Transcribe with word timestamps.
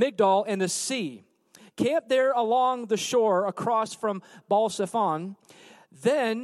Migdol 0.00 0.44
and 0.46 0.60
the 0.60 0.68
sea. 0.68 1.24
Camp 1.76 2.08
there 2.08 2.32
along 2.32 2.86
the 2.86 2.96
shore 2.96 3.46
across 3.46 3.94
from 3.94 4.22
Baal 4.48 4.68
Zephon. 4.68 5.36
Then 5.90 6.42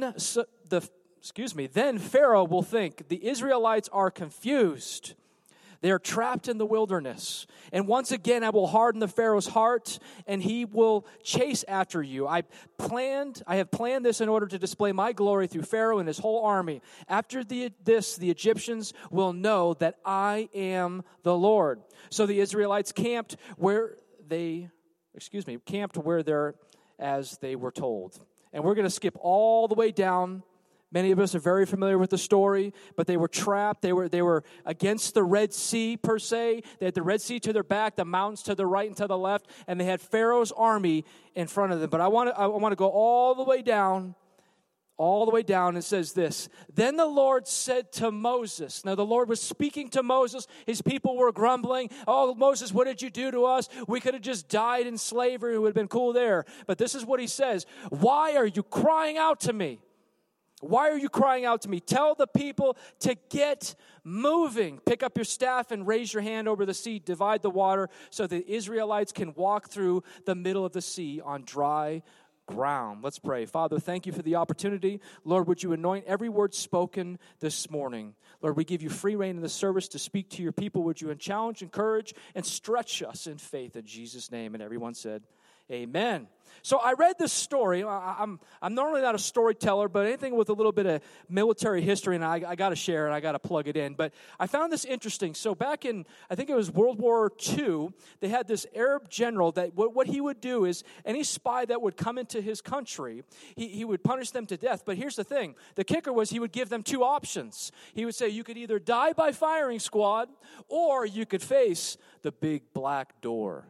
the 0.69 0.87
excuse 1.17 1.55
me, 1.55 1.67
then 1.67 1.99
Pharaoh 1.99 2.45
will 2.45 2.63
think 2.63 3.07
the 3.07 3.27
Israelites 3.27 3.89
are 3.93 4.09
confused. 4.09 5.13
They 5.81 5.89
are 5.89 5.99
trapped 5.99 6.47
in 6.47 6.59
the 6.59 6.65
wilderness. 6.65 7.47
And 7.73 7.87
once 7.87 8.11
again, 8.11 8.43
I 8.43 8.51
will 8.51 8.67
harden 8.67 8.99
the 8.99 9.07
Pharaoh's 9.07 9.47
heart, 9.47 9.97
and 10.27 10.41
he 10.41 10.63
will 10.63 11.07
chase 11.23 11.65
after 11.67 12.03
you. 12.03 12.27
I 12.27 12.43
planned, 12.77 13.41
I 13.47 13.55
have 13.55 13.71
planned 13.71 14.05
this 14.05 14.21
in 14.21 14.29
order 14.29 14.45
to 14.47 14.59
display 14.59 14.91
my 14.91 15.11
glory 15.11 15.47
through 15.47 15.63
Pharaoh 15.63 15.97
and 15.97 16.07
his 16.07 16.19
whole 16.19 16.45
army. 16.45 16.81
After 17.07 17.43
the, 17.43 17.71
this, 17.83 18.15
the 18.15 18.29
Egyptians 18.29 18.93
will 19.09 19.33
know 19.33 19.73
that 19.75 19.95
I 20.05 20.49
am 20.53 21.03
the 21.23 21.35
Lord. 21.35 21.81
So 22.11 22.27
the 22.27 22.39
Israelites 22.39 22.91
camped 22.91 23.37
where 23.57 23.97
they, 24.27 24.69
excuse 25.15 25.47
me, 25.47 25.57
camped 25.65 25.97
where 25.97 26.21
they're 26.21 26.55
as 26.99 27.37
they 27.39 27.55
were 27.55 27.71
told. 27.71 28.19
And 28.53 28.63
we're 28.63 28.75
going 28.75 28.85
to 28.85 28.91
skip 28.91 29.17
all 29.19 29.67
the 29.67 29.75
way 29.75 29.91
down 29.91 30.43
Many 30.93 31.11
of 31.11 31.19
us 31.19 31.35
are 31.35 31.39
very 31.39 31.65
familiar 31.65 31.97
with 31.97 32.09
the 32.09 32.17
story, 32.17 32.73
but 32.97 33.07
they 33.07 33.15
were 33.15 33.29
trapped. 33.29 33.81
They 33.81 33.93
were, 33.93 34.09
they 34.09 34.21
were 34.21 34.43
against 34.65 35.13
the 35.13 35.23
Red 35.23 35.53
Sea, 35.53 35.95
per 35.95 36.19
se. 36.19 36.63
They 36.79 36.85
had 36.85 36.95
the 36.95 37.01
Red 37.01 37.21
Sea 37.21 37.39
to 37.39 37.53
their 37.53 37.63
back, 37.63 37.95
the 37.95 38.03
mountains 38.03 38.43
to 38.43 38.55
the 38.55 38.65
right 38.65 38.87
and 38.87 38.97
to 38.97 39.07
the 39.07 39.17
left, 39.17 39.47
and 39.67 39.79
they 39.79 39.85
had 39.85 40.01
Pharaoh's 40.01 40.51
army 40.51 41.05
in 41.33 41.47
front 41.47 41.71
of 41.71 41.79
them. 41.79 41.89
But 41.89 42.01
I 42.01 42.09
want 42.09 42.29
to, 42.29 42.37
I 42.37 42.47
want 42.47 42.73
to 42.73 42.75
go 42.75 42.89
all 42.89 43.35
the 43.35 43.43
way 43.43 43.61
down, 43.61 44.15
all 44.97 45.25
the 45.25 45.31
way 45.31 45.43
down. 45.43 45.77
It 45.77 45.83
says 45.83 46.11
this 46.11 46.49
Then 46.73 46.97
the 46.97 47.05
Lord 47.05 47.47
said 47.47 47.93
to 47.93 48.11
Moses, 48.11 48.83
Now 48.83 48.95
the 48.95 49.05
Lord 49.05 49.29
was 49.29 49.41
speaking 49.41 49.89
to 49.91 50.03
Moses. 50.03 50.45
His 50.65 50.81
people 50.81 51.15
were 51.15 51.31
grumbling, 51.31 51.89
Oh, 52.05 52.35
Moses, 52.35 52.73
what 52.73 52.85
did 52.85 53.01
you 53.01 53.09
do 53.09 53.31
to 53.31 53.45
us? 53.45 53.69
We 53.87 54.01
could 54.01 54.13
have 54.13 54.23
just 54.23 54.49
died 54.49 54.87
in 54.87 54.97
slavery. 54.97 55.55
It 55.55 55.59
would 55.59 55.69
have 55.69 55.75
been 55.75 55.87
cool 55.87 56.11
there. 56.11 56.43
But 56.67 56.77
this 56.77 56.95
is 56.95 57.05
what 57.05 57.21
he 57.21 57.27
says 57.27 57.65
Why 57.91 58.35
are 58.35 58.45
you 58.45 58.61
crying 58.61 59.17
out 59.17 59.39
to 59.41 59.53
me? 59.53 59.79
Why 60.61 60.89
are 60.89 60.97
you 60.97 61.09
crying 61.09 61.45
out 61.45 61.61
to 61.63 61.69
me? 61.69 61.79
Tell 61.79 62.15
the 62.15 62.27
people 62.27 62.77
to 62.99 63.15
get 63.29 63.75
moving. 64.03 64.79
Pick 64.79 65.03
up 65.03 65.17
your 65.17 65.25
staff 65.25 65.71
and 65.71 65.85
raise 65.85 66.13
your 66.13 66.23
hand 66.23 66.47
over 66.47 66.65
the 66.65 66.73
sea. 66.73 66.99
Divide 66.99 67.41
the 67.41 67.49
water 67.49 67.89
so 68.09 68.27
the 68.27 68.49
Israelites 68.49 69.11
can 69.11 69.33
walk 69.33 69.69
through 69.69 70.03
the 70.25 70.35
middle 70.35 70.65
of 70.65 70.71
the 70.71 70.81
sea 70.81 71.21
on 71.23 71.43
dry 71.43 72.03
ground. 72.47 73.03
Let's 73.03 73.19
pray. 73.19 73.45
Father, 73.45 73.79
thank 73.79 74.05
you 74.05 74.11
for 74.11 74.21
the 74.21 74.35
opportunity. 74.35 74.99
Lord, 75.23 75.47
would 75.47 75.63
you 75.63 75.73
anoint 75.73 76.05
every 76.05 76.29
word 76.29 76.53
spoken 76.53 77.17
this 77.39 77.69
morning? 77.69 78.13
Lord, 78.41 78.57
we 78.57 78.63
give 78.63 78.81
you 78.81 78.89
free 78.89 79.15
reign 79.15 79.37
in 79.37 79.41
the 79.41 79.49
service 79.49 79.87
to 79.89 79.99
speak 79.99 80.29
to 80.31 80.43
your 80.43 80.51
people. 80.51 80.83
Would 80.83 81.01
you 81.01 81.13
challenge, 81.15 81.61
encourage, 81.61 82.13
and 82.35 82.45
stretch 82.45 83.03
us 83.03 83.27
in 83.27 83.37
faith 83.37 83.75
in 83.75 83.85
Jesus' 83.85 84.31
name? 84.31 84.53
And 84.53 84.63
everyone 84.63 84.93
said, 84.93 85.23
Amen. 85.71 86.27
So 86.63 86.77
I 86.77 86.93
read 86.93 87.17
this 87.17 87.33
story. 87.33 87.83
I'm, 87.83 88.39
I'm 88.61 88.75
normally 88.75 89.01
not 89.01 89.15
a 89.15 89.19
storyteller, 89.19 89.89
but 89.89 90.05
anything 90.05 90.35
with 90.35 90.49
a 90.49 90.53
little 90.53 90.71
bit 90.71 90.85
of 90.85 91.01
military 91.27 91.81
history, 91.81 92.15
and 92.15 92.23
I, 92.23 92.43
I 92.47 92.55
got 92.55 92.69
to 92.69 92.75
share 92.75 93.05
and 93.05 93.15
I 93.15 93.19
got 93.19 93.31
to 93.31 93.39
plug 93.39 93.67
it 93.67 93.75
in. 93.75 93.95
But 93.95 94.13
I 94.39 94.47
found 94.47 94.71
this 94.71 94.85
interesting. 94.85 95.33
So 95.33 95.55
back 95.55 95.85
in, 95.85 96.05
I 96.29 96.35
think 96.35 96.49
it 96.49 96.55
was 96.55 96.69
World 96.69 96.99
War 96.99 97.31
II, 97.57 97.89
they 98.19 98.27
had 98.27 98.47
this 98.47 98.67
Arab 98.75 99.09
general 99.09 99.51
that 99.53 99.75
what, 99.75 99.95
what 99.95 100.07
he 100.07 100.21
would 100.21 100.39
do 100.39 100.65
is 100.65 100.83
any 101.03 101.23
spy 101.23 101.65
that 101.65 101.81
would 101.81 101.97
come 101.97 102.17
into 102.17 102.41
his 102.41 102.61
country, 102.61 103.23
he, 103.55 103.67
he 103.69 103.85
would 103.85 104.03
punish 104.03 104.31
them 104.31 104.45
to 104.47 104.57
death. 104.57 104.83
But 104.85 104.97
here's 104.97 105.15
the 105.15 105.23
thing 105.23 105.55
the 105.75 105.83
kicker 105.83 106.13
was 106.13 106.29
he 106.29 106.39
would 106.39 106.51
give 106.51 106.69
them 106.69 106.83
two 106.83 107.03
options. 107.03 107.71
He 107.93 108.05
would 108.05 108.15
say, 108.15 108.29
You 108.29 108.43
could 108.43 108.57
either 108.57 108.77
die 108.77 109.13
by 109.13 109.31
firing 109.31 109.79
squad, 109.79 110.29
or 110.67 111.05
you 111.05 111.25
could 111.25 111.41
face 111.41 111.97
the 112.21 112.31
big 112.31 112.73
black 112.73 113.19
door. 113.21 113.65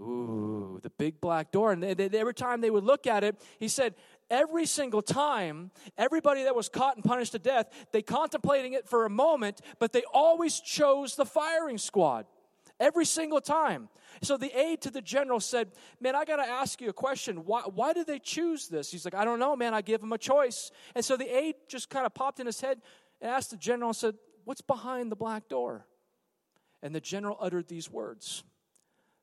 Ooh, 0.00 0.80
the 0.82 0.90
big 0.90 1.20
black 1.20 1.52
door. 1.52 1.72
And 1.72 1.82
they, 1.82 1.94
they, 1.94 2.18
every 2.18 2.34
time 2.34 2.60
they 2.60 2.70
would 2.70 2.84
look 2.84 3.06
at 3.06 3.24
it, 3.24 3.40
he 3.58 3.68
said, 3.68 3.94
every 4.30 4.66
single 4.66 5.02
time, 5.02 5.70
everybody 5.98 6.44
that 6.44 6.56
was 6.56 6.68
caught 6.68 6.96
and 6.96 7.04
punished 7.04 7.32
to 7.32 7.38
death, 7.38 7.68
they 7.92 8.02
contemplating 8.02 8.72
it 8.72 8.88
for 8.88 9.04
a 9.04 9.10
moment, 9.10 9.60
but 9.78 9.92
they 9.92 10.02
always 10.12 10.60
chose 10.60 11.14
the 11.14 11.26
firing 11.26 11.78
squad. 11.78 12.26
Every 12.80 13.04
single 13.04 13.40
time. 13.40 13.88
So 14.22 14.36
the 14.36 14.50
aide 14.58 14.80
to 14.82 14.90
the 14.90 15.02
general 15.02 15.38
said, 15.38 15.68
Man, 16.00 16.16
I 16.16 16.24
got 16.24 16.36
to 16.36 16.48
ask 16.50 16.80
you 16.80 16.88
a 16.88 16.92
question. 16.92 17.44
Why, 17.44 17.62
why 17.62 17.92
did 17.92 18.08
they 18.08 18.18
choose 18.18 18.66
this? 18.66 18.90
He's 18.90 19.04
like, 19.04 19.14
I 19.14 19.24
don't 19.24 19.38
know, 19.38 19.54
man. 19.54 19.72
I 19.72 19.82
give 19.82 20.00
them 20.00 20.12
a 20.12 20.18
choice. 20.18 20.72
And 20.94 21.04
so 21.04 21.16
the 21.16 21.32
aide 21.32 21.54
just 21.68 21.90
kind 21.90 22.06
of 22.06 22.12
popped 22.12 22.40
in 22.40 22.46
his 22.46 22.60
head 22.60 22.80
and 23.20 23.30
asked 23.30 23.50
the 23.50 23.56
general 23.56 23.90
and 23.90 23.96
said, 23.96 24.14
What's 24.44 24.62
behind 24.62 25.12
the 25.12 25.16
black 25.16 25.48
door? 25.48 25.86
And 26.82 26.92
the 26.92 27.00
general 27.00 27.36
uttered 27.40 27.68
these 27.68 27.88
words 27.88 28.42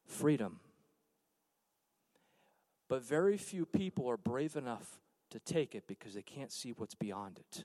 freedom. 0.10 0.60
But 2.88 3.04
very 3.04 3.38
few 3.38 3.66
people 3.66 4.10
are 4.10 4.18
brave 4.18 4.56
enough 4.56 5.00
to 5.30 5.40
take 5.40 5.76
it 5.76 5.86
because 5.88 6.16
they 6.16 6.24
can't 6.24 6.52
see 6.52 6.72
what's 6.72 6.96
beyond 6.96 7.40
it. 7.40 7.64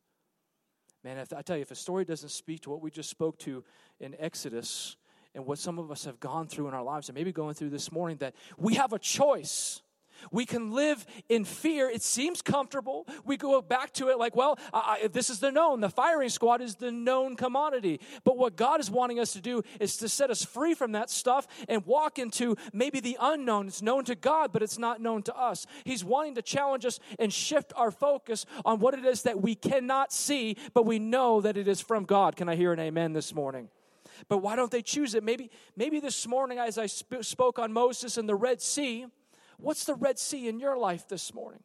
Man, 1.02 1.18
if, 1.18 1.32
I 1.32 1.42
tell 1.42 1.56
you, 1.56 1.62
if 1.62 1.70
a 1.70 1.76
story 1.76 2.04
doesn't 2.04 2.30
speak 2.30 2.60
to 2.62 2.70
what 2.70 2.82
we 2.82 2.90
just 2.90 3.10
spoke 3.10 3.38
to 3.40 3.64
in 4.00 4.14
Exodus 4.18 4.96
and 5.34 5.44
what 5.46 5.58
some 5.58 5.78
of 5.78 5.90
us 5.90 6.04
have 6.04 6.20
gone 6.20 6.46
through 6.46 6.68
in 6.68 6.74
our 6.74 6.82
lives, 6.82 7.08
and 7.08 7.16
maybe 7.16 7.32
going 7.32 7.54
through 7.54 7.70
this 7.70 7.90
morning, 7.90 8.18
that 8.18 8.34
we 8.56 8.74
have 8.74 8.92
a 8.92 8.98
choice 8.98 9.82
we 10.30 10.46
can 10.46 10.72
live 10.72 11.04
in 11.28 11.44
fear. 11.44 11.88
It 11.88 12.02
seems 12.02 12.42
comfortable. 12.42 13.06
We 13.24 13.36
go 13.36 13.60
back 13.62 13.92
to 13.94 14.08
it 14.08 14.18
like, 14.18 14.34
well, 14.34 14.58
I, 14.72 15.08
this 15.12 15.30
is 15.30 15.40
the 15.40 15.50
known. 15.50 15.80
The 15.80 15.88
firing 15.90 16.28
squad 16.28 16.60
is 16.60 16.76
the 16.76 16.92
known 16.92 17.36
commodity. 17.36 18.00
But 18.24 18.36
what 18.36 18.56
God 18.56 18.80
is 18.80 18.90
wanting 18.90 19.20
us 19.20 19.32
to 19.32 19.40
do 19.40 19.62
is 19.80 19.96
to 19.98 20.08
set 20.08 20.30
us 20.30 20.44
free 20.44 20.74
from 20.74 20.92
that 20.92 21.10
stuff 21.10 21.46
and 21.68 21.84
walk 21.86 22.18
into 22.18 22.56
maybe 22.72 23.00
the 23.00 23.16
unknown. 23.20 23.68
It's 23.68 23.82
known 23.82 24.04
to 24.04 24.14
God, 24.14 24.52
but 24.52 24.62
it's 24.62 24.78
not 24.78 25.00
known 25.00 25.22
to 25.24 25.36
us. 25.36 25.66
He's 25.84 26.04
wanting 26.04 26.34
to 26.36 26.42
challenge 26.42 26.84
us 26.84 27.00
and 27.18 27.32
shift 27.32 27.72
our 27.76 27.90
focus 27.90 28.46
on 28.64 28.80
what 28.80 28.94
it 28.94 29.04
is 29.04 29.22
that 29.22 29.40
we 29.40 29.54
cannot 29.54 30.12
see, 30.12 30.56
but 30.72 30.86
we 30.86 30.98
know 30.98 31.40
that 31.40 31.56
it 31.56 31.68
is 31.68 31.80
from 31.80 32.04
God. 32.04 32.36
Can 32.36 32.48
I 32.48 32.56
hear 32.56 32.72
an 32.72 32.80
amen 32.80 33.12
this 33.12 33.34
morning? 33.34 33.68
But 34.28 34.38
why 34.38 34.56
don't 34.56 34.70
they 34.70 34.82
choose 34.82 35.14
it? 35.14 35.24
Maybe, 35.24 35.50
maybe 35.76 36.00
this 36.00 36.26
morning, 36.26 36.58
as 36.58 36.78
I 36.78 36.86
sp- 36.86 37.22
spoke 37.22 37.58
on 37.58 37.72
Moses 37.72 38.16
and 38.16 38.28
the 38.28 38.34
Red 38.34 38.62
Sea, 38.62 39.06
What's 39.64 39.84
the 39.84 39.94
Red 39.94 40.18
Sea 40.18 40.48
in 40.48 40.60
your 40.60 40.76
life 40.76 41.08
this 41.08 41.32
morning? 41.32 41.60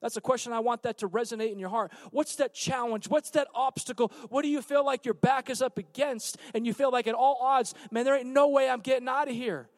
That's 0.00 0.16
a 0.16 0.20
question 0.20 0.52
I 0.52 0.58
want 0.58 0.82
that 0.82 0.98
to 0.98 1.08
resonate 1.08 1.52
in 1.52 1.58
your 1.58 1.68
heart. 1.68 1.92
What's 2.10 2.36
that 2.36 2.54
challenge? 2.54 3.08
What's 3.08 3.30
that 3.30 3.46
obstacle? 3.54 4.10
What 4.30 4.42
do 4.42 4.48
you 4.48 4.60
feel 4.60 4.84
like 4.84 5.04
your 5.04 5.14
back 5.14 5.48
is 5.48 5.62
up 5.62 5.78
against 5.78 6.38
and 6.54 6.66
you 6.66 6.72
feel 6.72 6.90
like 6.90 7.06
at 7.06 7.14
all 7.14 7.38
odds, 7.40 7.74
man, 7.92 8.04
there 8.04 8.16
ain't 8.16 8.26
no 8.26 8.48
way 8.48 8.68
I'm 8.68 8.80
getting 8.80 9.08
out 9.08 9.28
of 9.28 9.34
here? 9.34 9.68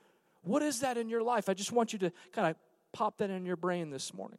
What 0.43 0.63
is 0.63 0.81
that 0.81 0.97
in 0.97 1.09
your 1.09 1.23
life? 1.23 1.49
I 1.49 1.55
just 1.55 1.73
want 1.73 1.93
you 1.93 1.99
to 2.01 2.13
kind 2.33 2.49
of 2.49 2.57
pop 2.93 3.19
that 3.19 3.29
in 3.29 3.45
your 3.45 3.57
brain 3.57 3.91
this 3.91 4.15
morning. 4.15 4.39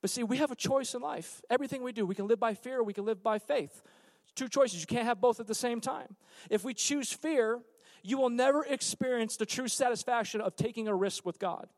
But 0.00 0.10
see, 0.10 0.22
we 0.22 0.36
have 0.36 0.52
a 0.52 0.56
choice 0.56 0.94
in 0.94 1.00
life. 1.00 1.40
Everything 1.50 1.82
we 1.82 1.92
do, 1.92 2.06
we 2.06 2.14
can 2.14 2.28
live 2.28 2.38
by 2.38 2.54
fear, 2.54 2.82
we 2.82 2.92
can 2.92 3.04
live 3.04 3.22
by 3.22 3.38
faith. 3.38 3.82
Two 4.36 4.48
choices. 4.48 4.80
You 4.80 4.86
can't 4.86 5.06
have 5.06 5.20
both 5.20 5.40
at 5.40 5.46
the 5.46 5.54
same 5.54 5.80
time. 5.80 6.16
If 6.50 6.62
we 6.62 6.74
choose 6.74 7.10
fear, 7.10 7.60
you 8.02 8.18
will 8.18 8.28
never 8.28 8.64
experience 8.64 9.36
the 9.36 9.46
true 9.46 9.66
satisfaction 9.66 10.40
of 10.42 10.54
taking 10.54 10.86
a 10.86 10.94
risk 10.94 11.24
with 11.24 11.38
God. 11.38 11.68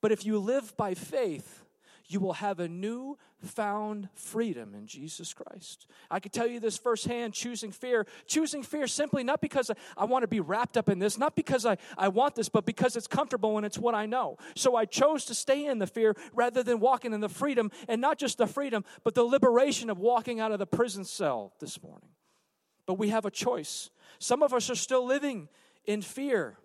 But 0.00 0.12
if 0.12 0.24
you 0.24 0.38
live 0.38 0.76
by 0.76 0.94
faith, 0.94 1.64
you 2.08 2.20
will 2.20 2.34
have 2.34 2.58
a 2.58 2.68
new 2.68 3.18
found 3.44 4.08
freedom 4.14 4.74
in 4.74 4.86
Jesus 4.86 5.32
Christ. 5.34 5.86
I 6.10 6.18
can 6.20 6.32
tell 6.32 6.46
you 6.46 6.58
this 6.58 6.78
firsthand 6.78 7.34
choosing 7.34 7.70
fear. 7.70 8.06
Choosing 8.26 8.62
fear 8.62 8.86
simply 8.86 9.22
not 9.22 9.40
because 9.40 9.70
I, 9.70 9.74
I, 9.96 10.04
want 10.06 10.22
to 10.22 10.28
be 10.28 10.40
wrapped 10.40 10.76
up 10.76 10.88
in 10.88 10.98
this, 10.98 11.18
not 11.18 11.36
because 11.36 11.64
I, 11.64 11.76
I 11.96 12.08
want 12.08 12.34
this, 12.34 12.48
but 12.48 12.64
because 12.64 12.96
it's 12.96 13.06
comfortable 13.06 13.56
and 13.56 13.64
it's 13.64 13.78
what 13.78 13.94
I 13.94 14.06
know. 14.06 14.38
So 14.56 14.74
I 14.74 14.86
chose 14.86 15.26
to 15.26 15.34
stay 15.34 15.66
in 15.66 15.78
the 15.78 15.86
fear 15.86 16.16
rather 16.32 16.62
than 16.62 16.80
walking 16.80 17.12
in 17.12 17.20
the 17.20 17.28
freedom, 17.28 17.70
and 17.86 18.00
not 18.00 18.18
just 18.18 18.38
the 18.38 18.46
freedom, 18.46 18.84
but 19.04 19.14
the 19.14 19.22
liberation 19.22 19.90
of 19.90 19.98
walking 19.98 20.40
out 20.40 20.50
of 20.50 20.58
the 20.58 20.66
prison 20.66 21.04
cell 21.04 21.52
this 21.60 21.82
morning. 21.82 22.08
But 22.86 22.94
we 22.94 23.10
have 23.10 23.26
a 23.26 23.30
choice. 23.30 23.90
Some 24.18 24.42
of 24.42 24.54
us 24.54 24.70
are 24.70 24.74
still 24.74 25.04
living 25.06 25.48
in 25.84 26.02
fear 26.02 26.56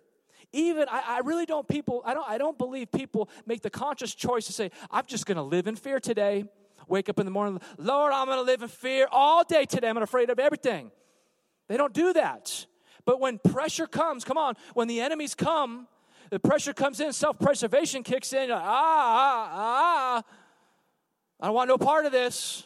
even 0.54 0.86
I, 0.88 1.02
I, 1.06 1.18
really 1.20 1.46
don't 1.46 1.66
people 1.66 2.02
I 2.04 2.14
don't 2.14 2.28
I 2.28 2.38
don't 2.38 2.56
believe 2.56 2.90
people 2.90 3.28
make 3.46 3.62
the 3.62 3.70
conscious 3.70 4.14
choice 4.14 4.46
to 4.46 4.52
say, 4.52 4.70
I'm 4.90 5.04
just 5.06 5.26
gonna 5.26 5.42
live 5.42 5.66
in 5.66 5.76
fear 5.76 6.00
today. 6.00 6.44
Wake 6.86 7.08
up 7.08 7.18
in 7.18 7.26
the 7.26 7.32
morning, 7.32 7.60
Lord, 7.78 8.12
I'm 8.12 8.26
gonna 8.26 8.42
live 8.42 8.62
in 8.62 8.68
fear 8.68 9.06
all 9.10 9.44
day 9.44 9.64
today. 9.64 9.88
I'm 9.88 9.96
afraid 9.96 10.30
of 10.30 10.38
everything. 10.38 10.90
They 11.68 11.76
don't 11.76 11.94
do 11.94 12.12
that. 12.12 12.66
But 13.04 13.20
when 13.20 13.38
pressure 13.38 13.86
comes, 13.86 14.24
come 14.24 14.38
on, 14.38 14.54
when 14.74 14.88
the 14.88 15.00
enemies 15.00 15.34
come, 15.34 15.88
the 16.30 16.38
pressure 16.38 16.72
comes 16.72 17.00
in, 17.00 17.12
self-preservation 17.12 18.02
kicks 18.02 18.32
in, 18.32 18.50
like, 18.50 18.62
ah, 18.62 19.50
ah, 19.50 19.50
ah. 19.52 20.22
I 21.40 21.46
don't 21.46 21.54
want 21.54 21.68
no 21.68 21.78
part 21.78 22.06
of 22.06 22.12
this. 22.12 22.64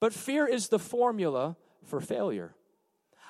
But 0.00 0.12
fear 0.12 0.46
is 0.46 0.68
the 0.68 0.78
formula 0.78 1.56
for 1.84 2.00
failure. 2.00 2.54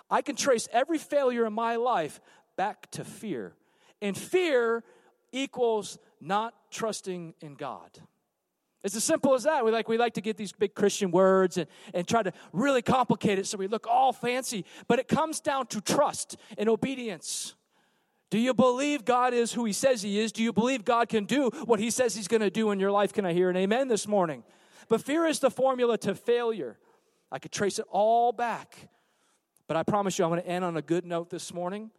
I 0.09 0.23
can 0.23 0.37
trace 0.37 0.69
every 0.73 0.99
failure 0.99 1.45
in 1.47 1.53
my 1.53 1.77
life 1.77 2.21
back 2.57 2.91
to 2.93 3.05
fear. 3.05 3.55
And 4.03 4.19
fear 4.19 4.85
equals 5.33 5.99
not 6.21 6.55
trusting 6.71 7.35
in 7.41 7.55
God. 7.55 7.91
It's 8.85 8.97
as 8.97 9.05
simple 9.05 9.35
as 9.35 9.45
that. 9.45 9.65
We 9.65 9.71
like, 9.71 9.89
we 9.89 9.97
like 9.97 10.15
to 10.15 10.21
get 10.21 10.37
these 10.37 10.53
big 10.53 10.75
Christian 10.75 11.13
words 11.13 11.57
and, 11.57 11.69
and 11.95 12.07
try 12.07 12.23
to 12.23 12.33
really 12.53 12.83
complicate 12.83 13.39
it 13.39 13.47
so 13.47 13.57
we 13.57 13.69
look 13.69 13.87
all 13.87 14.13
fancy. 14.13 14.65
But 14.89 14.99
it 14.99 15.07
comes 15.07 15.41
down 15.41 15.69
to 15.69 15.81
trust 15.81 16.37
and 16.59 16.69
obedience. 16.69 17.55
Do 18.29 18.39
you 18.39 18.55
believe 18.55 19.05
God 19.05 19.35
is 19.35 19.53
who 19.53 19.65
He 19.65 19.73
says 19.73 20.03
He 20.03 20.19
is? 20.19 20.33
Do 20.33 20.43
you 20.43 20.53
believe 20.53 20.85
God 20.85 21.09
can 21.09 21.27
do 21.27 21.51
what 21.65 21.79
He 21.79 21.91
says 21.91 22.17
He's 22.17 22.29
going 22.29 22.41
to 22.41 22.51
do 22.51 22.73
in 22.73 22.81
your 22.81 22.91
life? 22.91 23.13
Can 23.13 23.25
I 23.25 23.33
hear 23.33 23.51
an 23.51 23.57
amen 23.57 23.87
this 23.87 24.09
morning? 24.09 24.43
But 24.89 25.01
fear 25.01 25.27
is 25.27 25.39
the 25.39 25.51
formula 25.51 25.97
to 25.99 26.15
failure. 26.15 26.77
I 27.31 27.39
could 27.39 27.53
trace 27.53 27.79
it 27.79 27.85
all 27.89 28.33
back. 28.33 28.89
But 29.69 29.77
I 29.77 29.85
promise 29.85 30.19
you, 30.19 30.25
I'm 30.25 30.31
going 30.31 30.43
to 30.43 30.49
end 30.49 30.65
on 30.65 30.77
a 30.77 30.83
good 30.83 31.07
note 31.07 31.31
this 31.31 31.55
morning 31.55 31.93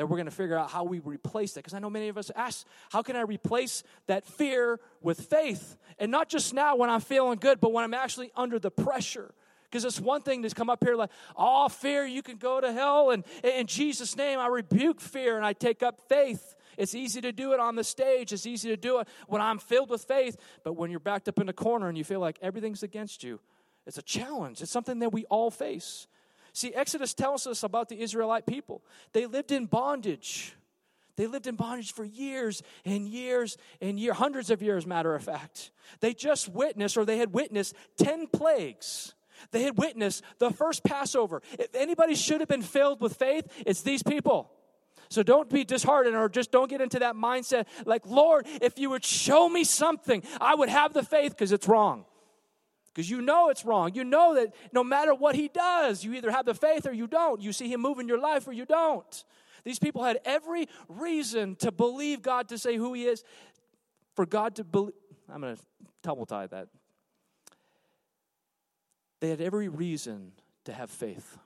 that 0.00 0.06
we're 0.06 0.16
going 0.16 0.24
to 0.24 0.30
figure 0.30 0.56
out 0.56 0.70
how 0.70 0.82
we 0.82 0.98
replace 0.98 1.52
that. 1.52 1.60
Because 1.60 1.74
I 1.74 1.78
know 1.78 1.90
many 1.90 2.08
of 2.08 2.16
us 2.16 2.30
ask, 2.34 2.66
how 2.90 3.02
can 3.02 3.16
I 3.16 3.20
replace 3.20 3.82
that 4.06 4.24
fear 4.24 4.80
with 5.02 5.20
faith? 5.20 5.76
And 5.98 6.10
not 6.10 6.30
just 6.30 6.54
now 6.54 6.74
when 6.74 6.88
I'm 6.88 7.02
feeling 7.02 7.38
good, 7.38 7.60
but 7.60 7.70
when 7.70 7.84
I'm 7.84 7.92
actually 7.92 8.32
under 8.34 8.58
the 8.58 8.70
pressure. 8.70 9.34
Because 9.64 9.84
it's 9.84 10.00
one 10.00 10.22
thing 10.22 10.42
to 10.42 10.48
come 10.48 10.70
up 10.70 10.82
here 10.82 10.96
like, 10.96 11.10
oh, 11.36 11.68
fear, 11.68 12.06
you 12.06 12.22
can 12.22 12.38
go 12.38 12.62
to 12.62 12.72
hell. 12.72 13.10
And 13.10 13.24
in 13.44 13.66
Jesus' 13.66 14.16
name, 14.16 14.38
I 14.38 14.46
rebuke 14.46 15.02
fear 15.02 15.36
and 15.36 15.44
I 15.44 15.52
take 15.52 15.82
up 15.82 16.00
faith. 16.08 16.56
It's 16.78 16.94
easy 16.94 17.20
to 17.20 17.30
do 17.30 17.52
it 17.52 17.60
on 17.60 17.76
the 17.76 17.84
stage. 17.84 18.32
It's 18.32 18.46
easy 18.46 18.70
to 18.70 18.78
do 18.78 19.00
it 19.00 19.08
when 19.26 19.42
I'm 19.42 19.58
filled 19.58 19.90
with 19.90 20.04
faith. 20.04 20.38
But 20.64 20.78
when 20.78 20.90
you're 20.90 20.98
backed 20.98 21.28
up 21.28 21.38
in 21.38 21.50
a 21.50 21.52
corner 21.52 21.90
and 21.90 21.98
you 21.98 22.04
feel 22.04 22.20
like 22.20 22.38
everything's 22.40 22.82
against 22.82 23.22
you, 23.22 23.38
it's 23.86 23.98
a 23.98 24.02
challenge. 24.02 24.62
It's 24.62 24.72
something 24.72 25.00
that 25.00 25.12
we 25.12 25.26
all 25.26 25.50
face. 25.50 26.06
See, 26.52 26.74
Exodus 26.74 27.14
tells 27.14 27.46
us 27.46 27.62
about 27.62 27.88
the 27.88 28.00
Israelite 28.00 28.46
people. 28.46 28.82
They 29.12 29.26
lived 29.26 29.52
in 29.52 29.66
bondage. 29.66 30.54
They 31.16 31.26
lived 31.26 31.46
in 31.46 31.56
bondage 31.56 31.92
for 31.92 32.04
years 32.04 32.62
and 32.84 33.06
years 33.06 33.58
and 33.80 33.98
years, 33.98 34.16
hundreds 34.16 34.50
of 34.50 34.62
years, 34.62 34.86
matter 34.86 35.14
of 35.14 35.22
fact. 35.22 35.70
They 36.00 36.14
just 36.14 36.48
witnessed, 36.48 36.96
or 36.96 37.04
they 37.04 37.18
had 37.18 37.32
witnessed, 37.32 37.74
10 37.98 38.28
plagues. 38.28 39.14
They 39.50 39.62
had 39.62 39.76
witnessed 39.76 40.22
the 40.38 40.50
first 40.50 40.84
Passover. 40.84 41.42
If 41.58 41.74
anybody 41.74 42.14
should 42.14 42.40
have 42.40 42.48
been 42.48 42.62
filled 42.62 43.00
with 43.00 43.16
faith, 43.16 43.46
it's 43.66 43.82
these 43.82 44.02
people. 44.02 44.50
So 45.08 45.22
don't 45.22 45.50
be 45.50 45.64
disheartened 45.64 46.16
or 46.16 46.28
just 46.28 46.52
don't 46.52 46.70
get 46.70 46.80
into 46.80 47.00
that 47.00 47.16
mindset 47.16 47.66
like, 47.84 48.06
Lord, 48.06 48.46
if 48.62 48.78
you 48.78 48.90
would 48.90 49.04
show 49.04 49.48
me 49.48 49.64
something, 49.64 50.22
I 50.40 50.54
would 50.54 50.68
have 50.68 50.92
the 50.92 51.02
faith 51.02 51.32
because 51.32 51.52
it's 51.52 51.66
wrong. 51.66 52.04
Because 52.92 53.08
you 53.08 53.20
know 53.20 53.48
it's 53.48 53.64
wrong. 53.64 53.94
You 53.94 54.04
know 54.04 54.34
that 54.34 54.54
no 54.72 54.82
matter 54.82 55.14
what 55.14 55.34
he 55.34 55.48
does, 55.48 56.02
you 56.04 56.14
either 56.14 56.30
have 56.30 56.44
the 56.44 56.54
faith 56.54 56.86
or 56.86 56.92
you 56.92 57.06
don't. 57.06 57.40
You 57.40 57.52
see 57.52 57.72
him 57.72 57.80
move 57.80 57.98
in 57.98 58.08
your 58.08 58.18
life 58.18 58.48
or 58.48 58.52
you 58.52 58.64
don't. 58.64 59.24
These 59.64 59.78
people 59.78 60.02
had 60.02 60.20
every 60.24 60.68
reason 60.88 61.54
to 61.56 61.70
believe 61.70 62.22
God 62.22 62.48
to 62.48 62.58
say 62.58 62.76
who 62.76 62.92
he 62.94 63.04
is, 63.04 63.24
for 64.14 64.26
God 64.26 64.56
to 64.56 64.64
believe. 64.64 64.94
I'm 65.32 65.40
going 65.40 65.56
to 65.56 65.62
tumble 66.02 66.26
tie 66.26 66.46
that. 66.48 66.68
They 69.20 69.28
had 69.28 69.40
every 69.40 69.68
reason 69.68 70.32
to 70.64 70.72
have 70.72 70.90
faith, 70.90 71.38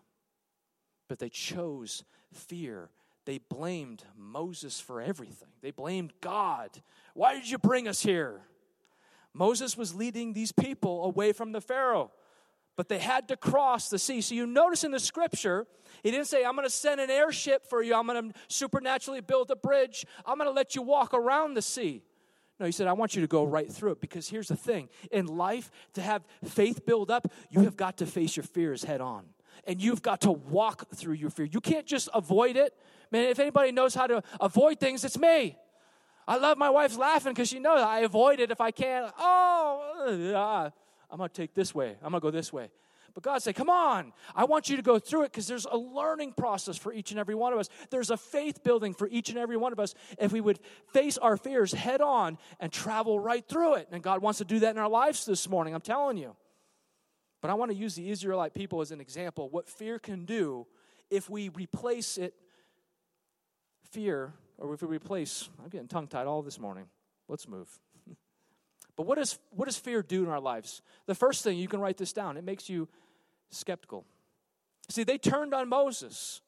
but 1.08 1.18
they 1.18 1.28
chose 1.28 2.04
fear. 2.32 2.88
They 3.24 3.38
blamed 3.38 4.04
Moses 4.16 4.80
for 4.80 5.00
everything, 5.00 5.48
they 5.60 5.72
blamed 5.72 6.12
God. 6.20 6.70
Why 7.14 7.34
did 7.34 7.50
you 7.50 7.58
bring 7.58 7.88
us 7.88 8.02
here? 8.02 8.40
Moses 9.34 9.76
was 9.76 9.94
leading 9.94 10.32
these 10.32 10.52
people 10.52 11.04
away 11.04 11.32
from 11.32 11.52
the 11.52 11.60
Pharaoh, 11.60 12.12
but 12.76 12.88
they 12.88 12.98
had 12.98 13.28
to 13.28 13.36
cross 13.36 13.88
the 13.88 13.98
sea. 13.98 14.20
So 14.20 14.34
you 14.34 14.46
notice 14.46 14.84
in 14.84 14.92
the 14.92 15.00
scripture, 15.00 15.66
he 16.02 16.10
didn't 16.10 16.28
say, 16.28 16.44
I'm 16.44 16.54
going 16.54 16.66
to 16.66 16.72
send 16.72 17.00
an 17.00 17.10
airship 17.10 17.66
for 17.68 17.82
you, 17.82 17.94
I'm 17.94 18.06
going 18.06 18.30
to 18.30 18.38
supernaturally 18.48 19.20
build 19.20 19.50
a 19.50 19.56
bridge, 19.56 20.06
I'm 20.24 20.38
going 20.38 20.48
to 20.48 20.54
let 20.54 20.74
you 20.74 20.82
walk 20.82 21.12
around 21.12 21.54
the 21.54 21.62
sea. 21.62 22.02
No, 22.60 22.66
he 22.66 22.72
said, 22.72 22.86
I 22.86 22.92
want 22.92 23.16
you 23.16 23.22
to 23.22 23.26
go 23.26 23.44
right 23.44 23.70
through 23.70 23.92
it 23.92 24.00
because 24.00 24.28
here's 24.28 24.48
the 24.48 24.56
thing 24.56 24.88
in 25.10 25.26
life, 25.26 25.70
to 25.94 26.02
have 26.02 26.24
faith 26.44 26.86
build 26.86 27.10
up, 27.10 27.26
you 27.50 27.60
have 27.62 27.76
got 27.76 27.98
to 27.98 28.06
face 28.06 28.36
your 28.36 28.44
fears 28.44 28.84
head 28.84 29.00
on. 29.00 29.24
And 29.66 29.82
you've 29.82 30.02
got 30.02 30.20
to 30.22 30.32
walk 30.32 30.84
through 30.94 31.14
your 31.14 31.30
fear. 31.30 31.46
You 31.46 31.60
can't 31.60 31.86
just 31.86 32.08
avoid 32.12 32.56
it. 32.56 32.74
Man, 33.10 33.28
if 33.28 33.38
anybody 33.38 33.72
knows 33.72 33.94
how 33.94 34.06
to 34.06 34.22
avoid 34.40 34.78
things, 34.78 35.04
it's 35.04 35.18
me. 35.18 35.56
I 36.26 36.36
love 36.36 36.58
my 36.58 36.70
wife's 36.70 36.96
laughing 36.96 37.32
because 37.32 37.48
she 37.48 37.58
knows 37.58 37.80
I 37.80 38.00
avoid 38.00 38.40
it 38.40 38.50
if 38.50 38.60
I 38.60 38.70
can. 38.70 39.10
Oh, 39.18 40.72
I'm 41.10 41.18
going 41.18 41.28
to 41.28 41.34
take 41.34 41.54
this 41.54 41.74
way. 41.74 41.96
I'm 42.02 42.10
going 42.10 42.20
to 42.20 42.26
go 42.26 42.30
this 42.30 42.52
way. 42.52 42.70
But 43.14 43.22
God 43.22 43.42
said, 43.42 43.54
Come 43.54 43.70
on, 43.70 44.12
I 44.34 44.44
want 44.44 44.68
you 44.68 44.76
to 44.76 44.82
go 44.82 44.98
through 44.98 45.22
it 45.22 45.32
because 45.32 45.46
there's 45.46 45.66
a 45.66 45.76
learning 45.76 46.32
process 46.32 46.76
for 46.76 46.92
each 46.92 47.12
and 47.12 47.20
every 47.20 47.36
one 47.36 47.52
of 47.52 47.60
us. 47.60 47.68
There's 47.90 48.10
a 48.10 48.16
faith 48.16 48.64
building 48.64 48.92
for 48.92 49.06
each 49.08 49.28
and 49.28 49.38
every 49.38 49.56
one 49.56 49.72
of 49.72 49.78
us 49.78 49.94
if 50.18 50.32
we 50.32 50.40
would 50.40 50.58
face 50.92 51.16
our 51.18 51.36
fears 51.36 51.72
head 51.72 52.00
on 52.00 52.38
and 52.58 52.72
travel 52.72 53.20
right 53.20 53.46
through 53.46 53.74
it. 53.74 53.88
And 53.92 54.02
God 54.02 54.20
wants 54.20 54.38
to 54.38 54.44
do 54.44 54.58
that 54.60 54.70
in 54.70 54.78
our 54.78 54.88
lives 54.88 55.24
this 55.24 55.48
morning, 55.48 55.74
I'm 55.74 55.80
telling 55.80 56.16
you. 56.16 56.34
But 57.40 57.50
I 57.50 57.54
want 57.54 57.70
to 57.70 57.76
use 57.76 57.94
the 57.94 58.10
Israelite 58.10 58.52
people 58.52 58.80
as 58.80 58.90
an 58.90 59.00
example 59.00 59.48
what 59.48 59.68
fear 59.68 60.00
can 60.00 60.24
do 60.24 60.66
if 61.10 61.30
we 61.30 61.50
replace 61.50 62.18
it, 62.18 62.34
fear, 63.92 64.32
or 64.58 64.74
if 64.74 64.82
we 64.82 64.88
replace, 64.88 65.48
I'm 65.62 65.68
getting 65.68 65.88
tongue 65.88 66.06
tied 66.06 66.26
all 66.26 66.42
this 66.42 66.58
morning. 66.58 66.86
Let's 67.28 67.48
move. 67.48 67.68
but 68.96 69.06
what, 69.06 69.18
is, 69.18 69.38
what 69.50 69.66
does 69.66 69.76
fear 69.76 70.02
do 70.02 70.24
in 70.24 70.30
our 70.30 70.40
lives? 70.40 70.82
The 71.06 71.14
first 71.14 71.42
thing, 71.42 71.58
you 71.58 71.68
can 71.68 71.80
write 71.80 71.96
this 71.96 72.12
down, 72.12 72.36
it 72.36 72.44
makes 72.44 72.68
you 72.68 72.88
skeptical. 73.50 74.04
See, 74.88 75.04
they 75.04 75.18
turned 75.18 75.54
on 75.54 75.68
Moses. 75.68 76.42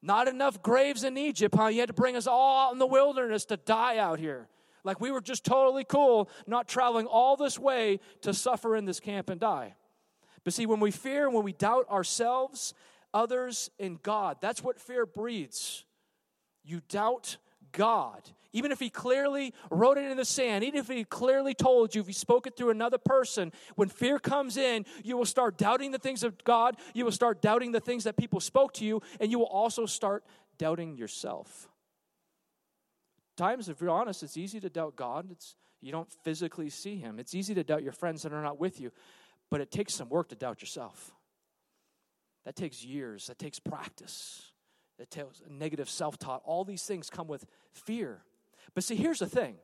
Not 0.00 0.28
enough 0.28 0.62
graves 0.62 1.02
in 1.02 1.16
Egypt, 1.16 1.54
huh? 1.56 1.68
You 1.68 1.80
had 1.80 1.86
to 1.88 1.94
bring 1.94 2.14
us 2.14 2.26
all 2.26 2.66
out 2.66 2.72
in 2.72 2.78
the 2.78 2.86
wilderness 2.86 3.46
to 3.46 3.56
die 3.56 3.96
out 3.96 4.18
here. 4.18 4.48
Like 4.84 5.00
we 5.00 5.10
were 5.10 5.22
just 5.22 5.44
totally 5.44 5.84
cool, 5.84 6.28
not 6.46 6.68
traveling 6.68 7.06
all 7.06 7.36
this 7.36 7.58
way 7.58 8.00
to 8.20 8.34
suffer 8.34 8.76
in 8.76 8.84
this 8.84 9.00
camp 9.00 9.30
and 9.30 9.40
die. 9.40 9.74
But 10.44 10.52
see, 10.52 10.66
when 10.66 10.78
we 10.78 10.90
fear, 10.90 11.30
when 11.30 11.42
we 11.42 11.54
doubt 11.54 11.88
ourselves, 11.90 12.74
others, 13.14 13.70
and 13.80 14.00
God, 14.02 14.36
that's 14.42 14.62
what 14.62 14.78
fear 14.78 15.06
breeds. 15.06 15.86
You 16.64 16.80
doubt 16.88 17.36
God. 17.72 18.28
Even 18.52 18.70
if 18.70 18.78
he 18.78 18.88
clearly 18.88 19.52
wrote 19.68 19.98
it 19.98 20.08
in 20.08 20.16
the 20.16 20.24
sand, 20.24 20.62
even 20.62 20.78
if 20.78 20.88
he 20.88 21.02
clearly 21.02 21.54
told 21.54 21.92
you, 21.92 22.00
if 22.00 22.06
he 22.06 22.12
spoke 22.12 22.46
it 22.46 22.56
through 22.56 22.70
another 22.70 22.98
person, 22.98 23.52
when 23.74 23.88
fear 23.88 24.20
comes 24.20 24.56
in, 24.56 24.86
you 25.02 25.16
will 25.16 25.24
start 25.24 25.58
doubting 25.58 25.90
the 25.90 25.98
things 25.98 26.22
of 26.22 26.42
God. 26.44 26.76
You 26.94 27.04
will 27.04 27.12
start 27.12 27.42
doubting 27.42 27.72
the 27.72 27.80
things 27.80 28.04
that 28.04 28.16
people 28.16 28.38
spoke 28.38 28.72
to 28.74 28.84
you, 28.84 29.02
and 29.18 29.30
you 29.32 29.40
will 29.40 29.46
also 29.46 29.86
start 29.86 30.24
doubting 30.56 30.96
yourself. 30.96 31.68
Times, 33.36 33.68
if 33.68 33.80
you're 33.80 33.90
honest, 33.90 34.22
it's 34.22 34.36
easy 34.36 34.60
to 34.60 34.70
doubt 34.70 34.94
God. 34.94 35.26
It's, 35.32 35.56
you 35.80 35.90
don't 35.90 36.10
physically 36.22 36.70
see 36.70 36.96
him. 36.96 37.18
It's 37.18 37.34
easy 37.34 37.54
to 37.54 37.64
doubt 37.64 37.82
your 37.82 37.92
friends 37.92 38.22
that 38.22 38.32
are 38.32 38.42
not 38.42 38.60
with 38.60 38.80
you, 38.80 38.92
but 39.50 39.60
it 39.60 39.72
takes 39.72 39.94
some 39.94 40.08
work 40.08 40.28
to 40.28 40.36
doubt 40.36 40.62
yourself. 40.62 41.12
That 42.44 42.54
takes 42.54 42.84
years, 42.84 43.26
that 43.26 43.40
takes 43.40 43.58
practice 43.58 44.52
that 44.98 45.10
tells 45.10 45.42
negative 45.48 45.88
self-taught 45.88 46.42
all 46.44 46.64
these 46.64 46.84
things 46.84 47.10
come 47.10 47.26
with 47.26 47.46
fear. 47.72 48.22
But 48.74 48.84
see 48.84 48.96
here's 48.96 49.18
the 49.18 49.26
thing. 49.26 49.56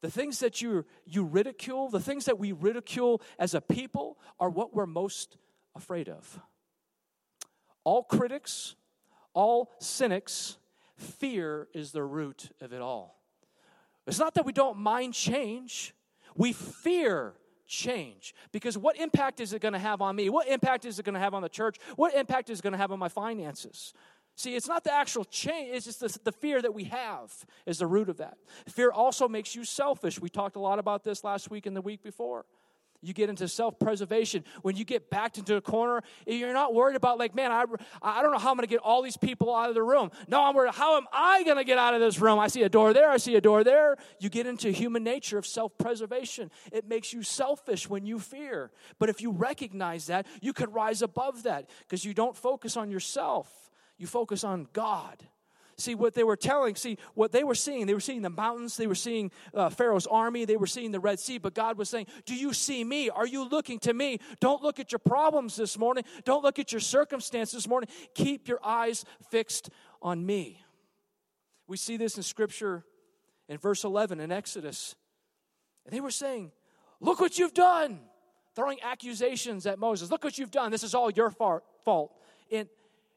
The 0.00 0.10
things 0.10 0.38
that 0.40 0.62
you 0.62 0.84
you 1.04 1.24
ridicule 1.24 1.90
the 1.90 2.00
things 2.00 2.26
that 2.26 2.38
we 2.38 2.52
ridicule 2.52 3.20
as 3.38 3.54
a 3.54 3.60
people 3.60 4.18
are 4.38 4.48
what 4.48 4.74
we're 4.74 4.86
most 4.86 5.36
afraid 5.74 6.08
of. 6.08 6.40
All 7.84 8.02
critics 8.02 8.76
all 9.34 9.70
cynics 9.78 10.58
fear 10.96 11.68
is 11.72 11.92
the 11.92 12.02
root 12.02 12.50
of 12.60 12.72
it 12.72 12.80
all. 12.80 13.20
It's 14.06 14.18
not 14.18 14.34
that 14.34 14.44
we 14.44 14.52
don't 14.52 14.78
mind 14.78 15.14
change. 15.14 15.94
We 16.34 16.52
fear 16.52 17.34
change. 17.66 18.34
Because 18.50 18.76
what 18.76 18.96
impact 18.98 19.38
is 19.38 19.52
it 19.52 19.60
going 19.60 19.74
to 19.74 19.78
have 19.78 20.00
on 20.00 20.16
me? 20.16 20.28
What 20.30 20.48
impact 20.48 20.86
is 20.86 20.98
it 20.98 21.04
going 21.04 21.14
to 21.14 21.20
have 21.20 21.34
on 21.34 21.42
the 21.42 21.48
church? 21.48 21.76
What 21.94 22.14
impact 22.14 22.50
is 22.50 22.58
it 22.58 22.62
going 22.62 22.72
to 22.72 22.78
have 22.78 22.90
on 22.90 22.98
my 22.98 23.08
finances 23.08 23.92
See, 24.38 24.54
it's 24.54 24.68
not 24.68 24.84
the 24.84 24.94
actual 24.94 25.24
change, 25.24 25.74
it's 25.74 25.86
just 25.86 25.98
the, 25.98 26.16
the, 26.22 26.30
fear 26.30 26.62
that 26.62 26.72
we 26.72 26.84
have 26.84 27.34
is 27.66 27.78
the 27.78 27.88
root 27.88 28.08
of 28.08 28.18
that. 28.18 28.38
Fear 28.68 28.92
also 28.92 29.26
makes 29.26 29.56
you 29.56 29.64
selfish. 29.64 30.20
We 30.20 30.28
talked 30.28 30.54
a 30.54 30.60
lot 30.60 30.78
about 30.78 31.02
this 31.02 31.24
last 31.24 31.50
week 31.50 31.66
and 31.66 31.74
the 31.74 31.80
week 31.80 32.04
before. 32.04 32.46
You 33.02 33.12
get 33.12 33.30
into 33.30 33.48
self 33.48 33.80
preservation. 33.80 34.44
When 34.62 34.76
you 34.76 34.84
get 34.84 35.10
backed 35.10 35.38
into 35.38 35.56
a 35.56 35.60
corner, 35.60 36.02
you're 36.24 36.52
not 36.52 36.72
worried 36.72 36.94
about, 36.94 37.18
like, 37.18 37.34
man, 37.34 37.50
I, 37.50 37.64
I 38.00 38.22
don't 38.22 38.30
know 38.30 38.38
how 38.38 38.50
I'm 38.50 38.56
going 38.56 38.68
to 38.68 38.72
get 38.72 38.78
all 38.78 39.02
these 39.02 39.16
people 39.16 39.52
out 39.52 39.70
of 39.70 39.74
the 39.74 39.82
room. 39.82 40.12
No, 40.28 40.44
I'm 40.44 40.54
worried, 40.54 40.72
how 40.72 40.96
am 40.96 41.06
I 41.12 41.42
going 41.42 41.56
to 41.56 41.64
get 41.64 41.76
out 41.76 41.94
of 41.94 42.00
this 42.00 42.20
room? 42.20 42.38
I 42.38 42.46
see 42.46 42.62
a 42.62 42.68
door 42.68 42.92
there, 42.92 43.10
I 43.10 43.16
see 43.16 43.34
a 43.34 43.40
door 43.40 43.64
there. 43.64 43.96
You 44.20 44.28
get 44.28 44.46
into 44.46 44.70
human 44.70 45.02
nature 45.02 45.38
of 45.38 45.46
self 45.46 45.76
preservation. 45.78 46.52
It 46.70 46.86
makes 46.86 47.12
you 47.12 47.24
selfish 47.24 47.90
when 47.90 48.06
you 48.06 48.20
fear. 48.20 48.70
But 49.00 49.08
if 49.08 49.20
you 49.20 49.32
recognize 49.32 50.06
that, 50.06 50.28
you 50.40 50.52
could 50.52 50.72
rise 50.72 51.02
above 51.02 51.42
that 51.42 51.68
because 51.80 52.04
you 52.04 52.14
don't 52.14 52.36
focus 52.36 52.76
on 52.76 52.88
yourself 52.88 53.67
you 53.98 54.06
focus 54.06 54.44
on 54.44 54.68
God. 54.72 55.22
See 55.76 55.94
what 55.94 56.14
they 56.14 56.24
were 56.24 56.36
telling, 56.36 56.74
see 56.74 56.98
what 57.14 57.30
they 57.30 57.44
were 57.44 57.54
seeing. 57.54 57.86
They 57.86 57.94
were 57.94 58.00
seeing 58.00 58.22
the 58.22 58.30
mountains, 58.30 58.76
they 58.76 58.88
were 58.88 58.96
seeing 58.96 59.30
uh, 59.54 59.68
Pharaoh's 59.68 60.08
army, 60.08 60.44
they 60.44 60.56
were 60.56 60.66
seeing 60.66 60.90
the 60.90 60.98
Red 60.98 61.20
Sea, 61.20 61.38
but 61.38 61.54
God 61.54 61.78
was 61.78 61.88
saying, 61.88 62.06
Do 62.26 62.34
you 62.34 62.52
see 62.52 62.82
me? 62.82 63.10
Are 63.10 63.26
you 63.26 63.48
looking 63.48 63.78
to 63.80 63.94
me? 63.94 64.18
Don't 64.40 64.60
look 64.60 64.80
at 64.80 64.90
your 64.90 64.98
problems 64.98 65.54
this 65.54 65.78
morning. 65.78 66.02
Don't 66.24 66.42
look 66.42 66.58
at 66.58 66.72
your 66.72 66.80
circumstances 66.80 67.54
this 67.54 67.68
morning. 67.68 67.88
Keep 68.14 68.48
your 68.48 68.58
eyes 68.64 69.04
fixed 69.30 69.70
on 70.02 70.26
me. 70.26 70.60
We 71.68 71.76
see 71.76 71.96
this 71.96 72.16
in 72.16 72.24
Scripture 72.24 72.84
in 73.48 73.58
verse 73.58 73.84
11 73.84 74.18
in 74.18 74.32
Exodus. 74.32 74.96
And 75.84 75.94
they 75.94 76.00
were 76.00 76.10
saying, 76.10 76.50
Look 77.00 77.20
what 77.20 77.38
you've 77.38 77.54
done. 77.54 78.00
Throwing 78.56 78.78
accusations 78.82 79.66
at 79.66 79.78
Moses. 79.78 80.10
Look 80.10 80.24
what 80.24 80.38
you've 80.38 80.50
done. 80.50 80.72
This 80.72 80.82
is 80.82 80.92
all 80.92 81.10
your 81.10 81.30
fault. 81.30 82.12
And 82.50 82.68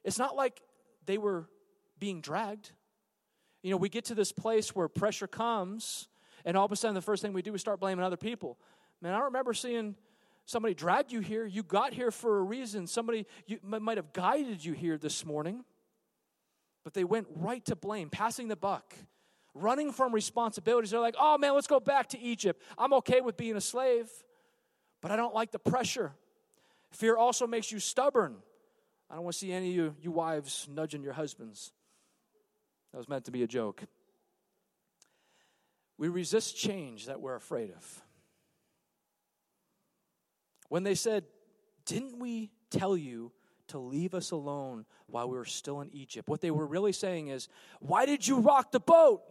it's 0.04 0.20
not 0.20 0.36
like 0.36 0.62
they 1.06 1.18
were 1.18 1.48
being 2.00 2.22
dragged. 2.22 2.72
You 3.64 3.72
know, 3.72 3.78
we 3.78 3.90
get 3.90 4.06
to 4.06 4.16
this 4.16 4.32
place 4.32 4.76
where 4.76 4.88
pressure 4.88 5.28
comes, 5.28 6.08
and 6.46 6.58
all 6.58 6.66
of 6.66 6.72
a 6.72 6.76
sudden, 6.76 6.96
the 6.96 7.02
first 7.02 7.22
thing 7.22 7.34
we 7.34 7.42
do 7.42 7.54
is 7.54 7.62
start 7.62 7.80
blaming 7.80 8.04
other 8.04 8.18
people. 8.18 8.58
Man, 9.02 9.14
I 9.14 9.20
remember 9.20 9.54
seeing 9.54 9.96
somebody 10.46 10.74
drag 10.74 11.12
you 11.12 11.20
here. 11.20 11.46
You 11.46 11.64
got 11.64 11.94
here 11.94 12.12
for 12.12 12.40
a 12.40 12.42
reason. 12.42 12.88
Somebody 12.88 13.26
you, 13.46 13.60
might 13.64 13.98
have 13.98 14.14
guided 14.14 14.64
you 14.64 14.74
here 14.74 14.98
this 14.98 15.26
morning, 15.26 15.64
but 16.84 16.94
they 16.94 17.04
went 17.04 17.28
right 17.36 17.64
to 17.66 17.76
blame, 17.76 18.10
passing 18.10 18.48
the 18.48 18.56
buck, 18.56 18.96
running 19.54 19.92
from 19.92 20.14
responsibilities. 20.14 20.92
They're 20.92 21.00
like, 21.00 21.16
oh 21.20 21.38
man, 21.38 21.54
let's 21.54 21.68
go 21.68 21.80
back 21.80 22.10
to 22.10 22.20
Egypt. 22.20 22.62
I'm 22.78 22.94
okay 22.94 23.22
with 23.22 23.38
being 23.38 23.56
a 23.56 23.62
slave, 23.62 24.10
but 25.02 25.12
I 25.12 25.16
don't 25.16 25.36
like 25.36 25.52
the 25.52 25.60
pressure. 25.60 26.14
Fear 26.92 27.18
also 27.18 27.48
makes 27.48 27.72
you 27.72 27.80
stubborn. 27.80 28.38
I 29.12 29.16
don't 29.16 29.26
want 29.26 29.34
to 29.34 29.40
see 29.40 29.52
any 29.52 29.72
of 29.72 29.76
you, 29.76 29.96
you 30.02 30.12
wives 30.12 30.70
nudging 30.72 31.04
your 31.04 31.12
husbands. 31.12 31.74
That 32.92 32.98
was 32.98 33.10
meant 33.10 33.26
to 33.26 33.32
be 33.32 33.44
a 33.44 33.48
joke. 33.48 33.84
We 35.98 36.08
resist 36.08 36.58
change 36.58 37.08
that 37.08 37.20
we're 37.20 37.36
afraid 37.36 37.72
of. 37.72 38.02
When 40.70 40.84
they 40.84 40.96
said, 40.96 41.26
Didn't 41.86 42.20
we 42.20 42.52
tell 42.70 42.96
you 42.96 43.34
to 43.68 43.80
leave 43.80 44.14
us 44.14 44.32
alone 44.32 44.86
while 45.08 45.30
we 45.30 45.38
were 45.38 45.44
still 45.44 45.82
in 45.82 45.90
Egypt? 45.94 46.30
What 46.30 46.40
they 46.40 46.52
were 46.52 46.66
really 46.66 46.94
saying 46.94 47.28
is, 47.28 47.50
Why 47.82 48.06
did 48.06 48.26
you 48.26 48.40
rock 48.40 48.72
the 48.72 48.80
boat? 48.80 49.24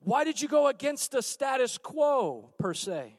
Why 0.00 0.24
did 0.24 0.42
you 0.42 0.48
go 0.48 0.66
against 0.66 1.12
the 1.12 1.22
status 1.22 1.78
quo, 1.78 2.50
per 2.58 2.74
se? 2.74 3.16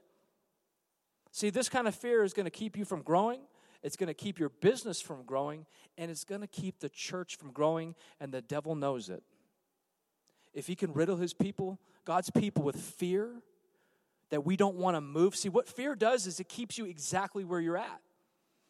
See, 1.31 1.51
this 1.51 1.69
kind 1.69 1.87
of 1.87 1.95
fear 1.95 2.25
is 2.25 2.33
going 2.33 2.45
to 2.45 2.51
keep 2.51 2.77
you 2.77 2.83
from 2.83 3.01
growing. 3.01 3.39
It's 3.83 3.95
going 3.95 4.07
to 4.07 4.13
keep 4.13 4.39
your 4.39 4.49
business 4.49 5.01
from 5.01 5.23
growing, 5.23 5.65
and 5.97 6.11
it's 6.11 6.23
going 6.23 6.41
to 6.41 6.47
keep 6.47 6.79
the 6.79 6.89
church 6.89 7.37
from 7.37 7.51
growing, 7.51 7.95
and 8.19 8.33
the 8.33 8.41
devil 8.41 8.75
knows 8.75 9.09
it. 9.09 9.23
If 10.53 10.67
he 10.67 10.75
can 10.75 10.93
riddle 10.93 11.17
his 11.17 11.33
people, 11.33 11.79
God's 12.05 12.29
people, 12.29 12.63
with 12.63 12.77
fear 12.77 13.29
that 14.29 14.45
we 14.45 14.57
don't 14.57 14.75
want 14.75 14.95
to 14.95 15.01
move, 15.01 15.35
see, 15.35 15.49
what 15.49 15.67
fear 15.67 15.95
does 15.95 16.25
is 16.27 16.39
it 16.39 16.49
keeps 16.49 16.77
you 16.77 16.85
exactly 16.85 17.43
where 17.43 17.59
you're 17.59 17.77
at. 17.77 18.01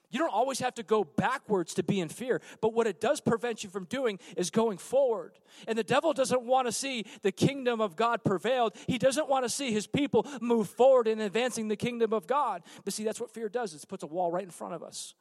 You 0.10 0.20
don't 0.20 0.34
always 0.34 0.60
have 0.60 0.76
to 0.76 0.84
go 0.84 1.04
backwards 1.04 1.74
to 1.74 1.84
be 1.84 2.00
in 2.00 2.08
fear, 2.08 2.42
but 2.62 2.74
what 2.74 2.88
it 2.88 3.02
does 3.02 3.20
prevent 3.20 3.64
you 3.64 3.70
from 3.70 3.84
doing 3.86 4.20
is 4.38 4.50
going 4.50 4.78
forward. 4.78 5.38
And 5.68 5.78
the 5.78 5.84
devil 5.84 6.14
doesn't 6.14 6.44
want 6.44 6.68
to 6.68 6.72
see 6.72 7.06
the 7.24 7.32
kingdom 7.32 7.82
of 7.82 7.98
God 7.98 8.24
prevailed. 8.24 8.74
He 8.88 8.98
doesn't 8.98 9.28
want 9.28 9.44
to 9.44 9.50
see 9.50 9.74
his 9.74 9.86
people 9.86 10.26
move 10.40 10.70
forward 10.70 11.08
in 11.08 11.20
advancing 11.20 11.68
the 11.68 11.76
kingdom 11.76 12.14
of 12.14 12.26
God. 12.26 12.64
But 12.86 12.94
see, 12.94 13.04
that's 13.04 13.20
what 13.20 13.32
fear 13.32 13.50
does. 13.50 13.74
It 13.74 13.86
puts 13.88 14.04
a 14.04 14.08
wall 14.08 14.32
right 14.32 14.46
in 14.46 14.50
front 14.50 14.76
of 14.76 14.82
us. 14.82 15.14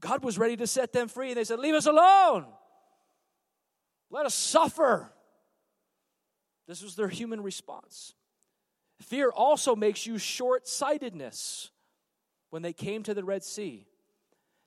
God 0.00 0.24
was 0.24 0.38
ready 0.38 0.56
to 0.56 0.66
set 0.66 0.92
them 0.92 1.08
free, 1.08 1.28
and 1.30 1.36
they 1.36 1.44
said, 1.44 1.58
Leave 1.58 1.74
us 1.74 1.86
alone. 1.86 2.46
Let 4.10 4.24
us 4.24 4.34
suffer. 4.34 5.12
This 6.66 6.82
was 6.82 6.94
their 6.96 7.08
human 7.08 7.42
response. 7.42 8.14
Fear 9.02 9.30
also 9.30 9.76
makes 9.76 10.06
you 10.06 10.16
short 10.16 10.66
sightedness 10.66 11.70
when 12.54 12.62
they 12.62 12.72
came 12.72 13.02
to 13.02 13.14
the 13.14 13.24
Red 13.24 13.42
Sea, 13.42 13.84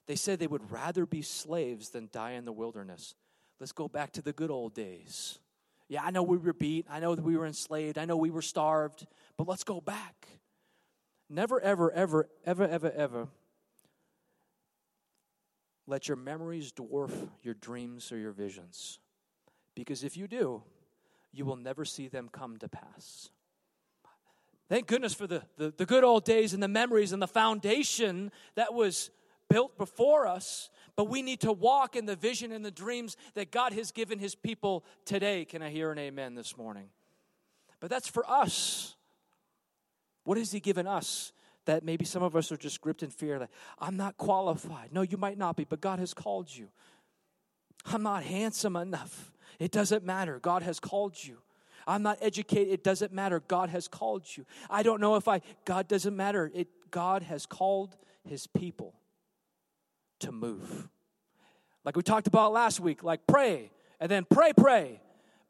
they 0.08 0.18
said 0.18 0.40
they 0.40 0.48
would 0.48 0.74
rather 0.74 1.06
be 1.06 1.22
slaves 1.22 1.88
than 1.88 2.10
die 2.12 2.32
in 2.32 2.44
the 2.44 2.52
wilderness. 2.52 3.16
Let's 3.62 3.72
go 3.72 3.88
back 3.88 4.12
to 4.12 4.22
the 4.22 4.34
good 4.34 4.52
old 4.52 4.74
days. 4.74 5.40
Yeah, 5.88 6.04
I 6.04 6.12
know 6.12 6.22
we 6.22 6.36
were 6.36 6.52
beat. 6.52 6.86
I 6.90 7.00
know 7.00 7.16
that 7.16 7.24
we 7.24 7.38
were 7.38 7.46
enslaved. 7.46 7.98
I 7.98 8.04
know 8.04 8.18
we 8.18 8.30
were 8.30 8.42
starved. 8.42 9.08
But 9.38 9.48
let's 9.48 9.64
go 9.64 9.80
back. 9.80 10.28
Never, 11.30 11.62
ever, 11.62 11.90
ever, 11.94 12.28
ever, 12.44 12.68
ever, 12.68 12.92
ever 12.92 13.28
let 15.88 16.10
your 16.10 16.18
memories 16.18 16.74
dwarf 16.74 17.30
your 17.42 17.54
dreams 17.54 18.12
or 18.12 18.18
your 18.18 18.34
visions. 18.34 19.00
Because 19.76 20.04
if 20.04 20.18
you 20.18 20.28
do, 20.28 20.62
you 21.32 21.46
will 21.46 21.56
never 21.56 21.86
see 21.86 22.10
them 22.10 22.28
come 22.30 22.58
to 22.58 22.68
pass. 22.68 23.30
Thank 24.70 24.88
goodness 24.88 25.14
for 25.14 25.28
the, 25.28 25.44
the, 25.58 25.74
the, 25.76 25.86
good 25.86 26.04
old 26.04 26.26
days 26.26 26.54
and 26.54 26.62
the 26.62 26.68
memories 26.68 27.14
and 27.14 27.22
the 27.22 27.28
foundation 27.28 28.32
that 28.56 28.74
was 28.74 29.10
built 29.50 29.78
before 29.78 30.28
us. 30.28 30.70
But 30.96 31.06
we 31.06 31.22
need 31.22 31.42
to 31.42 31.54
walk 31.54 31.96
in 31.96 32.06
the 32.06 32.16
vision 32.16 32.52
and 32.52 32.66
the 32.66 32.72
dreams 32.72 33.16
that 33.36 33.52
God 33.52 33.72
has 33.74 33.92
given 33.92 34.20
his 34.20 34.36
people 34.36 34.84
today. 35.06 35.46
Can 35.46 35.62
I 35.62 35.70
hear 35.70 35.92
an 35.92 36.00
amen 36.00 36.36
this 36.36 36.58
morning? 36.58 36.90
But 37.80 37.90
that's 37.90 38.10
for 38.10 38.30
us. 38.30 38.96
What 40.24 40.38
has 40.38 40.52
he 40.52 40.60
given 40.60 40.88
us? 40.88 41.32
That 41.66 41.84
maybe 41.84 42.04
some 42.04 42.24
of 42.24 42.36
us 42.36 42.52
are 42.52 42.58
just 42.58 42.82
gripped 42.82 43.04
in 43.04 43.10
fear 43.10 43.40
that 43.40 43.50
I'm 43.80 43.96
not 43.96 44.18
qualified. 44.18 44.92
No, 44.92 45.02
you 45.02 45.18
might 45.18 45.38
not 45.38 45.56
be, 45.56 45.64
but 45.64 45.80
God 45.80 46.00
has 46.00 46.14
called 46.14 46.54
you. 46.54 46.70
I'm 47.86 48.04
not 48.04 48.24
handsome 48.24 48.76
enough. 48.76 49.32
It 49.60 49.72
doesn't 49.72 50.04
matter. 50.04 50.40
God 50.40 50.64
has 50.64 50.80
called 50.80 51.16
you. 51.22 51.38
I'm 51.88 52.04
not 52.04 52.18
educated. 52.22 52.74
It 52.74 52.84
doesn't 52.84 53.14
matter. 53.14 53.42
God 53.48 53.70
has 53.70 53.88
called 53.88 54.26
you. 54.36 54.46
I 54.70 54.84
don't 54.84 55.00
know 55.00 55.16
if 55.16 55.28
I, 55.28 55.42
God 55.66 55.88
doesn't 55.88 56.16
matter. 56.16 56.52
It, 56.54 56.68
God 56.92 57.24
has 57.24 57.46
called 57.46 57.96
his 58.28 58.46
people 58.46 58.94
to 60.20 60.32
move. 60.32 60.90
Like 61.86 61.96
we 61.96 62.04
talked 62.04 62.28
about 62.28 62.52
last 62.52 62.82
week, 62.82 63.04
like 63.04 63.26
pray 63.26 63.72
and 64.00 64.12
then 64.12 64.26
pray, 64.30 64.52
pray. 64.56 65.02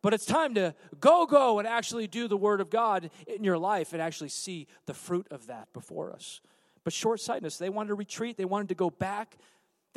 But 0.04 0.14
it's 0.14 0.26
time 0.26 0.54
to 0.54 0.76
go, 1.00 1.26
go 1.26 1.58
and 1.58 1.68
actually 1.68 2.06
do 2.06 2.28
the 2.28 2.38
word 2.38 2.62
of 2.62 2.70
God 2.70 3.10
in 3.26 3.44
your 3.44 3.58
life 3.58 3.94
and 3.94 4.02
actually 4.02 4.30
see 4.30 4.68
the 4.86 4.94
fruit 4.94 5.28
of 5.32 5.48
that 5.48 5.74
before 5.74 6.14
us. 6.14 6.40
But 6.84 6.94
short 6.94 7.20
sightedness, 7.20 7.58
they 7.58 7.70
wanted 7.70 7.90
to 7.90 7.96
retreat, 7.96 8.38
they 8.38 8.46
wanted 8.46 8.70
to 8.70 8.76
go 8.76 8.90
back 8.92 9.38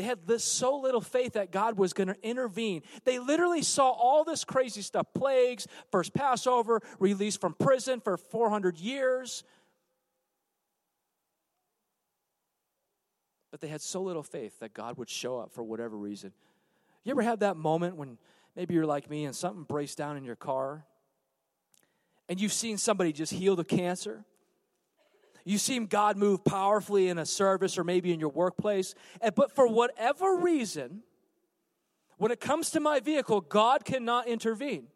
they 0.00 0.06
had 0.06 0.26
this 0.26 0.42
so 0.42 0.78
little 0.78 1.02
faith 1.02 1.34
that 1.34 1.52
God 1.52 1.76
was 1.76 1.92
going 1.92 2.08
to 2.08 2.16
intervene. 2.22 2.80
They 3.04 3.18
literally 3.18 3.60
saw 3.60 3.90
all 3.90 4.24
this 4.24 4.46
crazy 4.46 4.80
stuff 4.80 5.08
plagues, 5.14 5.66
first 5.92 6.14
Passover, 6.14 6.80
released 6.98 7.38
from 7.38 7.52
prison 7.52 8.00
for 8.00 8.16
400 8.16 8.78
years. 8.78 9.44
But 13.50 13.60
they 13.60 13.68
had 13.68 13.82
so 13.82 14.00
little 14.00 14.22
faith 14.22 14.58
that 14.60 14.72
God 14.72 14.96
would 14.96 15.10
show 15.10 15.38
up 15.38 15.52
for 15.52 15.62
whatever 15.62 15.98
reason. 15.98 16.32
You 17.04 17.10
ever 17.10 17.20
had 17.20 17.40
that 17.40 17.58
moment 17.58 17.96
when 17.96 18.16
maybe 18.56 18.72
you're 18.72 18.86
like 18.86 19.10
me 19.10 19.26
and 19.26 19.36
something 19.36 19.64
breaks 19.64 19.94
down 19.94 20.16
in 20.16 20.24
your 20.24 20.34
car 20.34 20.86
and 22.26 22.40
you've 22.40 22.54
seen 22.54 22.78
somebody 22.78 23.12
just 23.12 23.34
heal 23.34 23.54
the 23.54 23.64
cancer? 23.64 24.24
You've 25.50 25.60
seen 25.60 25.86
God 25.86 26.16
move 26.16 26.44
powerfully 26.44 27.08
in 27.08 27.18
a 27.18 27.26
service 27.26 27.76
or 27.76 27.82
maybe 27.82 28.12
in 28.12 28.20
your 28.20 28.28
workplace. 28.28 28.94
But 29.34 29.50
for 29.50 29.66
whatever 29.66 30.36
reason, 30.36 31.02
when 32.18 32.30
it 32.30 32.38
comes 32.38 32.70
to 32.70 32.78
my 32.78 33.00
vehicle, 33.00 33.40
God 33.40 33.84
cannot 33.84 34.28
intervene. 34.28 34.86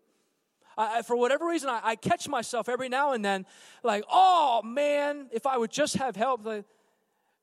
I, 0.78 1.02
for 1.02 1.16
whatever 1.16 1.48
reason, 1.48 1.70
I, 1.70 1.80
I, 1.82 1.96
catch 1.96 2.28
myself 2.28 2.68
every 2.68 2.88
now 2.88 3.12
and 3.14 3.24
then, 3.24 3.46
like, 3.82 4.04
oh 4.08 4.60
man, 4.62 5.26
if 5.32 5.44
I 5.44 5.56
would 5.56 5.72
just 5.72 5.96
have 5.96 6.14
help. 6.14 6.46
Like, 6.46 6.64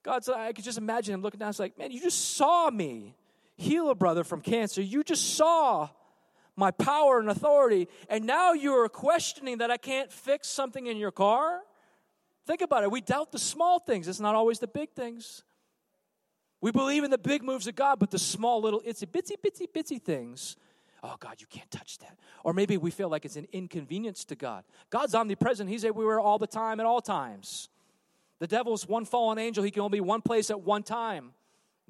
God's, 0.03 0.30
I 0.30 0.53
could 0.53 0.63
just 0.63 0.77
imagine 0.77 1.13
him 1.13 1.22
looking 1.22 1.39
down. 1.39 1.50
It's 1.50 1.60
like, 1.60 1.77
man, 1.77 1.91
you 1.91 2.00
just 2.00 2.36
saw 2.36 2.70
me 2.70 3.18
heal 3.58 3.89
a 3.89 3.96
brother 3.96 4.24
from 4.24 4.39
cancer. 4.39 4.82
You 4.82 5.03
just 5.03 5.36
saw 5.36 5.89
my 6.56 6.72
power 6.72 7.20
and 7.20 7.30
authority, 7.30 7.89
and 8.08 8.25
now 8.25 8.53
you're 8.53 8.88
questioning 8.88 9.58
that 9.58 9.70
I 9.70 9.77
can't 9.77 10.12
fix 10.13 10.48
something 10.48 10.88
in 10.88 10.96
your 10.96 11.12
car. 11.12 11.62
Think 12.45 12.62
about 12.62 12.83
it. 12.83 12.91
We 12.91 13.01
doubt 13.01 13.31
the 13.31 13.39
small 13.39 13.79
things, 13.79 14.07
it's 14.07 14.19
not 14.19 14.36
always 14.36 14.60
the 14.60 14.67
big 14.67 14.91
things. 14.91 15.43
We 16.62 16.71
believe 16.71 17.03
in 17.03 17.10
the 17.10 17.17
big 17.17 17.43
moves 17.43 17.65
of 17.67 17.75
God, 17.75 17.98
but 18.00 18.12
the 18.12 18.19
small 18.19 18.62
little 18.62 18.81
itsy 18.81 19.07
bitsy 19.07 19.33
bitsy 19.43 19.67
bitsy 19.67 20.01
things, 20.01 20.57
oh 21.03 21.15
God, 21.19 21.38
you 21.39 21.48
can't 21.48 21.69
touch 21.71 21.98
that. 22.00 22.19
Or 22.43 22.53
maybe 22.53 22.77
we 22.77 22.91
feel 22.91 23.10
like 23.10 23.25
it's 23.25 23.36
an 23.36 23.48
inconvenience 23.51 24.25
to 24.25 24.36
God. 24.36 24.63
God's 24.91 25.15
omnipresent, 25.15 25.69
He's 25.69 25.83
everywhere 25.83 26.19
all 26.19 26.38
the 26.38 26.48
time 26.48 26.79
at 26.79 26.86
all 26.86 27.01
times. 27.01 27.69
The 28.39 28.48
devil's 28.48 28.88
one 28.88 29.05
fallen 29.05 29.38
angel, 29.38 29.63
he 29.63 29.69
can 29.69 29.83
only 29.83 29.98
be 29.98 30.01
one 30.01 30.21
place 30.21 30.50
at 30.50 30.62
one 30.62 30.81
time. 30.81 31.33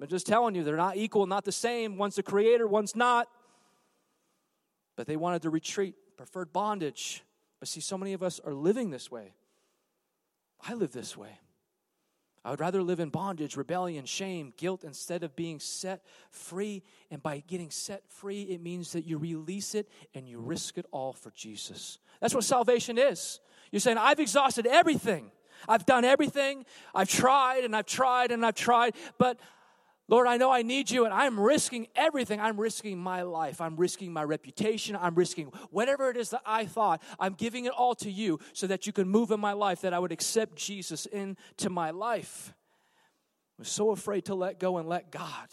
I'm 0.02 0.08
just 0.08 0.28
telling 0.28 0.56
you, 0.56 0.64
they're 0.64 0.76
not 0.76 0.98
equal, 0.98 1.28
not 1.28 1.46
the 1.46 1.52
same. 1.52 1.96
One's 1.98 2.16
the 2.16 2.24
creator, 2.24 2.68
one's 2.68 2.96
not. 2.96 3.30
But 4.96 5.08
they 5.08 5.16
wanted 5.16 5.44
to 5.44 5.50
retreat, 5.50 5.96
preferred 6.18 6.52
bondage. 6.52 7.24
But 7.60 7.70
see, 7.70 7.80
so 7.80 7.98
many 7.98 8.14
of 8.14 8.24
us 8.24 8.40
are 8.44 8.54
living 8.54 8.90
this 8.90 9.12
way. 9.12 9.34
I 10.68 10.74
live 10.74 10.92
this 10.92 11.18
way. 11.18 11.40
I 12.44 12.50
would 12.50 12.60
rather 12.60 12.82
live 12.82 13.00
in 13.00 13.10
bondage, 13.10 13.56
rebellion, 13.56 14.06
shame, 14.06 14.52
guilt 14.58 14.84
instead 14.84 15.24
of 15.24 15.36
being 15.36 15.60
set 15.60 16.04
free. 16.32 16.82
And 17.12 17.22
by 17.22 17.44
getting 17.46 17.70
set 17.70 18.04
free, 18.08 18.44
it 18.44 18.62
means 18.62 18.94
that 18.94 19.06
you 19.06 19.20
release 19.20 19.76
it 19.76 19.88
and 20.16 20.28
you 20.28 20.40
risk 20.40 20.80
it 20.80 20.88
all 20.92 21.14
for 21.14 21.30
Jesus. 21.32 22.00
That's 22.20 22.34
what 22.34 22.44
salvation 22.44 22.98
is. 22.98 23.40
You're 23.72 23.80
saying, 23.80 24.00
I've 24.00 24.20
exhausted 24.20 24.66
everything. 24.66 25.32
I've 25.68 25.86
done 25.86 26.04
everything. 26.04 26.66
I've 26.96 27.10
tried 27.10 27.64
and 27.64 27.76
I've 27.76 27.86
tried 27.86 28.32
and 28.32 28.44
I've 28.44 28.56
tried, 28.56 28.96
but 29.20 29.40
Lord, 30.12 30.28
I 30.28 30.36
know 30.36 30.52
I 30.52 30.62
need 30.62 30.92
you, 30.92 31.06
and 31.06 31.14
I'm 31.14 31.40
risking 31.40 31.88
everything. 31.96 32.42
I'm 32.42 32.60
risking 32.60 33.00
my 33.00 33.22
life. 33.22 33.62
I'm 33.62 33.78
risking 33.78 34.12
my 34.12 34.26
reputation. 34.26 34.98
I'm 35.00 35.16
risking 35.16 35.54
whatever 35.70 36.10
it 36.10 36.18
is 36.18 36.32
that 36.32 36.42
I 36.46 36.66
thought. 36.66 37.02
I'm 37.18 37.34
giving 37.34 37.64
it 37.64 37.72
all 37.72 37.96
to 37.96 38.12
you 38.12 38.40
so 38.52 38.68
that 38.68 38.86
you 38.86 38.92
can 38.92 39.08
move 39.08 39.32
in 39.32 39.40
my 39.40 39.54
life, 39.54 39.82
that 39.82 39.94
I 39.94 40.00
would 40.00 40.12
accept 40.12 40.58
Jesus 40.58 41.06
into 41.06 41.70
my 41.70 41.92
life. 41.92 42.54
I 43.58 43.62
was 43.62 43.70
so 43.70 43.92
afraid 43.92 44.26
to 44.26 44.36
let 44.36 44.60
go 44.60 44.80
and 44.80 44.90
let 44.90 45.12
God. 45.12 45.48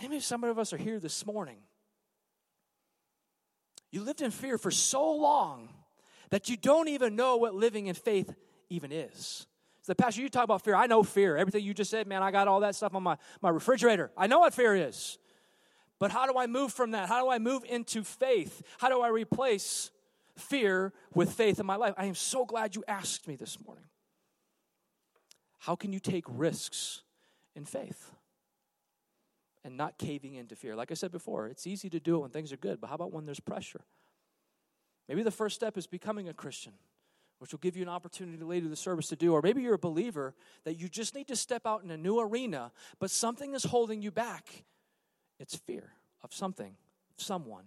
Maybe 0.00 0.18
some 0.20 0.42
of 0.42 0.58
us 0.58 0.72
are 0.72 0.78
here 0.78 0.98
this 0.98 1.26
morning. 1.26 1.58
You 3.92 4.02
lived 4.02 4.22
in 4.22 4.30
fear 4.30 4.56
for 4.56 4.70
so 4.70 5.12
long 5.12 5.68
that 6.30 6.48
you 6.48 6.56
don't 6.56 6.88
even 6.88 7.16
know 7.16 7.36
what 7.36 7.54
living 7.54 7.88
in 7.88 7.94
faith 7.94 8.34
even 8.70 8.92
is. 8.92 9.46
So, 9.90 9.94
Pastor, 9.94 10.20
you 10.22 10.28
talk 10.28 10.44
about 10.44 10.62
fear. 10.62 10.76
I 10.76 10.86
know 10.86 11.02
fear. 11.02 11.36
Everything 11.36 11.64
you 11.64 11.74
just 11.74 11.90
said, 11.90 12.06
man, 12.06 12.22
I 12.22 12.30
got 12.30 12.46
all 12.46 12.60
that 12.60 12.76
stuff 12.76 12.94
on 12.94 13.02
my, 13.02 13.16
my 13.42 13.48
refrigerator. 13.48 14.12
I 14.16 14.28
know 14.28 14.38
what 14.38 14.54
fear 14.54 14.76
is. 14.76 15.18
But 15.98 16.12
how 16.12 16.30
do 16.30 16.38
I 16.38 16.46
move 16.46 16.72
from 16.72 16.92
that? 16.92 17.08
How 17.08 17.20
do 17.20 17.28
I 17.28 17.40
move 17.40 17.64
into 17.68 18.04
faith? 18.04 18.62
How 18.78 18.88
do 18.88 19.00
I 19.00 19.08
replace 19.08 19.90
fear 20.36 20.92
with 21.12 21.32
faith 21.32 21.58
in 21.58 21.66
my 21.66 21.74
life? 21.74 21.94
I 21.98 22.04
am 22.04 22.14
so 22.14 22.44
glad 22.44 22.76
you 22.76 22.84
asked 22.86 23.26
me 23.26 23.34
this 23.34 23.58
morning. 23.66 23.82
How 25.58 25.74
can 25.74 25.92
you 25.92 25.98
take 25.98 26.24
risks 26.28 27.02
in 27.56 27.64
faith 27.64 28.12
and 29.64 29.76
not 29.76 29.98
caving 29.98 30.34
into 30.34 30.54
fear? 30.54 30.76
Like 30.76 30.92
I 30.92 30.94
said 30.94 31.10
before, 31.10 31.48
it's 31.48 31.66
easy 31.66 31.90
to 31.90 31.98
do 31.98 32.14
it 32.14 32.20
when 32.20 32.30
things 32.30 32.52
are 32.52 32.56
good, 32.56 32.80
but 32.80 32.90
how 32.90 32.94
about 32.94 33.12
when 33.12 33.26
there's 33.26 33.40
pressure? 33.40 33.80
Maybe 35.08 35.24
the 35.24 35.32
first 35.32 35.56
step 35.56 35.76
is 35.76 35.88
becoming 35.88 36.28
a 36.28 36.32
Christian, 36.32 36.74
which 37.40 37.52
will 37.52 37.58
give 37.58 37.74
you 37.74 37.82
an 37.82 37.88
opportunity 37.88 38.42
later 38.44 38.66
in 38.66 38.70
the 38.70 38.76
service 38.76 39.08
to 39.08 39.16
do. 39.16 39.32
Or 39.32 39.40
maybe 39.42 39.62
you're 39.62 39.74
a 39.74 39.78
believer 39.78 40.34
that 40.64 40.78
you 40.78 40.90
just 40.90 41.14
need 41.14 41.26
to 41.28 41.36
step 41.36 41.66
out 41.66 41.82
in 41.82 41.90
a 41.90 41.96
new 41.96 42.20
arena, 42.20 42.70
but 42.98 43.10
something 43.10 43.54
is 43.54 43.64
holding 43.64 44.02
you 44.02 44.10
back. 44.10 44.64
It's 45.38 45.56
fear 45.56 45.94
of 46.22 46.34
something, 46.34 46.76
someone, 47.16 47.64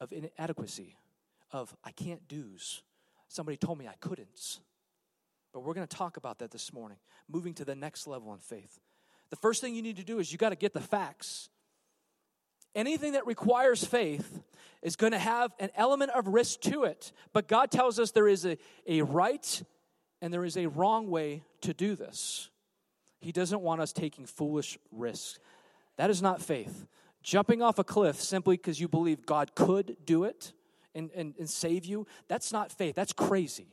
of 0.00 0.12
inadequacy, 0.12 0.96
of 1.52 1.74
I 1.84 1.92
can't 1.92 2.26
do's. 2.26 2.82
Somebody 3.28 3.56
told 3.56 3.78
me 3.78 3.86
I 3.86 3.94
couldn't. 4.00 4.58
But 5.52 5.60
we're 5.60 5.74
going 5.74 5.86
to 5.86 5.96
talk 5.96 6.16
about 6.16 6.40
that 6.40 6.50
this 6.50 6.72
morning, 6.72 6.98
moving 7.28 7.54
to 7.54 7.64
the 7.64 7.76
next 7.76 8.08
level 8.08 8.32
in 8.32 8.40
faith. 8.40 8.80
The 9.30 9.36
first 9.36 9.60
thing 9.60 9.76
you 9.76 9.82
need 9.82 9.96
to 9.98 10.04
do 10.04 10.18
is 10.18 10.32
you 10.32 10.38
got 10.38 10.50
to 10.50 10.56
get 10.56 10.72
the 10.72 10.80
facts. 10.80 11.48
Anything 12.76 13.12
that 13.12 13.26
requires 13.26 13.84
faith 13.84 14.42
is 14.82 14.96
going 14.96 15.12
to 15.12 15.18
have 15.18 15.52
an 15.58 15.70
element 15.74 16.10
of 16.12 16.28
risk 16.28 16.60
to 16.60 16.84
it. 16.84 17.10
But 17.32 17.48
God 17.48 17.70
tells 17.70 17.98
us 17.98 18.10
there 18.10 18.28
is 18.28 18.44
a, 18.44 18.58
a 18.86 19.00
right 19.00 19.62
and 20.20 20.32
there 20.32 20.44
is 20.44 20.58
a 20.58 20.66
wrong 20.66 21.08
way 21.08 21.42
to 21.62 21.72
do 21.72 21.96
this. 21.96 22.50
He 23.18 23.32
doesn't 23.32 23.62
want 23.62 23.80
us 23.80 23.94
taking 23.94 24.26
foolish 24.26 24.78
risks. 24.92 25.38
That 25.96 26.10
is 26.10 26.20
not 26.20 26.42
faith. 26.42 26.86
Jumping 27.22 27.62
off 27.62 27.78
a 27.78 27.84
cliff 27.84 28.20
simply 28.20 28.58
because 28.58 28.78
you 28.78 28.88
believe 28.88 29.24
God 29.24 29.54
could 29.54 29.96
do 30.04 30.24
it 30.24 30.52
and, 30.94 31.10
and, 31.16 31.34
and 31.38 31.48
save 31.48 31.86
you, 31.86 32.06
that's 32.28 32.52
not 32.52 32.70
faith. 32.70 32.94
That's 32.94 33.14
crazy. 33.14 33.68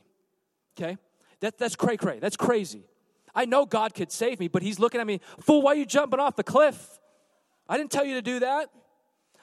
Okay? 0.76 0.96
That, 1.40 1.58
that's 1.58 1.76
cray 1.76 1.98
cray. 1.98 2.20
That's 2.20 2.36
crazy. 2.36 2.86
I 3.34 3.44
know 3.44 3.66
God 3.66 3.94
could 3.94 4.10
save 4.10 4.40
me, 4.40 4.48
but 4.48 4.62
He's 4.62 4.78
looking 4.78 5.00
at 5.00 5.06
me, 5.06 5.20
fool, 5.40 5.60
why 5.60 5.72
are 5.72 5.76
you 5.76 5.84
jumping 5.84 6.20
off 6.20 6.36
the 6.36 6.42
cliff? 6.42 6.98
I 7.68 7.76
didn't 7.76 7.90
tell 7.90 8.04
you 8.04 8.14
to 8.14 8.22
do 8.22 8.40
that. 8.40 8.70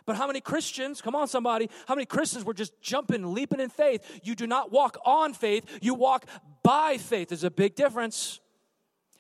But 0.06 0.16
how 0.16 0.28
many 0.28 0.42
Christians, 0.42 1.02
come 1.02 1.16
on, 1.16 1.28
somebody, 1.28 1.70
how 1.88 1.96
many 1.96 2.06
Christians 2.06 2.44
were 2.44 2.54
just 2.54 2.80
jumping, 2.82 3.34
leaping 3.34 3.60
in 3.60 3.70
faith? 3.70 4.22
You 4.24 4.36
do 4.36 4.48
not 4.48 4.72
walk 4.72 4.98
on 5.06 5.34
faith, 5.34 5.66
you 5.82 5.94
walk 5.94 6.26
by 6.64 6.98
faith. 6.98 7.30
There's 7.30 7.44
a 7.44 7.52
big 7.52 7.76
difference. 7.76 8.40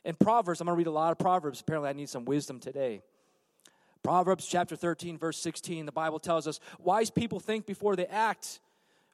In 0.03 0.15
Proverbs, 0.15 0.59
I'm 0.61 0.65
going 0.65 0.75
to 0.75 0.77
read 0.77 0.87
a 0.87 0.91
lot 0.91 1.11
of 1.11 1.19
Proverbs. 1.19 1.61
Apparently, 1.61 1.89
I 1.89 1.93
need 1.93 2.09
some 2.09 2.25
wisdom 2.25 2.59
today. 2.59 3.01
Proverbs 4.03 4.47
chapter 4.47 4.75
13, 4.75 5.17
verse 5.19 5.37
16, 5.37 5.85
the 5.85 5.91
Bible 5.91 6.19
tells 6.19 6.47
us 6.47 6.59
wise 6.79 7.11
people 7.11 7.39
think 7.39 7.67
before 7.67 7.95
they 7.95 8.07
act. 8.07 8.59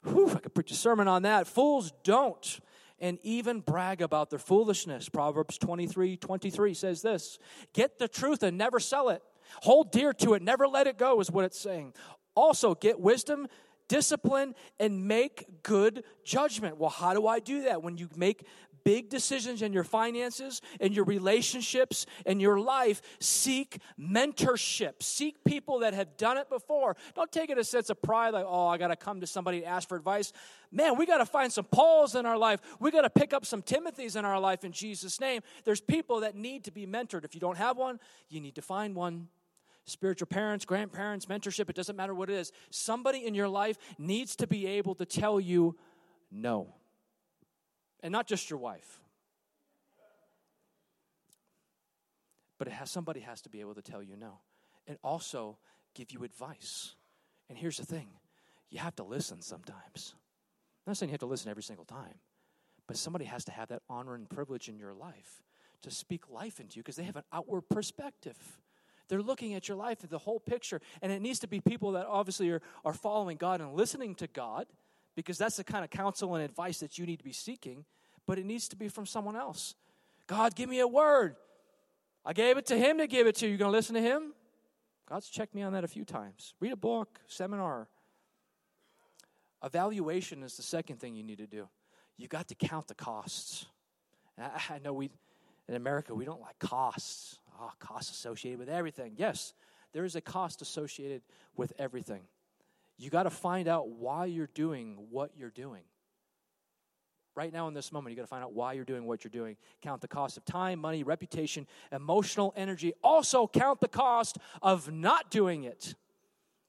Whew, 0.03 0.29
I 0.29 0.39
could 0.39 0.53
preach 0.53 0.71
a 0.71 0.75
sermon 0.75 1.09
on 1.09 1.23
that. 1.23 1.45
Fools 1.45 1.91
don't 2.03 2.59
and 2.99 3.19
even 3.21 3.59
brag 3.59 4.01
about 4.01 4.29
their 4.29 4.39
foolishness. 4.39 5.09
Proverbs 5.09 5.57
23 5.57 6.17
23 6.17 6.73
says 6.73 7.01
this 7.01 7.37
Get 7.73 7.99
the 7.99 8.07
truth 8.07 8.43
and 8.43 8.57
never 8.57 8.79
sell 8.79 9.09
it. 9.09 9.21
Hold 9.63 9.91
dear 9.91 10.13
to 10.13 10.33
it, 10.33 10.41
never 10.41 10.67
let 10.67 10.87
it 10.87 10.97
go, 10.97 11.19
is 11.19 11.31
what 11.31 11.45
it's 11.45 11.59
saying. 11.59 11.93
Also, 12.35 12.75
get 12.75 12.99
wisdom, 12.99 13.47
discipline, 13.87 14.53
and 14.79 15.07
make 15.07 15.45
good 15.63 16.03
judgment. 16.23 16.77
Well, 16.77 16.89
how 16.89 17.13
do 17.13 17.27
I 17.27 17.39
do 17.39 17.63
that? 17.63 17.81
When 17.81 17.97
you 17.97 18.09
make 18.15 18.45
big 18.87 19.09
decisions 19.09 19.61
in 19.61 19.73
your 19.73 19.83
finances 19.83 20.61
and 20.79 20.93
your 20.93 21.03
relationships 21.03 22.05
and 22.25 22.39
your 22.39 22.57
life, 22.57 23.01
seek 23.19 23.79
mentorship. 23.99 25.03
Seek 25.03 25.43
people 25.43 25.79
that 25.79 25.93
have 25.93 26.15
done 26.15 26.37
it 26.37 26.49
before. 26.49 26.95
Don't 27.13 27.29
take 27.29 27.49
it 27.49 27.57
as 27.57 27.67
a 27.67 27.69
sense 27.69 27.89
of 27.89 28.01
pride 28.01 28.29
like, 28.33 28.45
oh, 28.47 28.67
I 28.67 28.77
got 28.77 28.87
to 28.87 28.95
come 28.95 29.19
to 29.19 29.27
somebody 29.27 29.57
and 29.57 29.67
ask 29.67 29.89
for 29.89 29.97
advice. 29.97 30.31
Man, 30.71 30.97
we 30.97 31.05
got 31.05 31.17
to 31.17 31.25
find 31.25 31.51
some 31.51 31.65
Pauls 31.65 32.15
in 32.15 32.25
our 32.25 32.37
life. 32.37 32.61
We 32.79 32.91
got 32.91 33.01
to 33.01 33.09
pick 33.09 33.33
up 33.33 33.45
some 33.45 33.61
Timothys 33.61 34.15
in 34.15 34.23
our 34.23 34.39
life 34.39 34.63
in 34.63 34.71
Jesus' 34.71 35.19
name. 35.19 35.41
There's 35.65 35.81
people 35.81 36.21
that 36.21 36.35
need 36.35 36.63
to 36.63 36.71
be 36.71 36.87
mentored. 36.87 37.25
If 37.25 37.35
you 37.35 37.41
don't 37.41 37.57
have 37.57 37.75
one, 37.75 37.99
you 38.29 38.39
need 38.39 38.55
to 38.55 38.61
find 38.61 38.95
one 38.95 39.27
spiritual 39.87 40.27
parents, 40.27 40.65
grandparents, 40.65 41.25
mentorship, 41.25 41.69
it 41.69 41.75
doesn't 41.75 41.95
matter 41.95 42.13
what 42.13 42.29
it 42.29 42.35
is. 42.35 42.51
Somebody 42.69 43.25
in 43.25 43.33
your 43.33 43.47
life 43.47 43.77
needs 43.97 44.35
to 44.35 44.47
be 44.47 44.67
able 44.67 44.93
to 44.95 45.05
tell 45.05 45.39
you 45.39 45.75
no 46.31 46.75
and 48.01 48.11
not 48.11 48.27
just 48.27 48.49
your 48.49 48.59
wife. 48.59 48.99
But 52.59 52.67
has, 52.67 52.91
somebody 52.91 53.21
has 53.21 53.41
to 53.41 53.49
be 53.49 53.61
able 53.61 53.75
to 53.75 53.81
tell 53.81 54.03
you 54.03 54.15
no 54.17 54.39
and 54.87 54.97
also 55.03 55.57
give 55.95 56.11
you 56.11 56.23
advice. 56.23 56.95
And 57.49 57.57
here's 57.57 57.77
the 57.77 57.85
thing 57.85 58.07
you 58.69 58.79
have 58.79 58.95
to 58.97 59.03
listen 59.03 59.41
sometimes. 59.41 60.13
I'm 60.85 60.91
not 60.91 60.97
saying 60.97 61.09
you 61.09 61.13
have 61.13 61.19
to 61.19 61.27
listen 61.27 61.49
every 61.49 61.63
single 61.63 61.85
time, 61.85 62.15
but 62.87 62.97
somebody 62.97 63.25
has 63.25 63.45
to 63.45 63.51
have 63.51 63.69
that 63.69 63.83
honor 63.89 64.15
and 64.15 64.29
privilege 64.29 64.69
in 64.69 64.77
your 64.77 64.93
life 64.93 65.43
to 65.83 65.91
speak 65.91 66.29
life 66.29 66.59
into 66.59 66.77
you 66.77 66.83
because 66.83 66.95
they 66.95 67.03
have 67.03 67.15
an 67.15 67.23
outward 67.31 67.69
perspective. 67.69 68.37
They're 69.07 69.21
looking 69.21 69.53
at 69.53 69.67
your 69.67 69.77
life, 69.77 70.03
at 70.03 70.09
the 70.09 70.17
whole 70.17 70.39
picture. 70.39 70.81
And 71.01 71.11
it 71.11 71.21
needs 71.21 71.39
to 71.39 71.47
be 71.47 71.61
people 71.61 71.93
that 71.93 72.05
obviously 72.05 72.49
are, 72.49 72.61
are 72.83 72.93
following 72.93 73.37
God 73.37 73.61
and 73.61 73.73
listening 73.73 74.15
to 74.15 74.27
God 74.27 74.67
because 75.15 75.37
that's 75.37 75.57
the 75.57 75.63
kind 75.63 75.83
of 75.83 75.89
counsel 75.89 76.35
and 76.35 76.43
advice 76.43 76.79
that 76.79 76.97
you 76.97 77.05
need 77.05 77.17
to 77.17 77.23
be 77.23 77.33
seeking, 77.33 77.85
but 78.25 78.37
it 78.37 78.45
needs 78.45 78.67
to 78.69 78.75
be 78.75 78.87
from 78.87 79.05
someone 79.05 79.35
else. 79.35 79.75
God, 80.27 80.55
give 80.55 80.69
me 80.69 80.79
a 80.79 80.87
word. 80.87 81.35
I 82.23 82.33
gave 82.33 82.57
it 82.57 82.65
to 82.67 82.77
him 82.77 82.97
to 82.97 83.07
give 83.07 83.25
it 83.25 83.35
to 83.37 83.45
you. 83.45 83.53
You 83.53 83.57
going 83.57 83.71
to 83.71 83.77
listen 83.77 83.95
to 83.95 84.01
him? 84.01 84.33
God's 85.09 85.29
checked 85.29 85.55
me 85.55 85.63
on 85.63 85.73
that 85.73 85.83
a 85.83 85.87
few 85.87 86.03
times. 86.03 86.53
Read 86.59 86.73
a 86.73 86.77
book, 86.77 87.19
seminar. 87.27 87.87
Evaluation 89.63 90.43
is 90.43 90.57
the 90.57 90.63
second 90.63 90.99
thing 90.99 91.15
you 91.15 91.23
need 91.23 91.37
to 91.37 91.47
do. 91.47 91.67
You 92.17 92.27
got 92.27 92.49
to 92.49 92.55
count 92.55 92.87
the 92.87 92.95
costs. 92.95 93.65
I, 94.37 94.61
I 94.69 94.79
know 94.79 94.93
we 94.93 95.09
in 95.67 95.75
America 95.75 96.13
we 96.13 96.25
don't 96.25 96.41
like 96.41 96.59
costs. 96.59 97.39
Oh, 97.59 97.71
costs 97.79 98.11
associated 98.11 98.59
with 98.59 98.69
everything. 98.69 99.13
Yes, 99.17 99.53
there 99.93 100.05
is 100.05 100.15
a 100.15 100.21
cost 100.21 100.61
associated 100.61 101.21
with 101.55 101.73
everything. 101.79 102.23
You 102.97 103.09
got 103.09 103.23
to 103.23 103.29
find 103.29 103.67
out 103.67 103.89
why 103.89 104.25
you're 104.25 104.49
doing 104.53 105.07
what 105.09 105.31
you're 105.37 105.49
doing. 105.49 105.83
Right 107.35 107.53
now, 107.53 107.67
in 107.67 107.75
this 107.75 107.91
moment, 107.91 108.11
you 108.11 108.15
got 108.15 108.23
to 108.23 108.27
find 108.27 108.43
out 108.43 108.53
why 108.53 108.73
you're 108.73 108.83
doing 108.83 109.05
what 109.05 109.23
you're 109.23 109.29
doing. 109.29 109.57
Count 109.83 110.01
the 110.01 110.07
cost 110.07 110.37
of 110.37 110.45
time, 110.45 110.79
money, 110.79 111.03
reputation, 111.03 111.67
emotional 111.91 112.51
energy. 112.55 112.93
Also, 113.03 113.47
count 113.47 113.79
the 113.79 113.87
cost 113.87 114.39
of 114.61 114.91
not 114.91 115.29
doing 115.29 115.63
it. 115.63 115.93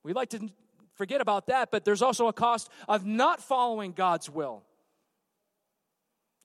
We 0.02 0.12
like 0.12 0.28
to 0.30 0.50
forget 0.94 1.22
about 1.22 1.46
that, 1.46 1.70
but 1.70 1.86
there's 1.86 2.02
also 2.02 2.28
a 2.28 2.34
cost 2.34 2.70
of 2.86 3.06
not 3.06 3.42
following 3.42 3.92
God's 3.92 4.28
will. 4.28 4.62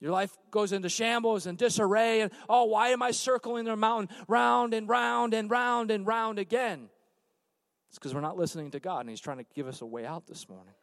Your 0.04 0.12
life 0.12 0.36
goes 0.50 0.74
into 0.74 0.90
shambles 0.90 1.46
and 1.46 1.56
disarray, 1.56 2.20
and 2.20 2.30
oh, 2.46 2.64
why 2.64 2.88
am 2.88 3.02
I 3.02 3.10
circling 3.10 3.64
the 3.64 3.74
mountain 3.74 4.14
round 4.28 4.74
and 4.74 4.86
round 4.86 5.32
and 5.32 5.50
round 5.50 5.90
and 5.90 6.06
round 6.06 6.38
again? 6.38 6.90
It's 7.88 7.98
because 7.98 8.12
we're 8.12 8.20
not 8.20 8.36
listening 8.36 8.72
to 8.72 8.80
God, 8.80 9.00
and 9.00 9.08
He's 9.08 9.22
trying 9.22 9.38
to 9.38 9.46
give 9.54 9.66
us 9.66 9.80
a 9.80 9.86
way 9.86 10.04
out 10.04 10.26
this 10.26 10.46
morning. 10.46 10.74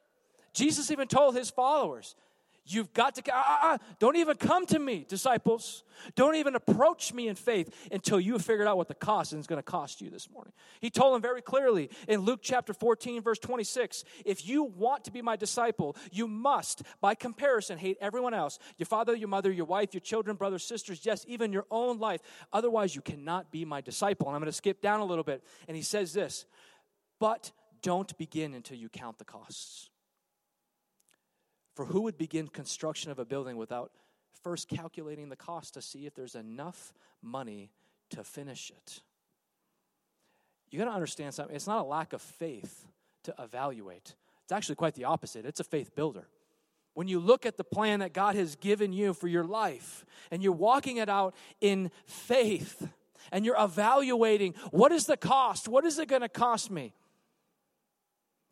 Jesus 0.55 0.89
even 0.89 1.07
told 1.07 1.35
His 1.35 1.51
followers, 1.51 2.15
You've 2.65 2.93
got 2.93 3.15
to, 3.15 3.35
uh, 3.35 3.37
uh, 3.37 3.57
uh, 3.63 3.77
don't 3.99 4.17
even 4.17 4.37
come 4.37 4.67
to 4.67 4.77
me, 4.77 5.03
disciples. 5.07 5.83
Don't 6.15 6.35
even 6.35 6.55
approach 6.55 7.11
me 7.11 7.27
in 7.27 7.35
faith 7.35 7.73
until 7.91 8.19
you 8.19 8.33
have 8.33 8.43
figured 8.43 8.67
out 8.67 8.77
what 8.77 8.87
the 8.87 8.95
cost 8.95 9.33
is 9.33 9.47
going 9.47 9.57
to 9.57 9.63
cost 9.63 9.99
you 9.99 10.09
this 10.09 10.29
morning. 10.29 10.53
He 10.79 10.89
told 10.89 11.15
them 11.15 11.21
very 11.21 11.41
clearly 11.41 11.89
in 12.07 12.21
Luke 12.21 12.39
chapter 12.41 12.73
14, 12.73 13.21
verse 13.21 13.39
26 13.39 14.03
if 14.25 14.47
you 14.47 14.63
want 14.63 15.05
to 15.05 15.11
be 15.11 15.21
my 15.21 15.35
disciple, 15.35 15.95
you 16.11 16.27
must, 16.27 16.83
by 17.01 17.15
comparison, 17.15 17.77
hate 17.77 17.97
everyone 17.99 18.33
else 18.33 18.59
your 18.77 18.85
father, 18.85 19.15
your 19.15 19.29
mother, 19.29 19.51
your 19.51 19.65
wife, 19.65 19.93
your 19.93 20.01
children, 20.01 20.35
brothers, 20.35 20.63
sisters, 20.63 21.01
yes, 21.03 21.25
even 21.27 21.51
your 21.51 21.65
own 21.71 21.99
life. 21.99 22.21
Otherwise, 22.53 22.95
you 22.95 23.01
cannot 23.01 23.51
be 23.51 23.65
my 23.65 23.81
disciple. 23.81 24.27
And 24.27 24.35
I'm 24.35 24.41
going 24.41 24.51
to 24.51 24.55
skip 24.55 24.81
down 24.81 24.99
a 24.99 25.05
little 25.05 25.23
bit. 25.23 25.43
And 25.67 25.75
he 25.75 25.83
says 25.83 26.13
this 26.13 26.45
but 27.19 27.51
don't 27.83 28.17
begin 28.17 28.55
until 28.55 28.77
you 28.77 28.89
count 28.89 29.19
the 29.19 29.25
costs. 29.25 29.90
For 31.75 31.85
who 31.85 32.01
would 32.01 32.17
begin 32.17 32.47
construction 32.47 33.11
of 33.11 33.19
a 33.19 33.25
building 33.25 33.57
without 33.57 33.91
first 34.43 34.67
calculating 34.67 35.29
the 35.29 35.35
cost 35.35 35.73
to 35.75 35.81
see 35.81 36.05
if 36.05 36.15
there's 36.15 36.35
enough 36.35 36.93
money 37.21 37.71
to 38.09 38.23
finish 38.23 38.71
it? 38.71 39.01
You 40.69 40.79
got 40.79 40.85
to 40.85 40.91
understand 40.91 41.33
something. 41.33 41.55
It's 41.55 41.67
not 41.67 41.79
a 41.79 41.83
lack 41.83 42.13
of 42.13 42.21
faith 42.21 42.85
to 43.23 43.35
evaluate, 43.37 44.15
it's 44.43 44.51
actually 44.51 44.75
quite 44.75 44.95
the 44.95 45.05
opposite. 45.05 45.45
It's 45.45 45.59
a 45.59 45.63
faith 45.63 45.95
builder. 45.95 46.27
When 46.93 47.07
you 47.07 47.19
look 47.19 47.45
at 47.45 47.55
the 47.55 47.63
plan 47.63 47.99
that 47.99 48.11
God 48.11 48.35
has 48.35 48.55
given 48.55 48.91
you 48.91 49.13
for 49.13 49.27
your 49.27 49.45
life 49.45 50.03
and 50.29 50.43
you're 50.43 50.51
walking 50.51 50.97
it 50.97 51.07
out 51.07 51.35
in 51.61 51.89
faith, 52.05 52.85
and 53.31 53.45
you're 53.45 53.61
evaluating 53.61 54.55
what 54.71 54.91
is 54.91 55.05
the 55.05 55.17
cost? 55.17 55.67
What 55.67 55.85
is 55.85 55.99
it 55.99 56.07
going 56.07 56.21
to 56.21 56.29
cost 56.29 56.71
me? 56.71 56.93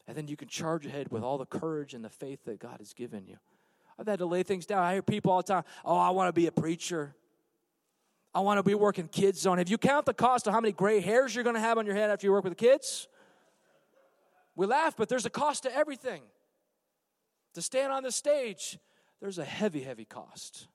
And 0.09 0.17
then 0.17 0.27
you 0.27 0.35
can 0.35 0.47
charge 0.47 0.87
ahead 0.87 1.11
with 1.11 1.21
all 1.21 1.37
the 1.37 1.45
courage 1.45 1.93
and 1.93 2.03
the 2.03 2.09
faith 2.09 2.43
that 2.45 2.57
God 2.57 2.77
has 2.79 2.93
given 2.93 3.27
you. 3.27 3.37
I've 3.99 4.07
had 4.07 4.17
to 4.17 4.25
lay 4.25 4.41
things 4.41 4.65
down. 4.65 4.81
I 4.81 4.93
hear 4.93 5.03
people 5.03 5.31
all 5.31 5.43
the 5.43 5.53
time, 5.53 5.63
oh, 5.85 5.95
I 5.95 6.09
want 6.09 6.29
to 6.29 6.33
be 6.33 6.47
a 6.47 6.51
preacher. 6.51 7.13
I 8.33 8.39
want 8.39 8.57
to 8.57 8.63
be 8.63 8.73
working 8.73 9.07
kids 9.07 9.45
on. 9.45 9.59
If 9.59 9.69
you 9.69 9.77
count 9.77 10.07
the 10.07 10.15
cost 10.15 10.47
of 10.47 10.53
how 10.53 10.61
many 10.61 10.71
gray 10.71 10.99
hairs 10.99 11.35
you're 11.35 11.43
going 11.43 11.57
to 11.57 11.59
have 11.61 11.77
on 11.77 11.85
your 11.85 11.93
head 11.93 12.09
after 12.09 12.25
you 12.25 12.31
work 12.31 12.43
with 12.43 12.53
the 12.53 12.55
kids, 12.55 13.07
we 14.55 14.65
laugh, 14.65 14.97
but 14.97 15.09
there's 15.09 15.27
a 15.27 15.29
cost 15.29 15.61
to 15.63 15.75
everything. 15.75 16.23
To 17.53 17.61
stand 17.61 17.91
on 17.91 18.01
the 18.01 18.11
stage, 18.11 18.79
there's 19.21 19.37
a 19.37 19.45
heavy, 19.45 19.83
heavy 19.83 20.05
cost. 20.05 20.69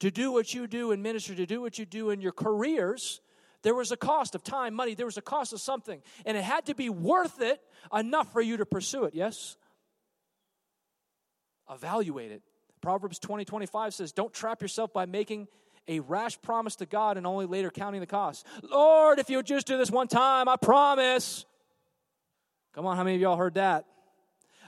To 0.00 0.10
do 0.10 0.32
what 0.32 0.54
you 0.54 0.66
do 0.66 0.90
in 0.90 1.02
ministry, 1.02 1.36
to 1.36 1.46
do 1.46 1.60
what 1.60 1.78
you 1.78 1.86
do 1.86 2.10
in 2.10 2.20
your 2.20 2.32
careers, 2.32 3.20
there 3.62 3.74
was 3.74 3.92
a 3.92 3.96
cost 3.96 4.34
of 4.34 4.42
time, 4.42 4.74
money, 4.74 4.94
there 4.94 5.06
was 5.06 5.16
a 5.16 5.22
cost 5.22 5.52
of 5.52 5.60
something. 5.60 6.02
And 6.26 6.36
it 6.36 6.44
had 6.44 6.66
to 6.66 6.74
be 6.74 6.88
worth 6.88 7.40
it 7.40 7.60
enough 7.96 8.32
for 8.32 8.40
you 8.40 8.56
to 8.58 8.66
pursue 8.66 9.04
it, 9.04 9.14
yes? 9.14 9.56
Evaluate 11.70 12.32
it. 12.32 12.42
Proverbs 12.80 13.18
20 13.18 13.44
25 13.44 13.94
says, 13.94 14.12
Don't 14.12 14.32
trap 14.32 14.60
yourself 14.60 14.92
by 14.92 15.06
making 15.06 15.46
a 15.88 16.00
rash 16.00 16.40
promise 16.42 16.76
to 16.76 16.86
God 16.86 17.16
and 17.16 17.26
only 17.26 17.46
later 17.46 17.70
counting 17.70 18.00
the 18.00 18.06
cost. 18.06 18.46
Lord, 18.62 19.18
if 19.18 19.30
you 19.30 19.42
just 19.42 19.66
do 19.66 19.78
this 19.78 19.90
one 19.90 20.08
time, 20.08 20.48
I 20.48 20.56
promise. 20.56 21.44
Come 22.74 22.86
on, 22.86 22.96
how 22.96 23.04
many 23.04 23.16
of 23.16 23.22
y'all 23.22 23.36
heard 23.36 23.54
that? 23.54 23.84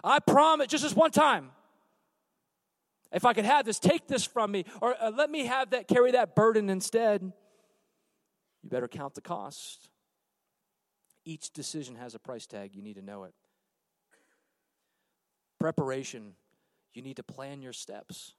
I 0.02 0.18
promise, 0.18 0.66
just 0.68 0.84
this 0.84 0.94
one 0.94 1.10
time. 1.10 1.50
If 3.12 3.24
I 3.24 3.32
could 3.32 3.44
have 3.44 3.64
this, 3.64 3.78
take 3.78 4.08
this 4.08 4.24
from 4.24 4.50
me, 4.50 4.64
or 4.80 4.94
uh, 5.00 5.10
let 5.16 5.30
me 5.30 5.46
have 5.46 5.70
that, 5.70 5.86
carry 5.86 6.12
that 6.12 6.34
burden 6.34 6.68
instead. 6.68 7.32
You 8.64 8.70
better 8.70 8.88
count 8.88 9.14
the 9.14 9.20
cost. 9.20 9.90
Each 11.26 11.52
decision 11.52 11.96
has 11.96 12.14
a 12.14 12.18
price 12.18 12.46
tag. 12.46 12.74
You 12.74 12.80
need 12.80 12.96
to 12.96 13.02
know 13.02 13.24
it. 13.24 13.34
Preparation. 15.60 16.32
You 16.94 17.02
need 17.02 17.16
to 17.16 17.22
plan 17.22 17.60
your 17.60 17.74
steps. 17.74 18.32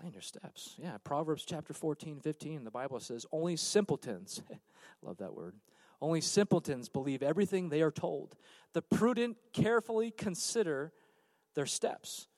Plan 0.00 0.12
your 0.12 0.22
steps. 0.22 0.74
Yeah, 0.78 0.96
Proverbs 1.04 1.44
chapter 1.44 1.74
14, 1.74 2.20
15, 2.20 2.64
the 2.64 2.70
Bible 2.70 2.98
says, 2.98 3.26
Only 3.30 3.56
simpletons, 3.56 4.40
love 5.02 5.18
that 5.18 5.34
word, 5.34 5.54
only 6.00 6.22
simpletons 6.22 6.88
believe 6.88 7.22
everything 7.22 7.68
they 7.68 7.82
are 7.82 7.90
told. 7.90 8.36
The 8.72 8.82
prudent 8.82 9.36
carefully 9.52 10.12
consider 10.12 10.92
their 11.54 11.66
steps. 11.66 12.28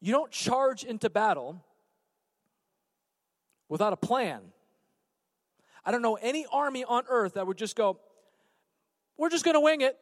You 0.00 0.12
don't 0.12 0.32
charge 0.32 0.82
into 0.82 1.10
battle 1.10 1.62
without 3.68 3.92
a 3.92 3.96
plan. 3.96 4.40
I 5.84 5.90
don't 5.90 6.02
know 6.02 6.16
any 6.16 6.46
army 6.52 6.84
on 6.84 7.04
earth 7.08 7.34
that 7.34 7.46
would 7.46 7.56
just 7.56 7.76
go, 7.76 7.98
we're 9.16 9.30
just 9.30 9.44
going 9.44 9.54
to 9.54 9.60
wing 9.60 9.80
it. 9.80 9.98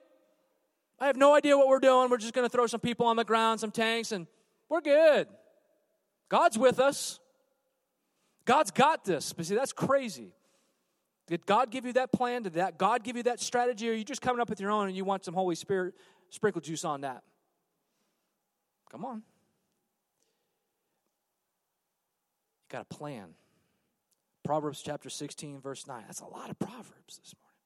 I 1.00 1.06
have 1.06 1.16
no 1.16 1.34
idea 1.34 1.56
what 1.56 1.68
we're 1.68 1.78
doing. 1.78 2.10
We're 2.10 2.18
just 2.18 2.34
going 2.34 2.48
to 2.48 2.50
throw 2.50 2.66
some 2.66 2.80
people 2.80 3.06
on 3.06 3.16
the 3.16 3.24
ground, 3.24 3.60
some 3.60 3.70
tanks, 3.70 4.12
and 4.12 4.26
we're 4.68 4.80
good. 4.80 5.28
God's 6.28 6.58
with 6.58 6.80
us. 6.80 7.20
God's 8.44 8.70
got 8.70 9.04
this. 9.04 9.32
But 9.32 9.46
see, 9.46 9.54
that's 9.54 9.72
crazy. 9.72 10.32
Did 11.26 11.44
God 11.46 11.70
give 11.70 11.84
you 11.84 11.92
that 11.92 12.10
plan? 12.12 12.42
Did 12.42 12.54
that 12.54 12.78
God 12.78 13.04
give 13.04 13.16
you 13.16 13.22
that 13.24 13.40
strategy? 13.40 13.88
Or 13.88 13.92
are 13.92 13.94
you 13.94 14.04
just 14.04 14.22
coming 14.22 14.40
up 14.40 14.48
with 14.48 14.60
your 14.60 14.70
own 14.70 14.88
and 14.88 14.96
you 14.96 15.04
want 15.04 15.24
some 15.24 15.34
Holy 15.34 15.54
Spirit 15.54 15.94
sprinkle 16.30 16.60
juice 16.60 16.84
on 16.84 17.02
that? 17.02 17.22
Come 18.90 19.04
on. 19.04 19.16
You 19.16 19.22
got 22.70 22.82
a 22.82 22.94
plan. 22.94 23.34
Proverbs 24.48 24.80
chapter 24.80 25.10
16, 25.10 25.60
verse 25.60 25.86
9. 25.86 26.04
That's 26.06 26.20
a 26.20 26.26
lot 26.26 26.48
of 26.48 26.58
Proverbs 26.58 27.18
this 27.18 27.34
morning. 27.38 27.58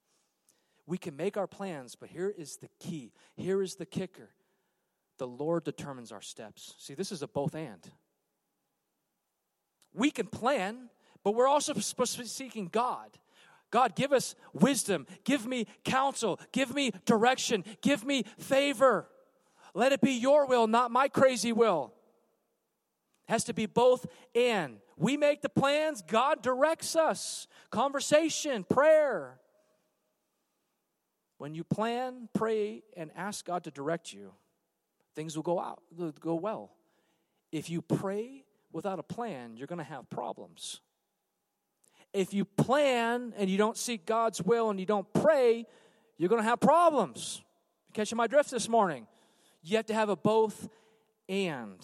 We 0.85 0.99
can 0.99 1.15
make 1.15 1.37
our 1.37 1.47
plans, 1.47 1.95
but 1.95 2.09
here 2.09 2.35
is 2.37 2.57
the 2.57 2.69
key. 2.81 3.13
Here 3.37 3.63
is 3.63 3.77
the 3.77 3.87
kicker. 3.87 4.31
The 5.19 5.29
Lord 5.29 5.63
determines 5.63 6.11
our 6.11 6.21
steps. 6.21 6.75
See, 6.79 6.95
this 6.95 7.13
is 7.13 7.23
a 7.23 7.29
both 7.29 7.55
and 7.55 7.89
we 9.95 10.11
can 10.11 10.27
plan, 10.27 10.91
but 11.23 11.37
we're 11.37 11.47
also 11.47 11.73
supposed 11.75 12.15
to 12.15 12.23
be 12.23 12.27
seeking 12.27 12.67
God. 12.67 13.17
God, 13.71 13.95
give 13.95 14.13
us 14.13 14.35
wisdom, 14.53 15.07
give 15.23 15.47
me 15.47 15.69
counsel, 15.85 16.41
give 16.51 16.75
me 16.75 16.91
direction, 17.05 17.63
give 17.81 18.05
me 18.05 18.25
favor. 18.41 19.07
Let 19.73 19.93
it 19.93 20.01
be 20.01 20.15
your 20.15 20.47
will, 20.49 20.67
not 20.67 20.91
my 20.91 21.07
crazy 21.07 21.53
will. 21.53 21.93
It 23.29 23.33
has 23.35 23.45
to 23.45 23.55
be 23.55 23.67
both 23.67 24.05
and. 24.35 24.79
We 25.03 25.17
make 25.17 25.43
the 25.43 25.49
plans, 25.49 26.01
God 26.01 26.43
directs 26.43 26.95
us. 26.95 27.49
Conversation, 27.71 28.63
prayer. 28.63 29.41
When 31.39 31.57
you 31.57 31.65
plan, 31.65 32.29
pray, 32.33 32.85
and 32.97 33.11
ask 33.17 33.45
God 33.45 33.65
to 33.65 33.73
direct 33.73 34.13
you, 34.13 34.33
things 35.17 35.35
will 35.35 35.43
go 35.43 35.59
out, 35.59 35.83
will 35.97 36.13
go 36.13 36.37
well. 36.37 36.71
If 37.51 37.69
you 37.69 37.83
pray 37.83 38.45
without 38.73 39.01
a 39.01 39.03
plan, 39.03 39.57
you're 39.57 39.67
going 39.67 39.81
to 39.81 39.85
have 39.85 40.09
problems. 40.09 40.81
If 42.13 42.33
you 42.33 42.45
plan 42.45 43.35
and 43.37 43.51
you 43.51 43.59
don't 43.59 43.77
seek 43.77 44.07
God's 44.07 44.41
will 44.41 44.71
and 44.71 44.79
you 44.79 44.87
don't 44.87 45.13
pray, 45.13 45.67
you're 46.17 46.29
going 46.29 46.43
to 46.43 46.49
have 46.49 46.61
problems. 46.61 47.43
Catching 47.93 48.17
my 48.17 48.29
drift 48.29 48.53
this 48.53 48.69
morning. 48.69 49.09
You 49.65 49.79
have 49.79 49.87
to 49.87 49.95
have 49.95 50.11
a 50.11 50.17
both 50.17 50.69
and. 51.29 51.81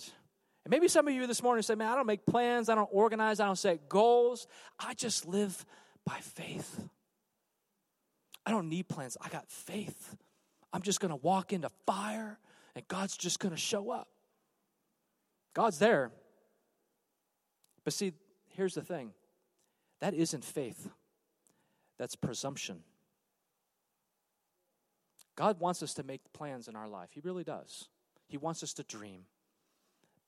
And 0.68 0.70
maybe 0.72 0.86
some 0.86 1.08
of 1.08 1.14
you 1.14 1.26
this 1.26 1.42
morning 1.42 1.62
say, 1.62 1.76
Man, 1.76 1.90
I 1.90 1.96
don't 1.96 2.06
make 2.06 2.26
plans, 2.26 2.68
I 2.68 2.74
don't 2.74 2.90
organize, 2.92 3.40
I 3.40 3.46
don't 3.46 3.56
set 3.56 3.88
goals. 3.88 4.46
I 4.78 4.92
just 4.92 5.24
live 5.24 5.64
by 6.04 6.18
faith. 6.20 6.84
I 8.44 8.50
don't 8.50 8.68
need 8.68 8.86
plans, 8.86 9.16
I 9.18 9.30
got 9.30 9.50
faith. 9.50 10.14
I'm 10.70 10.82
just 10.82 11.00
going 11.00 11.08
to 11.08 11.16
walk 11.16 11.54
into 11.54 11.70
fire 11.86 12.38
and 12.74 12.86
God's 12.86 13.16
just 13.16 13.40
going 13.40 13.54
to 13.54 13.58
show 13.58 13.90
up. 13.90 14.08
God's 15.54 15.78
there. 15.78 16.10
But 17.82 17.94
see, 17.94 18.12
here's 18.48 18.74
the 18.74 18.82
thing 18.82 19.12
that 20.02 20.12
isn't 20.12 20.44
faith, 20.44 20.90
that's 21.98 22.14
presumption. 22.14 22.80
God 25.34 25.60
wants 25.60 25.82
us 25.82 25.94
to 25.94 26.02
make 26.02 26.20
plans 26.34 26.68
in 26.68 26.76
our 26.76 26.88
life. 26.88 27.08
He 27.12 27.20
really 27.24 27.44
does. 27.44 27.88
He 28.26 28.36
wants 28.36 28.62
us 28.62 28.74
to 28.74 28.82
dream, 28.82 29.22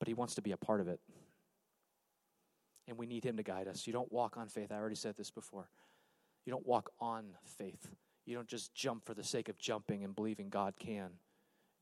but 0.01 0.09
He 0.09 0.15
wants 0.15 0.35
to 0.35 0.43
be 0.43 0.51
a 0.51 0.57
part 0.57 0.81
of 0.81 0.89
it. 0.89 0.99
And 2.89 2.99
we 2.99 3.07
need 3.07 3.25
Him 3.25 3.37
to 3.37 3.45
guide 3.45 3.69
us. 3.69 3.87
You 3.87 3.93
don't 3.93 4.11
walk 4.11 4.37
on 4.37 4.49
faith. 4.49 4.73
I 4.73 4.75
already 4.75 4.97
said 4.97 5.17
this 5.17 5.31
before. 5.31 5.69
You 6.45 6.51
don't 6.51 6.67
walk 6.67 6.91
on 6.99 7.27
faith. 7.45 7.89
You 8.27 8.35
don't 8.35 8.49
just 8.49 8.75
jump 8.75 9.05
for 9.05 9.15
the 9.15 9.23
sake 9.23 9.49
of 9.49 9.57
jumping 9.59 10.03
and 10.03 10.17
believing 10.17 10.49
God 10.49 10.75
can 10.77 11.11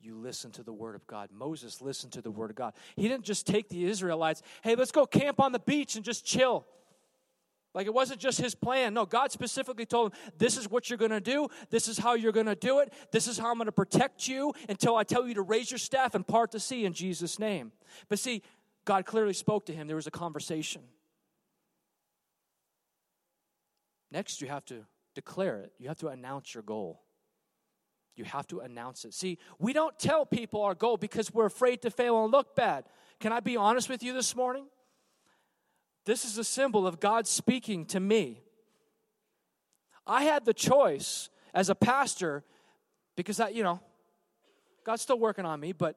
you 0.00 0.14
listen 0.16 0.50
to 0.52 0.62
the 0.62 0.72
word 0.72 0.94
of 0.94 1.06
God. 1.06 1.30
Moses 1.32 1.80
listened 1.80 2.12
to 2.12 2.22
the 2.22 2.30
word 2.30 2.50
of 2.50 2.56
God. 2.56 2.74
He 2.96 3.08
didn't 3.08 3.24
just 3.24 3.46
take 3.46 3.68
the 3.68 3.84
Israelites, 3.84 4.42
hey, 4.62 4.74
let's 4.74 4.92
go 4.92 5.06
camp 5.06 5.40
on 5.40 5.52
the 5.52 5.58
beach 5.58 5.96
and 5.96 6.04
just 6.04 6.24
chill. 6.24 6.66
Like 7.78 7.86
it 7.86 7.94
wasn't 7.94 8.18
just 8.18 8.40
his 8.40 8.56
plan. 8.56 8.92
No, 8.92 9.06
God 9.06 9.30
specifically 9.30 9.86
told 9.86 10.12
him, 10.12 10.18
this 10.36 10.56
is 10.56 10.68
what 10.68 10.90
you're 10.90 10.96
going 10.96 11.12
to 11.12 11.20
do. 11.20 11.46
This 11.70 11.86
is 11.86 11.96
how 11.96 12.14
you're 12.14 12.32
going 12.32 12.46
to 12.46 12.56
do 12.56 12.80
it. 12.80 12.92
This 13.12 13.28
is 13.28 13.38
how 13.38 13.52
I'm 13.52 13.56
going 13.56 13.66
to 13.66 13.72
protect 13.72 14.26
you 14.26 14.52
until 14.68 14.96
I 14.96 15.04
tell 15.04 15.28
you 15.28 15.34
to 15.34 15.42
raise 15.42 15.70
your 15.70 15.78
staff 15.78 16.16
and 16.16 16.26
part 16.26 16.50
the 16.50 16.58
sea 16.58 16.84
in 16.84 16.92
Jesus' 16.92 17.38
name. 17.38 17.70
But 18.08 18.18
see, 18.18 18.42
God 18.84 19.06
clearly 19.06 19.32
spoke 19.32 19.66
to 19.66 19.72
him. 19.72 19.86
There 19.86 19.94
was 19.94 20.08
a 20.08 20.10
conversation. 20.10 20.82
Next, 24.10 24.40
you 24.40 24.48
have 24.48 24.64
to 24.64 24.84
declare 25.14 25.60
it, 25.60 25.72
you 25.78 25.86
have 25.86 25.98
to 25.98 26.08
announce 26.08 26.54
your 26.54 26.64
goal. 26.64 27.00
You 28.16 28.24
have 28.24 28.48
to 28.48 28.58
announce 28.58 29.04
it. 29.04 29.14
See, 29.14 29.38
we 29.60 29.72
don't 29.72 29.96
tell 30.00 30.26
people 30.26 30.62
our 30.62 30.74
goal 30.74 30.96
because 30.96 31.32
we're 31.32 31.46
afraid 31.46 31.82
to 31.82 31.92
fail 31.92 32.24
and 32.24 32.32
look 32.32 32.56
bad. 32.56 32.86
Can 33.20 33.32
I 33.32 33.38
be 33.38 33.56
honest 33.56 33.88
with 33.88 34.02
you 34.02 34.12
this 34.12 34.34
morning? 34.34 34.66
This 36.08 36.24
is 36.24 36.38
a 36.38 36.42
symbol 36.42 36.86
of 36.86 37.00
God 37.00 37.26
speaking 37.26 37.84
to 37.88 38.00
me. 38.00 38.40
I 40.06 40.22
had 40.22 40.46
the 40.46 40.54
choice 40.54 41.28
as 41.52 41.68
a 41.68 41.74
pastor 41.74 42.44
because 43.14 43.36
that, 43.36 43.54
you 43.54 43.62
know, 43.62 43.82
God's 44.84 45.02
still 45.02 45.18
working 45.18 45.44
on 45.44 45.60
me, 45.60 45.72
but 45.72 45.96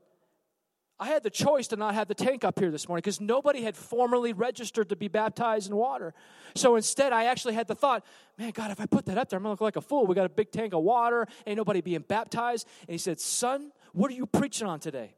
I 0.99 1.07
had 1.07 1.23
the 1.23 1.29
choice 1.29 1.67
to 1.67 1.77
not 1.77 1.93
have 1.93 2.09
the 2.09 2.13
tank 2.13 2.43
up 2.43 2.59
here 2.59 2.71
this 2.71 2.89
morning 2.89 3.03
because 3.03 3.21
nobody 3.21 3.61
had 3.61 3.77
formally 3.77 4.33
registered 4.33 4.89
to 4.89 4.97
be 4.97 5.07
baptized 5.07 5.69
in 5.69 5.77
water. 5.77 6.13
So 6.55 6.75
instead, 6.75 7.13
I 7.13 7.23
actually 7.23 7.53
had 7.53 7.69
the 7.69 7.75
thought, 7.75 8.05
man, 8.37 8.51
God, 8.51 8.69
if 8.69 8.81
I 8.81 8.87
put 8.87 9.05
that 9.05 9.17
up 9.17 9.29
there, 9.29 9.37
I'm 9.37 9.43
going 9.43 9.55
to 9.55 9.63
look 9.63 9.75
like 9.75 9.77
a 9.77 9.81
fool. 9.81 10.05
We 10.07 10.13
got 10.13 10.25
a 10.25 10.29
big 10.29 10.51
tank 10.51 10.73
of 10.73 10.83
water, 10.83 11.25
ain't 11.47 11.55
nobody 11.55 11.79
being 11.79 12.03
baptized. 12.05 12.67
And 12.81 12.91
he 12.91 12.97
said, 12.97 13.21
Son, 13.21 13.71
what 13.93 14.11
are 14.11 14.15
you 14.15 14.25
preaching 14.25 14.67
on 14.67 14.81
today? 14.81 15.15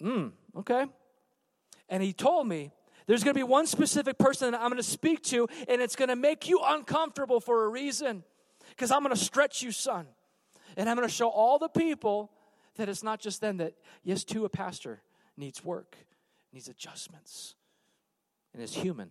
Hmm, 0.00 0.28
okay. 0.56 0.86
And 1.88 2.04
he 2.04 2.12
told 2.12 2.46
me, 2.46 2.70
there's 3.06 3.22
going 3.22 3.34
to 3.34 3.38
be 3.38 3.44
one 3.44 3.66
specific 3.66 4.18
person 4.18 4.50
that 4.50 4.60
I'm 4.60 4.68
going 4.68 4.76
to 4.76 4.82
speak 4.82 5.22
to, 5.24 5.48
and 5.68 5.80
it's 5.80 5.96
going 5.96 6.08
to 6.08 6.16
make 6.16 6.48
you 6.48 6.60
uncomfortable 6.64 7.40
for 7.40 7.64
a 7.64 7.68
reason 7.68 8.24
because 8.70 8.90
I'm 8.90 9.02
going 9.02 9.14
to 9.14 9.20
stretch 9.20 9.62
you, 9.62 9.70
son. 9.70 10.06
And 10.76 10.88
I'm 10.88 10.96
going 10.96 11.08
to 11.08 11.14
show 11.14 11.28
all 11.28 11.58
the 11.58 11.68
people 11.68 12.30
that 12.76 12.88
it's 12.88 13.02
not 13.02 13.20
just 13.20 13.40
them 13.40 13.58
that, 13.58 13.74
yes, 14.02 14.24
too, 14.24 14.44
a 14.44 14.48
pastor 14.48 15.02
needs 15.36 15.64
work, 15.64 15.96
needs 16.52 16.68
adjustments, 16.68 17.54
and 18.52 18.62
is 18.62 18.74
human. 18.74 19.10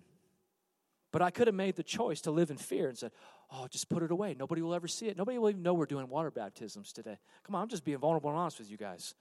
But 1.11 1.21
I 1.21 1.31
could 1.31 1.47
have 1.47 1.55
made 1.55 1.75
the 1.75 1.83
choice 1.83 2.21
to 2.21 2.31
live 2.31 2.51
in 2.51 2.57
fear 2.57 2.89
and 2.89 2.97
said, 2.97 3.11
oh, 3.51 3.67
just 3.69 3.89
put 3.89 4.03
it 4.03 4.11
away. 4.11 4.35
Nobody 4.37 4.61
will 4.61 4.73
ever 4.73 4.87
see 4.87 5.07
it. 5.07 5.17
Nobody 5.17 5.37
will 5.37 5.49
even 5.49 5.63
know 5.63 5.73
we're 5.73 5.85
doing 5.85 6.09
water 6.09 6.29
baptisms 6.29 6.91
today. 6.91 7.17
Come 7.43 7.55
on, 7.55 7.63
I'm 7.63 7.69
just 7.69 7.85
being 7.85 7.97
vulnerable 7.97 8.29
and 8.29 8.37
honest 8.37 8.59
with 8.59 8.69
you 8.69 8.77
guys. 8.77 9.15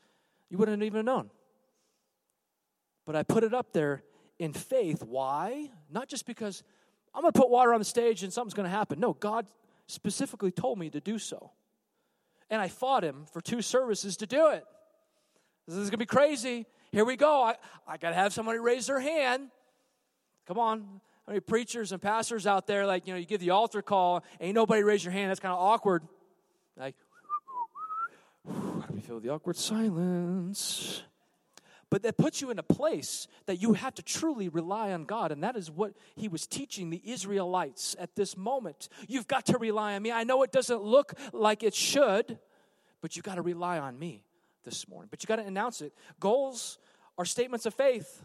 You 0.51 0.59
wouldn't 0.59 0.83
even 0.83 0.97
have 0.97 1.05
known. 1.05 1.31
But 3.07 3.17
I 3.17 3.23
put 3.23 3.45
it 3.45 3.55
up 3.55 3.73
there 3.73 4.03
in 4.39 4.53
faith. 4.53 5.03
Why? 5.03 5.71
Not 5.91 6.09
just 6.09 6.27
because 6.27 6.63
I'm 7.15 7.23
going 7.23 7.33
to 7.33 7.39
put 7.39 7.51
water 7.51 7.73
on 7.73 7.81
the 7.81 7.85
stage 7.85 8.23
and 8.23 8.33
something's 8.33 8.55
going 8.55 8.69
to 8.69 8.77
happen. 8.77 8.99
No, 9.01 9.13
God 9.13 9.47
specifically 9.87 10.51
told 10.51 10.79
me 10.79 10.91
to 10.91 11.01
do 11.01 11.19
so. 11.19 11.53
And 12.51 12.61
I 12.61 12.69
fought 12.69 13.05
him 13.05 13.27
for 13.33 13.41
two 13.41 13.63
services 13.63 14.17
to 14.19 14.27
do 14.27 14.49
it. 14.49 14.65
This 15.67 15.77
is 15.77 15.85
going 15.85 15.93
to 15.93 15.97
be 15.99 16.07
crazy. 16.07 16.67
Here 16.93 17.05
we 17.05 17.17
go. 17.17 17.43
I, 17.43 17.57
I 17.87 17.97
got 17.97 18.11
to 18.11 18.15
have 18.15 18.33
somebody 18.33 18.59
raise 18.59 18.87
their 18.87 19.01
hand. 19.01 19.49
Come 20.47 20.59
on. 20.59 21.01
How 21.27 21.31
many 21.31 21.41
preachers 21.41 21.93
and 21.93 22.03
pastors 22.03 22.47
out 22.47 22.67
there, 22.67 22.85
like, 22.85 23.07
you 23.07 23.15
know, 23.15 23.19
you 23.19 23.25
give 23.25 23.41
the 23.41 23.51
altar 23.51 23.81
call, 23.81 24.23
ain't 24.41 24.55
nobody 24.55 24.83
raise 24.83 25.03
your 25.03 25.13
hand. 25.13 25.31
That's 25.31 25.41
kind 25.41 25.55
of 25.55 25.59
awkward. 25.59 26.03
Like, 26.77 26.95
how 28.47 28.85
do 28.87 28.93
we 28.93 29.01
feel 29.01 29.21
the 29.21 29.31
awkward 29.31 29.57
silence? 29.57 31.03
But 31.95 32.03
that 32.03 32.17
puts 32.17 32.41
you 32.41 32.51
in 32.51 32.59
a 32.59 32.65
place 32.65 33.29
that 33.47 33.63
you 33.63 33.75
have 33.75 33.95
to 33.95 34.03
truly 34.03 34.49
rely 34.49 34.91
on 34.91 35.05
God. 35.05 35.31
And 35.31 35.45
that 35.45 35.55
is 35.55 35.71
what 35.71 35.93
he 36.17 36.27
was 36.27 36.45
teaching 36.45 36.91
the 36.91 37.01
Israelites 37.05 37.95
at 38.01 38.17
this 38.17 38.37
moment. 38.37 38.89
You've 39.07 39.29
got 39.29 39.47
to 39.47 39.59
rely 39.59 39.95
on 39.95 40.03
me. 40.03 40.11
I 40.11 40.25
know 40.25 40.43
it 40.43 40.51
doesn't 40.51 40.83
look 40.83 41.15
like 41.33 41.63
it 41.63 41.73
should, 41.73 42.41
but 43.01 43.15
you've 43.15 43.25
got 43.25 43.37
to 43.37 43.43
rely 43.43 43.79
on 43.79 43.97
me 43.97 44.25
this 44.65 44.89
morning. 44.89 45.07
But 45.09 45.23
you've 45.23 45.29
got 45.29 45.37
to 45.37 45.45
announce 45.45 45.83
it. 45.83 45.93
Goals 46.19 46.81
are 47.17 47.25
statements 47.25 47.65
of 47.65 47.75
faith. 47.75 48.25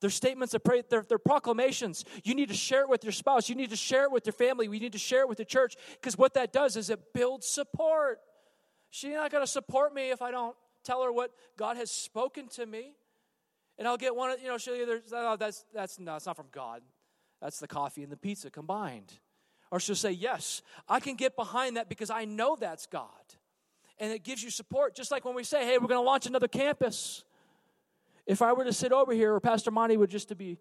They're 0.00 0.08
statements 0.08 0.54
of 0.54 0.62
prayer, 0.62 0.82
they're, 0.88 1.04
they're, 1.08 1.18
proclamations. 1.18 2.04
You 2.22 2.36
need 2.36 2.50
to 2.50 2.54
share 2.54 2.82
it 2.82 2.88
with 2.88 3.02
your 3.02 3.10
spouse. 3.10 3.48
You 3.48 3.56
need 3.56 3.70
to 3.70 3.76
share 3.76 4.04
it 4.04 4.12
with 4.12 4.24
your 4.24 4.34
family. 4.34 4.68
We 4.68 4.78
need 4.78 4.92
to 4.92 4.98
share 4.98 5.22
it 5.22 5.28
with 5.28 5.38
the 5.38 5.44
church 5.44 5.74
because 6.00 6.16
what 6.16 6.34
that 6.34 6.52
does 6.52 6.76
is 6.76 6.90
it 6.90 7.12
builds 7.12 7.48
support. 7.48 8.20
She's 8.90 9.14
not 9.14 9.32
going 9.32 9.42
to 9.42 9.50
support 9.50 9.92
me 9.92 10.12
if 10.12 10.22
I 10.22 10.30
don't 10.30 10.54
tell 10.82 11.02
her 11.02 11.12
what 11.12 11.30
God 11.56 11.76
has 11.76 11.90
spoken 11.90 12.48
to 12.48 12.66
me. 12.66 12.94
And 13.78 13.88
I'll 13.88 13.96
get 13.96 14.14
one, 14.14 14.30
of, 14.30 14.40
you 14.40 14.48
know, 14.48 14.58
she'll 14.58 14.74
either, 14.74 15.00
oh, 15.12 15.36
that's, 15.36 15.64
that's, 15.74 15.98
no, 15.98 16.16
it's 16.16 16.26
not 16.26 16.36
from 16.36 16.48
God. 16.52 16.82
That's 17.40 17.58
the 17.58 17.66
coffee 17.66 18.02
and 18.02 18.12
the 18.12 18.16
pizza 18.16 18.50
combined. 18.50 19.12
Or 19.70 19.80
she'll 19.80 19.96
say, 19.96 20.12
yes, 20.12 20.62
I 20.88 21.00
can 21.00 21.16
get 21.16 21.34
behind 21.34 21.76
that 21.76 21.88
because 21.88 22.10
I 22.10 22.24
know 22.24 22.56
that's 22.58 22.86
God. 22.86 23.08
And 23.98 24.12
it 24.12 24.22
gives 24.22 24.42
you 24.42 24.50
support. 24.50 24.94
Just 24.94 25.10
like 25.10 25.24
when 25.24 25.34
we 25.34 25.44
say, 25.44 25.64
hey, 25.64 25.78
we're 25.78 25.88
going 25.88 26.00
to 26.00 26.06
launch 26.06 26.26
another 26.26 26.48
campus. 26.48 27.24
If 28.26 28.42
I 28.42 28.52
were 28.52 28.64
to 28.64 28.72
sit 28.72 28.92
over 28.92 29.12
here, 29.12 29.34
or 29.34 29.40
Pastor 29.40 29.70
Monty 29.70 29.96
would 29.96 30.10
just 30.10 30.28
to 30.28 30.34
be 30.34 30.58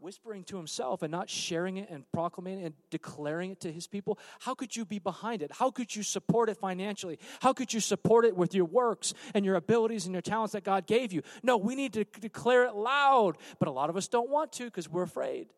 whispering 0.00 0.44
to 0.44 0.56
himself 0.56 1.02
and 1.02 1.10
not 1.10 1.28
sharing 1.28 1.76
it 1.76 1.88
and 1.90 2.04
proclaiming 2.12 2.60
it 2.60 2.64
and 2.66 2.74
declaring 2.90 3.50
it 3.50 3.60
to 3.60 3.72
his 3.72 3.86
people, 3.86 4.18
how 4.40 4.54
could 4.54 4.76
you 4.76 4.84
be 4.84 4.98
behind 4.98 5.42
it? 5.42 5.50
How 5.52 5.70
could 5.70 5.94
you 5.94 6.02
support 6.02 6.48
it 6.48 6.56
financially? 6.56 7.18
How 7.40 7.52
could 7.52 7.72
you 7.72 7.80
support 7.80 8.24
it 8.24 8.36
with 8.36 8.54
your 8.54 8.64
works 8.64 9.14
and 9.34 9.44
your 9.44 9.56
abilities 9.56 10.06
and 10.06 10.14
your 10.14 10.22
talents 10.22 10.52
that 10.52 10.64
God 10.64 10.86
gave 10.86 11.12
you? 11.12 11.22
No, 11.42 11.56
we 11.56 11.74
need 11.74 11.92
to 11.94 12.04
declare 12.04 12.64
it 12.64 12.74
loud, 12.74 13.36
but 13.58 13.68
a 13.68 13.72
lot 13.72 13.90
of 13.90 13.96
us 13.96 14.08
don't 14.08 14.30
want 14.30 14.52
to 14.52 14.64
because 14.64 14.88
we're 14.88 15.02
afraid. 15.02 15.48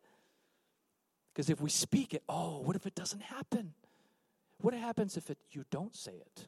Because 1.33 1.49
if 1.49 1.61
we 1.61 1.69
speak 1.69 2.13
it, 2.13 2.23
oh, 2.27 2.59
what 2.59 2.75
if 2.75 2.85
it 2.85 2.95
doesn't 2.95 3.21
happen? 3.21 3.73
What 4.59 4.73
happens 4.73 5.17
if 5.17 5.29
it, 5.29 5.37
you 5.51 5.65
don't 5.71 5.95
say 5.95 6.13
it? 6.13 6.47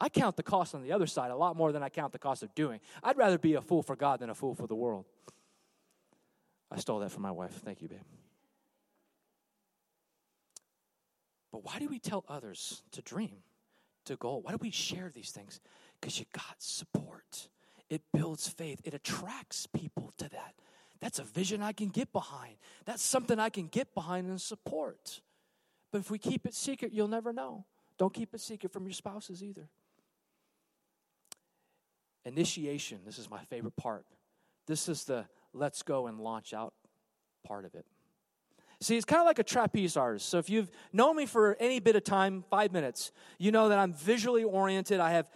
I 0.00 0.08
count 0.08 0.36
the 0.36 0.42
cost 0.42 0.74
on 0.74 0.82
the 0.82 0.90
other 0.90 1.06
side 1.06 1.30
a 1.30 1.36
lot 1.36 1.56
more 1.56 1.70
than 1.70 1.82
I 1.82 1.88
count 1.88 2.12
the 2.12 2.18
cost 2.18 2.42
of 2.42 2.54
doing. 2.56 2.80
I'd 3.04 3.16
rather 3.16 3.38
be 3.38 3.54
a 3.54 3.60
fool 3.60 3.82
for 3.82 3.94
God 3.94 4.18
than 4.18 4.30
a 4.30 4.34
fool 4.34 4.54
for 4.54 4.66
the 4.66 4.74
world. 4.74 5.04
I 6.72 6.78
stole 6.78 7.00
that 7.00 7.10
from 7.10 7.22
my 7.22 7.30
wife. 7.30 7.52
Thank 7.64 7.82
you, 7.82 7.88
babe. 7.88 8.00
But 11.52 11.64
why 11.64 11.78
do 11.78 11.86
we 11.88 11.98
tell 11.98 12.24
others 12.28 12.82
to 12.92 13.02
dream, 13.02 13.42
to 14.06 14.16
goal? 14.16 14.40
Why 14.40 14.52
do 14.52 14.58
we 14.58 14.70
share 14.70 15.10
these 15.14 15.30
things? 15.30 15.60
Because 16.00 16.18
you 16.18 16.24
got 16.32 16.56
support. 16.58 17.48
It 17.90 18.00
builds 18.14 18.48
faith, 18.48 18.80
it 18.84 18.94
attracts 18.94 19.66
people 19.66 20.14
to 20.16 20.30
that. 20.30 20.54
That's 21.00 21.18
a 21.18 21.24
vision 21.24 21.62
I 21.62 21.72
can 21.72 21.88
get 21.88 22.10
behind. 22.12 22.54
That's 22.86 23.02
something 23.02 23.38
I 23.38 23.50
can 23.50 23.66
get 23.66 23.92
behind 23.92 24.28
and 24.28 24.40
support. 24.40 25.20
But 25.90 25.98
if 25.98 26.10
we 26.10 26.18
keep 26.18 26.46
it 26.46 26.54
secret, 26.54 26.92
you'll 26.92 27.08
never 27.08 27.34
know. 27.34 27.66
Don't 27.98 28.14
keep 28.14 28.32
it 28.32 28.40
secret 28.40 28.72
from 28.72 28.84
your 28.84 28.94
spouses 28.94 29.42
either. 29.42 29.68
Initiation, 32.24 33.00
this 33.04 33.18
is 33.18 33.28
my 33.28 33.44
favorite 33.44 33.76
part. 33.76 34.06
This 34.66 34.88
is 34.88 35.04
the 35.04 35.26
let's 35.52 35.82
go 35.82 36.06
and 36.06 36.20
launch 36.20 36.52
out 36.54 36.74
part 37.46 37.64
of 37.64 37.74
it. 37.74 37.84
See, 38.80 38.96
it's 38.96 39.04
kind 39.04 39.20
of 39.20 39.26
like 39.26 39.38
a 39.38 39.44
trapeze 39.44 39.96
artist. 39.96 40.28
So 40.28 40.38
if 40.38 40.50
you've 40.50 40.70
known 40.92 41.16
me 41.16 41.26
for 41.26 41.56
any 41.60 41.78
bit 41.78 41.94
of 41.94 42.02
time, 42.02 42.44
five 42.50 42.72
minutes, 42.72 43.12
you 43.38 43.52
know 43.52 43.68
that 43.68 43.78
I'm 43.78 43.92
visually 43.92 44.42
oriented. 44.42 44.98
I 44.98 45.12
have 45.12 45.30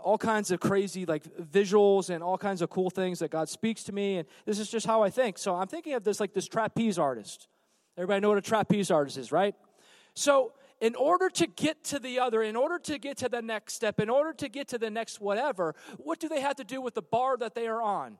all 0.00 0.18
kinds 0.18 0.50
of 0.50 0.60
crazy 0.60 1.06
like 1.06 1.24
visuals 1.36 2.10
and 2.10 2.22
all 2.22 2.36
kinds 2.36 2.60
of 2.60 2.68
cool 2.68 2.90
things 2.90 3.20
that 3.20 3.30
God 3.30 3.48
speaks 3.48 3.84
to 3.84 3.92
me, 3.92 4.18
and 4.18 4.28
this 4.44 4.58
is 4.58 4.70
just 4.70 4.86
how 4.86 5.02
I 5.02 5.10
think. 5.10 5.38
So 5.38 5.54
I'm 5.54 5.68
thinking 5.68 5.94
of 5.94 6.04
this 6.04 6.20
like 6.20 6.34
this 6.34 6.46
trapeze 6.46 6.98
artist. 6.98 7.48
Everybody 7.96 8.20
know 8.20 8.30
what 8.30 8.38
a 8.38 8.42
trapeze 8.42 8.90
artist 8.90 9.16
is, 9.16 9.32
right? 9.32 9.54
So 10.14 10.52
in 10.80 10.94
order 10.96 11.30
to 11.30 11.46
get 11.46 11.84
to 11.84 11.98
the 11.98 12.18
other, 12.18 12.42
in 12.42 12.56
order 12.56 12.78
to 12.80 12.98
get 12.98 13.16
to 13.18 13.28
the 13.28 13.40
next 13.40 13.74
step, 13.74 14.00
in 14.00 14.10
order 14.10 14.32
to 14.34 14.48
get 14.48 14.68
to 14.68 14.78
the 14.78 14.90
next 14.90 15.20
whatever, 15.20 15.74
what 15.96 16.18
do 16.18 16.28
they 16.28 16.40
have 16.40 16.56
to 16.56 16.64
do 16.64 16.80
with 16.80 16.94
the 16.94 17.02
bar 17.02 17.36
that 17.36 17.54
they 17.54 17.68
are 17.68 17.80
on? 17.80 18.18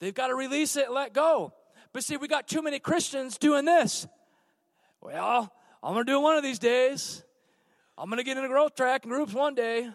They've 0.00 0.14
got 0.14 0.28
to 0.28 0.34
release 0.34 0.76
it 0.76 0.86
and 0.86 0.94
let 0.94 1.12
go. 1.12 1.52
But 1.92 2.04
see, 2.04 2.16
we 2.16 2.28
got 2.28 2.48
too 2.48 2.62
many 2.62 2.78
Christians 2.78 3.38
doing 3.38 3.64
this. 3.64 4.06
Well, 5.00 5.52
I'm 5.82 5.92
going 5.94 6.06
to 6.06 6.12
do 6.12 6.20
one 6.20 6.36
of 6.36 6.42
these 6.42 6.58
days. 6.58 7.22
I'm 7.96 8.08
going 8.08 8.18
to 8.18 8.24
get 8.24 8.36
in 8.36 8.44
a 8.44 8.48
growth 8.48 8.74
track 8.74 9.04
in 9.04 9.10
groups 9.10 9.32
one 9.32 9.54
day. 9.54 9.88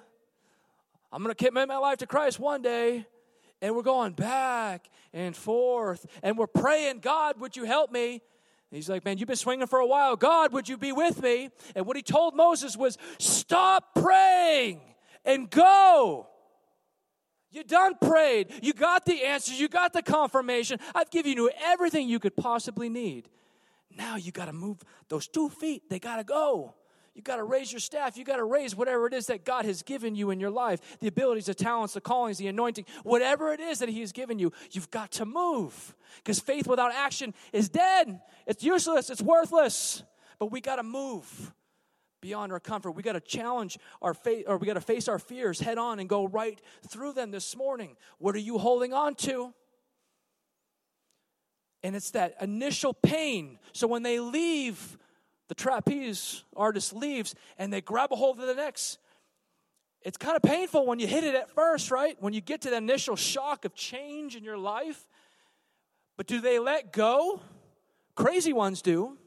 I'm 1.12 1.24
going 1.24 1.36
to 1.36 1.46
commit 1.46 1.68
my 1.68 1.78
life 1.78 1.98
to 1.98 2.08
Christ 2.08 2.40
one 2.40 2.62
day. 2.62 3.06
And 3.62 3.76
we're 3.76 3.84
going 3.84 4.14
back 4.14 4.90
and 5.14 5.36
forth. 5.36 6.06
And 6.24 6.38
we're 6.38 6.48
praying, 6.48 7.00
God, 7.00 7.40
would 7.40 7.58
you 7.58 7.66
help 7.66 7.92
me? 7.92 8.22
he's 8.72 8.90
like, 8.90 9.04
Man, 9.04 9.18
you've 9.18 9.28
been 9.28 9.36
swinging 9.36 9.68
for 9.68 9.80
a 9.80 9.88
while. 9.88 10.16
God, 10.16 10.54
would 10.54 10.70
you 10.70 10.78
be 10.78 10.92
with 10.92 11.22
me? 11.22 11.50
And 11.76 11.86
what 11.86 11.98
he 11.98 12.04
told 12.04 12.36
Moses 12.36 12.78
was, 12.78 12.98
Stop 13.18 13.96
praying 13.96 14.80
and 15.26 15.50
go. 15.50 16.28
You 17.52 17.64
done 17.64 17.96
prayed. 18.00 18.54
You 18.62 18.74
got 18.74 19.06
the 19.06 19.24
answers. 19.24 19.60
You 19.60 19.68
got 19.68 19.94
the 19.94 20.04
confirmation. 20.04 20.80
I've 20.94 21.10
given 21.10 21.34
you 21.34 21.50
everything 21.64 22.08
you 22.08 22.20
could 22.20 22.36
possibly 22.36 22.90
need. 22.90 23.28
Now 23.96 24.18
you 24.18 24.32
got 24.32 24.46
to 24.46 24.54
move 24.54 24.78
those 25.08 25.28
two 25.28 25.50
feet. 25.50 25.90
They 25.90 26.00
got 26.00 26.18
to 26.18 26.24
go. 26.24 26.76
You 27.16 27.24
got 27.24 27.38
to 27.38 27.44
raise 27.44 27.72
your 27.72 27.80
staff. 27.80 28.18
You 28.18 28.24
got 28.24 28.38
to 28.38 28.44
raise 28.44 28.76
whatever 28.76 29.08
it 29.08 29.14
is 29.14 29.28
that 29.28 29.44
God 29.44 29.66
has 29.66 29.82
given 29.82 30.16
you 30.16 30.30
in 30.30 30.40
your 30.40 30.52
life 30.52 30.80
the 31.00 31.08
abilities, 31.08 31.48
the 31.48 31.56
talents, 31.56 31.94
the 31.94 32.02
callings, 32.02 32.38
the 32.38 32.48
anointing, 32.48 32.86
whatever 33.04 33.52
it 33.52 33.60
is 33.60 33.80
that 33.80 33.90
He 33.90 34.00
has 34.02 34.12
given 34.12 34.40
you. 34.40 34.54
You've 34.72 34.92
got 34.92 35.12
to 35.14 35.26
move 35.26 35.96
because 36.18 36.40
faith 36.40 36.68
without 36.68 36.94
action 36.94 37.34
is 37.52 37.68
dead. 37.68 38.22
It's 38.46 38.64
useless. 38.64 39.10
It's 39.10 39.22
worthless. 39.22 40.04
But 40.38 40.52
we 40.52 40.62
got 40.62 40.78
to 40.78 40.84
move 40.84 41.52
beyond 42.22 42.52
our 42.52 42.60
comfort. 42.60 42.92
We 42.92 43.04
got 43.04 43.14
to 43.14 43.20
challenge 43.20 43.78
our 44.02 44.14
faith, 44.14 44.46
or 44.48 44.58
we 44.58 44.68
got 44.68 44.74
to 44.74 44.82
face 44.82 45.08
our 45.08 45.20
fears 45.20 45.60
head 45.60 45.78
on 45.78 46.00
and 46.00 46.10
go 46.10 46.28
right 46.28 46.60
through 46.88 47.14
them 47.14 47.32
this 47.32 47.56
morning. 47.56 47.96
What 48.18 48.36
are 48.36 48.40
you 48.40 48.58
holding 48.58 48.94
on 48.94 49.16
to? 49.16 49.54
And 51.84 51.96
it's 51.96 52.12
that 52.12 52.36
initial 52.42 52.94
pain. 52.94 53.58
So 53.74 53.88
when 53.88 54.04
they 54.04 54.20
leave, 54.20 54.98
the 55.48 55.56
trapeze 55.56 56.44
artist 56.56 56.94
leaves 56.94 57.36
and 57.58 57.72
they 57.72 57.82
grab 57.82 58.12
a 58.12 58.16
hold 58.16 58.40
of 58.40 58.48
the 58.48 58.56
next. 58.56 59.00
It's 60.02 60.18
kind 60.18 60.36
of 60.36 60.42
painful 60.42 60.86
when 60.86 61.00
you 61.00 61.08
hit 61.08 61.24
it 61.24 61.36
at 61.36 61.50
first, 61.50 61.92
right? 61.92 62.16
When 62.20 62.34
you 62.34 62.42
get 62.42 62.62
to 62.62 62.70
the 62.70 62.78
initial 62.78 63.16
shock 63.16 63.66
of 63.66 63.76
change 63.76 64.36
in 64.36 64.44
your 64.44 64.58
life. 64.58 65.08
But 66.18 66.28
do 66.28 66.42
they 66.42 66.60
let 66.60 66.92
go? 66.94 67.42
Crazy 68.16 68.54
ones 68.54 68.82
do. 68.82 69.18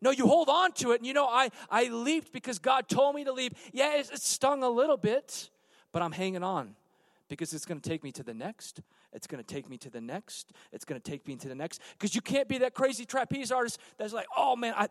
No, 0.00 0.10
you 0.10 0.26
hold 0.26 0.48
on 0.48 0.72
to 0.72 0.92
it. 0.92 0.96
And 0.96 1.06
you 1.06 1.12
know, 1.12 1.26
I, 1.26 1.50
I 1.70 1.84
leaped 1.84 2.32
because 2.32 2.58
God 2.58 2.88
told 2.88 3.14
me 3.14 3.24
to 3.24 3.32
leap. 3.32 3.56
Yeah, 3.72 3.96
it, 3.96 4.10
it 4.12 4.22
stung 4.22 4.62
a 4.62 4.68
little 4.68 4.96
bit, 4.96 5.50
but 5.92 6.02
I'm 6.02 6.12
hanging 6.12 6.42
on 6.42 6.74
because 7.28 7.52
it's 7.52 7.66
going 7.66 7.80
to 7.80 7.88
take 7.88 8.02
me 8.02 8.12
to 8.12 8.22
the 8.22 8.34
next. 8.34 8.80
It's 9.12 9.26
going 9.26 9.42
to 9.42 9.54
take 9.54 9.68
me 9.68 9.76
to 9.78 9.90
the 9.90 10.00
next. 10.00 10.52
It's 10.72 10.84
going 10.84 11.00
to 11.00 11.10
take 11.10 11.26
me 11.26 11.36
to 11.36 11.48
the 11.48 11.54
next. 11.54 11.80
Because 11.92 12.14
you 12.14 12.20
can't 12.20 12.48
be 12.48 12.58
that 12.58 12.74
crazy 12.74 13.04
trapeze 13.04 13.52
artist 13.52 13.78
that's 13.96 14.12
like, 14.12 14.26
oh 14.36 14.56
man, 14.56 14.74
I, 14.76 14.88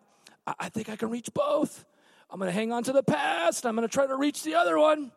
I 0.60 0.70
think 0.70 0.90
I 0.90 0.96
can 0.96 1.10
reach 1.10 1.34
both. 1.34 1.86
I'm 2.30 2.40
going 2.40 2.50
to 2.50 2.54
hang 2.54 2.72
on 2.72 2.84
to 2.84 2.92
the 2.92 3.04
past. 3.04 3.66
I'm 3.66 3.76
going 3.76 3.88
to 3.88 3.94
try 3.94 4.06
to 4.06 4.16
reach 4.16 4.44
the 4.44 4.56
other 4.56 4.78
one. 4.78 5.12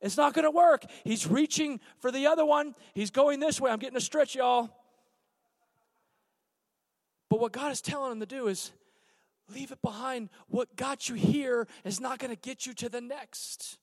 It's 0.00 0.16
not 0.16 0.34
going 0.34 0.44
to 0.44 0.50
work. 0.50 0.84
He's 1.04 1.26
reaching 1.26 1.80
for 1.98 2.10
the 2.10 2.26
other 2.26 2.44
one. 2.44 2.74
He's 2.92 3.10
going 3.10 3.40
this 3.40 3.60
way. 3.60 3.70
I'm 3.70 3.78
getting 3.78 3.96
a 3.96 4.02
stretch, 4.02 4.34
y'all. 4.34 4.70
But 7.30 7.40
what 7.40 7.52
God 7.52 7.72
is 7.72 7.80
telling 7.80 8.12
him 8.12 8.20
to 8.20 8.26
do 8.26 8.48
is 8.48 8.70
Leave 9.52 9.72
it 9.72 9.82
behind. 9.82 10.30
What 10.48 10.74
got 10.76 11.08
you 11.08 11.16
here 11.16 11.66
is 11.84 12.00
not 12.00 12.18
going 12.18 12.30
to 12.34 12.40
get 12.40 12.66
you 12.66 12.72
to 12.74 12.88
the 12.88 13.00
next. 13.00 13.78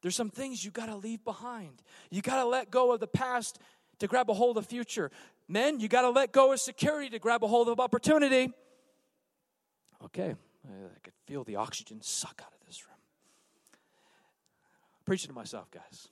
There's 0.00 0.16
some 0.16 0.30
things 0.30 0.64
you 0.64 0.70
got 0.70 0.86
to 0.86 0.96
leave 0.96 1.24
behind. 1.24 1.82
You 2.10 2.22
got 2.22 2.36
to 2.42 2.48
let 2.48 2.70
go 2.70 2.92
of 2.92 3.00
the 3.00 3.06
past 3.06 3.58
to 3.98 4.06
grab 4.06 4.30
a 4.30 4.34
hold 4.34 4.56
of 4.56 4.64
the 4.64 4.68
future. 4.68 5.10
Men, 5.48 5.80
you 5.80 5.88
got 5.88 6.02
to 6.02 6.10
let 6.10 6.32
go 6.32 6.52
of 6.52 6.60
security 6.60 7.10
to 7.10 7.18
grab 7.18 7.42
a 7.42 7.48
hold 7.48 7.68
of 7.68 7.80
opportunity. 7.80 8.52
Okay, 10.04 10.36
I 10.64 10.98
could 11.02 11.14
feel 11.26 11.42
the 11.42 11.56
oxygen 11.56 12.00
suck 12.00 12.40
out 12.44 12.52
of 12.52 12.66
this 12.66 12.86
room. 12.86 12.96
preaching 15.04 15.28
to 15.28 15.34
myself, 15.34 15.70
guys. 15.70 16.08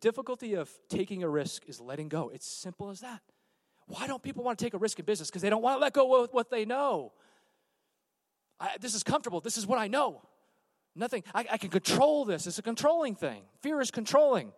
Difficulty 0.00 0.54
of 0.54 0.70
taking 0.88 1.22
a 1.22 1.28
risk 1.28 1.68
is 1.68 1.80
letting 1.80 2.08
go. 2.08 2.30
It's 2.32 2.46
simple 2.46 2.90
as 2.90 3.00
that. 3.00 3.20
Why 3.88 4.06
don't 4.06 4.22
people 4.22 4.44
want 4.44 4.58
to 4.58 4.64
take 4.64 4.74
a 4.74 4.78
risk 4.78 4.98
in 4.98 5.04
business? 5.04 5.30
Because 5.30 5.42
they 5.42 5.50
don't 5.50 5.62
want 5.62 5.76
to 5.76 5.80
let 5.80 5.92
go 5.92 6.22
of 6.22 6.30
what 6.32 6.50
they 6.50 6.64
know. 6.64 7.12
I, 8.60 8.76
this 8.80 8.94
is 8.94 9.02
comfortable. 9.02 9.40
This 9.40 9.56
is 9.56 9.66
what 9.66 9.78
I 9.78 9.88
know. 9.88 10.22
Nothing. 10.94 11.22
I, 11.34 11.46
I 11.52 11.58
can 11.58 11.70
control 11.70 12.24
this. 12.24 12.46
It's 12.46 12.58
a 12.58 12.62
controlling 12.62 13.14
thing. 13.14 13.42
Fear 13.60 13.80
is 13.80 13.90
controlling. 13.90 14.52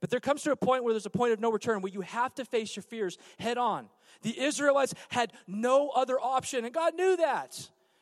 But 0.00 0.10
there 0.10 0.20
comes 0.20 0.42
to 0.42 0.52
a 0.52 0.56
point 0.56 0.84
where 0.84 0.92
there's 0.92 1.06
a 1.06 1.10
point 1.10 1.32
of 1.32 1.40
no 1.40 1.50
return 1.50 1.80
where 1.80 1.92
you 1.92 2.02
have 2.02 2.34
to 2.34 2.44
face 2.44 2.76
your 2.76 2.82
fears 2.82 3.16
head 3.38 3.56
on. 3.56 3.88
The 4.22 4.38
Israelites 4.38 4.94
had 5.08 5.32
no 5.46 5.88
other 5.90 6.20
option, 6.20 6.64
and 6.64 6.74
God 6.74 6.94
knew 6.94 7.16
that. 7.16 7.54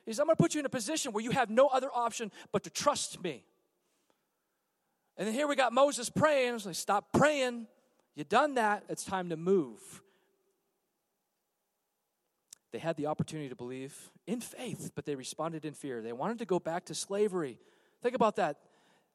He 0.04 0.12
says, 0.12 0.18
I'm 0.18 0.26
going 0.26 0.36
to 0.36 0.42
put 0.42 0.54
you 0.54 0.60
in 0.60 0.66
a 0.66 0.70
position 0.70 1.12
where 1.12 1.22
you 1.22 1.30
have 1.30 1.50
no 1.50 1.68
other 1.68 1.88
option 1.94 2.32
but 2.52 2.64
to 2.64 2.70
trust 2.70 3.22
me. 3.22 3.44
And 5.16 5.28
then 5.28 5.34
here 5.34 5.46
we 5.46 5.54
got 5.54 5.72
Moses 5.72 6.10
praying. 6.10 6.58
Like, 6.64 6.74
stop 6.74 7.12
praying. 7.12 7.66
You 8.16 8.24
done 8.24 8.54
that. 8.54 8.84
It's 8.88 9.04
time 9.04 9.28
to 9.30 9.36
move. 9.36 10.02
They 12.74 12.80
had 12.80 12.96
the 12.96 13.06
opportunity 13.06 13.48
to 13.48 13.54
believe 13.54 14.10
in 14.26 14.40
faith, 14.40 14.90
but 14.96 15.04
they 15.04 15.14
responded 15.14 15.64
in 15.64 15.74
fear. 15.74 16.02
They 16.02 16.12
wanted 16.12 16.40
to 16.40 16.44
go 16.44 16.58
back 16.58 16.86
to 16.86 16.94
slavery. 16.94 17.60
Think 18.02 18.16
about 18.16 18.34
that. 18.34 18.56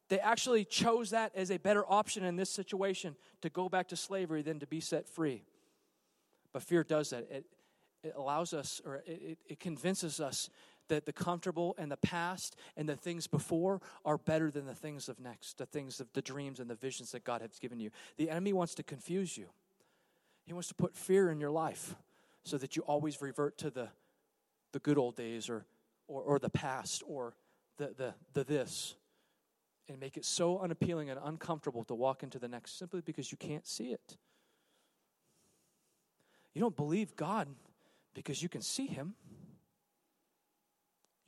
They 0.08 0.18
actually 0.18 0.64
chose 0.64 1.10
that 1.10 1.36
as 1.36 1.52
a 1.52 1.58
better 1.58 1.84
option 1.86 2.24
in 2.24 2.38
this 2.38 2.50
situation 2.50 3.18
to 3.42 3.50
go 3.50 3.68
back 3.68 3.90
to 3.90 3.98
slavery 3.98 4.44
than 4.44 4.62
to 4.62 4.66
be 4.66 4.80
set 4.80 5.10
free. 5.10 5.44
But 6.54 6.64
fear 6.64 6.86
does 6.86 7.10
that. 7.10 7.28
It, 7.30 7.48
it 8.02 8.14
allows 8.16 8.54
us, 8.54 8.80
or 8.86 9.04
it, 9.06 9.40
it 9.46 9.60
convinces 9.60 10.22
us 10.22 10.50
that 10.88 11.06
the 11.06 11.12
comfortable 11.12 11.76
and 11.78 11.92
the 11.92 11.98
past 11.98 12.56
and 12.78 12.88
the 12.88 12.96
things 12.96 13.28
before 13.28 13.82
are 14.06 14.18
better 14.18 14.50
than 14.50 14.68
the 14.68 14.74
things 14.74 15.10
of 15.10 15.20
next, 15.20 15.58
the 15.58 15.66
things 15.66 16.00
of 16.00 16.08
the 16.14 16.22
dreams 16.22 16.62
and 16.62 16.70
the 16.70 16.76
visions 16.76 17.12
that 17.12 17.26
God 17.26 17.42
has 17.42 17.60
given 17.60 17.82
you. 17.82 17.90
The 18.16 18.30
enemy 18.30 18.54
wants 18.54 18.74
to 18.76 18.84
confuse 18.84 19.38
you, 19.38 19.50
he 20.46 20.54
wants 20.54 20.70
to 20.70 20.76
put 20.76 20.96
fear 20.96 21.30
in 21.30 21.42
your 21.42 21.52
life 21.52 21.98
so 22.50 22.58
that 22.58 22.76
you 22.76 22.82
always 22.84 23.22
revert 23.22 23.58
to 23.60 23.70
the, 23.70 23.90
the 24.74 24.80
good 24.80 24.98
old 24.98 25.16
days 25.16 25.50
or, 25.50 25.66
or, 26.08 26.22
or 26.22 26.40
the 26.40 26.50
past 26.50 27.04
or 27.08 27.36
the, 27.78 27.94
the, 27.96 28.14
the 28.34 28.44
this 28.44 28.96
and 29.88 30.00
make 30.00 30.18
it 30.18 30.26
so 30.26 30.60
unappealing 30.60 31.10
and 31.10 31.20
uncomfortable 31.24 31.84
to 31.84 31.96
walk 31.96 32.24
into 32.24 32.40
the 32.40 32.48
next 32.48 32.78
simply 32.78 33.02
because 33.02 33.32
you 33.32 33.38
can't 33.38 33.68
see 33.68 33.92
it. 33.92 34.18
You 36.54 36.62
don't 36.62 36.76
believe 36.76 37.16
God 37.16 37.48
because 38.14 38.42
you 38.42 38.50
can 38.50 38.62
see 38.62 38.88
Him. 38.88 39.14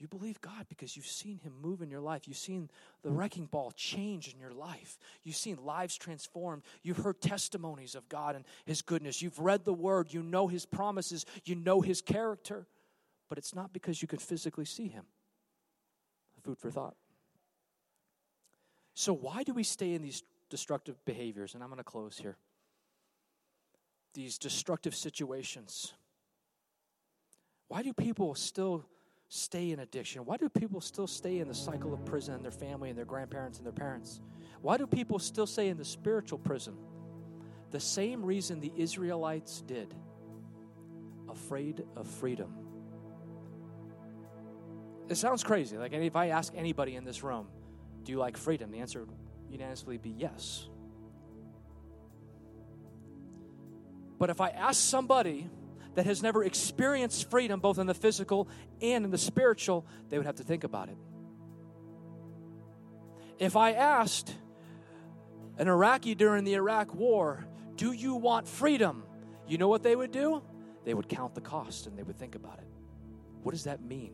You 0.02 0.08
believe 0.08 0.42
God 0.42 0.66
because 0.68 0.96
you've 0.98 1.06
seen 1.06 1.38
Him 1.38 1.54
move 1.62 1.84
in 1.84 1.92
your 1.92 2.02
life. 2.02 2.28
You've 2.28 2.36
seen 2.36 2.72
the 3.04 3.10
mm. 3.10 3.18
wrecking 3.18 3.46
ball 3.46 3.72
change 3.76 4.34
in 4.34 4.40
your 4.40 4.52
life. 4.52 4.98
You've 5.22 5.36
seen 5.36 5.60
lives 5.64 5.96
transformed. 5.96 6.64
You've 6.82 6.98
heard 6.98 7.22
testimonies 7.22 7.94
of 7.94 8.10
God 8.10 8.36
and 8.36 8.44
His 8.66 8.82
goodness. 8.82 9.22
You've 9.22 9.38
read 9.38 9.64
the 9.64 9.76
Word. 9.76 10.12
You 10.12 10.24
know 10.24 10.48
His 10.48 10.66
promises. 10.66 11.28
You 11.46 11.54
know 11.54 11.82
His 11.82 12.02
character. 12.02 12.66
But 13.30 13.38
it's 13.38 13.54
not 13.54 13.74
because 13.74 14.02
you 14.02 14.08
can 14.08 14.18
physically 14.18 14.66
see 14.66 14.88
Him. 14.88 15.06
Food 16.44 16.58
for 16.58 16.72
thought. 16.72 16.96
So, 18.96 19.14
why 19.14 19.44
do 19.44 19.54
we 19.54 19.62
stay 19.62 19.94
in 19.94 20.02
these 20.02 20.24
destructive 20.50 20.96
behaviors? 21.06 21.54
And 21.54 21.62
I'm 21.62 21.70
going 21.70 21.78
to 21.78 21.84
close 21.84 22.18
here. 22.18 22.38
These 24.16 24.40
destructive 24.40 24.96
situations. 24.96 25.94
Why 27.68 27.84
do 27.84 27.94
people 27.94 28.34
still 28.34 28.84
stay 29.34 29.72
in 29.72 29.80
addiction? 29.80 30.26
Why 30.26 30.36
do 30.36 30.50
people 30.50 30.82
still 30.82 31.08
stay 31.08 31.40
in 31.40 31.48
the 31.48 31.54
cycle 31.54 31.94
of 31.94 32.04
prison 32.04 32.36
and 32.36 32.44
their 32.44 32.52
family 32.52 32.90
and 32.90 32.98
their 32.98 33.06
grandparents 33.06 33.58
and 33.60 33.66
their 33.66 33.72
parents? 33.72 34.20
Why 34.62 34.76
do 34.76 34.86
people 34.86 35.20
still 35.20 35.48
stay 35.48 35.70
in 35.70 35.78
the 35.78 35.86
spiritual 35.86 36.38
prison? 36.38 36.76
The 37.72 37.80
same 37.80 38.26
reason 38.26 38.60
the 38.60 38.74
Israelites 38.76 39.62
did 39.62 39.96
afraid 41.30 41.86
of 41.96 42.08
freedom. 42.08 42.54
It 45.08 45.16
sounds 45.16 45.46
crazy. 45.46 45.78
Like 45.78 45.94
if 45.94 46.16
I 46.18 46.28
ask 46.28 46.52
anybody 46.54 46.98
in 46.98 47.06
this 47.06 47.24
room, 47.24 47.48
do 48.04 48.12
you 48.12 48.20
like 48.20 48.36
freedom? 48.36 48.70
The 48.70 48.80
answer 48.80 49.00
would 49.00 49.16
unanimously 49.50 49.98
be 49.98 50.10
yes. 50.10 50.68
But 54.20 54.30
if 54.30 54.42
I 54.42 54.50
ask 54.50 54.82
somebody 54.82 55.50
that 55.96 56.06
has 56.06 56.22
never 56.24 56.44
experienced 56.44 57.30
freedom, 57.30 57.60
both 57.60 57.78
in 57.78 57.88
the 57.88 57.94
physical 57.94 58.48
and 58.82 59.06
in 59.06 59.12
the 59.12 59.18
spiritual, 59.18 59.86
they 60.10 60.18
would 60.18 60.26
have 60.26 60.36
to 60.36 60.44
think 60.44 60.64
about 60.64 60.90
it. 60.90 60.98
If 63.40 63.56
I 63.56 63.72
asked 63.72 64.36
an 65.58 65.68
Iraqi 65.68 66.16
during 66.16 66.44
the 66.44 66.54
Iraq 66.54 66.94
War, 66.94 67.46
Do 67.76 67.92
you 67.92 68.16
want 68.16 68.48
freedom? 68.48 69.04
You 69.48 69.58
know 69.58 69.68
what 69.68 69.82
they 69.82 69.96
would 69.96 70.12
do? 70.12 70.44
They 70.86 70.94
would 70.94 71.10
count 71.10 71.34
the 71.34 71.42
cost 71.42 71.88
and 71.88 71.98
they 71.98 72.04
would 72.04 72.18
think 72.18 72.36
about 72.36 72.60
it. 72.60 72.68
What 73.44 73.54
does 73.54 73.64
that 73.64 73.82
mean? 73.82 74.14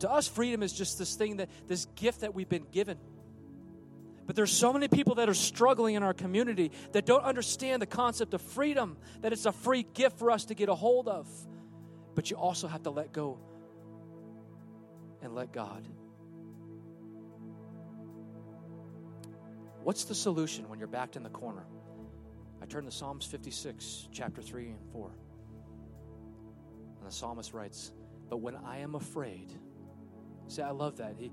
To 0.00 0.10
us, 0.10 0.26
freedom 0.26 0.62
is 0.62 0.72
just 0.72 0.98
this 0.98 1.14
thing 1.14 1.36
that, 1.36 1.48
this 1.66 1.84
gift 1.96 2.22
that 2.22 2.34
we've 2.34 2.48
been 2.48 2.66
given 2.72 2.98
but 4.26 4.36
there's 4.36 4.52
so 4.52 4.72
many 4.72 4.88
people 4.88 5.16
that 5.16 5.28
are 5.28 5.34
struggling 5.34 5.94
in 5.94 6.02
our 6.02 6.14
community 6.14 6.72
that 6.92 7.04
don't 7.04 7.24
understand 7.24 7.82
the 7.82 7.86
concept 7.86 8.34
of 8.34 8.40
freedom, 8.40 8.96
that 9.20 9.32
it's 9.32 9.46
a 9.46 9.52
free 9.52 9.84
gift 9.94 10.18
for 10.18 10.30
us 10.30 10.46
to 10.46 10.54
get 10.54 10.68
a 10.68 10.74
hold 10.74 11.08
of. 11.08 11.28
But 12.14 12.30
you 12.30 12.36
also 12.36 12.66
have 12.68 12.84
to 12.84 12.90
let 12.90 13.12
go 13.12 13.38
and 15.20 15.34
let 15.34 15.52
God. 15.52 15.86
What's 19.82 20.04
the 20.04 20.14
solution 20.14 20.68
when 20.68 20.78
you're 20.78 20.88
backed 20.88 21.16
in 21.16 21.22
the 21.22 21.28
corner? 21.30 21.66
I 22.62 22.66
turn 22.66 22.86
to 22.86 22.90
Psalms 22.90 23.26
56, 23.26 24.08
chapter 24.10 24.40
3 24.40 24.68
and 24.68 24.80
4. 24.92 25.10
And 26.98 27.06
the 27.06 27.14
psalmist 27.14 27.52
writes, 27.52 27.92
But 28.30 28.38
when 28.38 28.56
I 28.56 28.78
am 28.78 28.94
afraid, 28.94 29.52
see, 30.48 30.62
I 30.62 30.70
love 30.70 30.96
that. 30.96 31.16
He, 31.18 31.30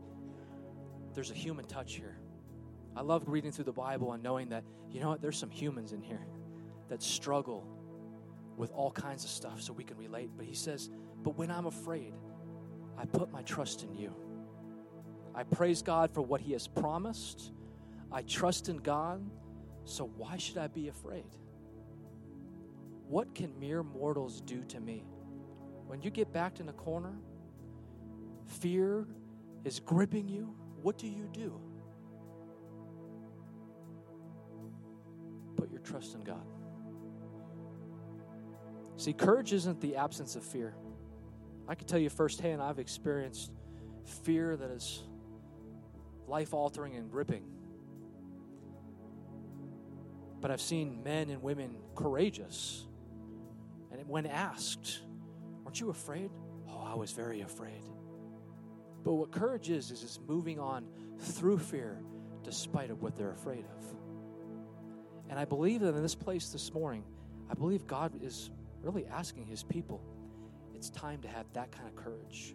there's 1.13 1.31
a 1.31 1.35
human 1.35 1.63
touch 1.63 1.95
here. 1.95 2.17
I 2.95 3.01
love 3.01 3.23
reading 3.27 3.51
through 3.51 3.65
the 3.65 3.71
Bible 3.71 4.13
and 4.13 4.21
knowing 4.21 4.49
that, 4.49 4.63
you 4.89 4.99
know 4.99 5.09
what, 5.09 5.21
there's 5.21 5.37
some 5.37 5.49
humans 5.49 5.93
in 5.93 6.01
here 6.01 6.25
that 6.89 7.01
struggle 7.01 7.65
with 8.57 8.71
all 8.71 8.91
kinds 8.91 9.23
of 9.23 9.29
stuff 9.29 9.61
so 9.61 9.73
we 9.73 9.83
can 9.83 9.97
relate. 9.97 10.29
But 10.35 10.45
he 10.45 10.53
says, 10.53 10.89
But 11.23 11.37
when 11.37 11.49
I'm 11.49 11.65
afraid, 11.65 12.13
I 12.97 13.05
put 13.05 13.31
my 13.31 13.41
trust 13.43 13.83
in 13.83 13.95
you. 13.95 14.13
I 15.33 15.43
praise 15.43 15.81
God 15.81 16.13
for 16.13 16.21
what 16.21 16.41
he 16.41 16.51
has 16.51 16.67
promised. 16.67 17.53
I 18.11 18.21
trust 18.23 18.67
in 18.67 18.77
God, 18.77 19.23
so 19.85 20.11
why 20.17 20.37
should 20.37 20.57
I 20.57 20.67
be 20.67 20.89
afraid? 20.89 21.37
What 23.07 23.33
can 23.33 23.57
mere 23.59 23.83
mortals 23.83 24.41
do 24.41 24.63
to 24.65 24.79
me? 24.79 25.05
When 25.87 26.01
you 26.01 26.09
get 26.09 26.31
backed 26.33 26.59
in 26.59 26.69
a 26.69 26.73
corner, 26.73 27.13
fear 28.45 29.07
is 29.63 29.79
gripping 29.79 30.27
you, 30.27 30.53
what 30.81 30.97
do 30.97 31.07
you 31.07 31.29
do? 31.31 31.59
Put 35.61 35.71
your 35.71 35.81
trust 35.81 36.15
in 36.15 36.21
God. 36.21 36.43
See, 38.97 39.13
courage 39.13 39.53
isn't 39.53 39.79
the 39.79 39.95
absence 39.95 40.35
of 40.35 40.43
fear. 40.43 40.73
I 41.67 41.75
can 41.75 41.85
tell 41.85 41.99
you 41.99 42.09
firsthand, 42.09 42.63
I've 42.63 42.79
experienced 42.79 43.51
fear 44.23 44.57
that 44.57 44.71
is 44.71 45.03
life 46.27 46.55
altering 46.55 46.95
and 46.95 47.11
gripping. 47.11 47.43
But 50.41 50.49
I've 50.49 50.61
seen 50.61 51.03
men 51.03 51.29
and 51.29 51.43
women 51.43 51.75
courageous. 51.95 52.87
And 53.91 54.09
when 54.09 54.25
asked, 54.25 55.01
Weren't 55.63 55.79
you 55.79 55.91
afraid? 55.91 56.31
Oh, 56.67 56.91
I 56.91 56.95
was 56.95 57.11
very 57.11 57.41
afraid. 57.41 57.83
But 59.03 59.13
what 59.13 59.31
courage 59.31 59.69
is, 59.69 59.91
is, 59.91 60.01
is 60.01 60.19
moving 60.27 60.59
on 60.59 60.87
through 61.19 61.59
fear 61.59 62.01
despite 62.43 62.89
of 62.89 63.03
what 63.03 63.15
they're 63.15 63.33
afraid 63.33 63.65
of. 63.77 64.00
And 65.31 65.39
I 65.39 65.45
believe 65.45 65.79
that 65.79 65.95
in 65.95 66.03
this 66.03 66.13
place 66.13 66.49
this 66.49 66.73
morning, 66.73 67.05
I 67.49 67.53
believe 67.53 67.87
God 67.87 68.21
is 68.21 68.51
really 68.81 69.07
asking 69.07 69.45
his 69.45 69.63
people, 69.63 70.03
it's 70.75 70.89
time 70.89 71.21
to 71.21 71.29
have 71.29 71.45
that 71.53 71.71
kind 71.71 71.87
of 71.87 71.95
courage. 71.95 72.53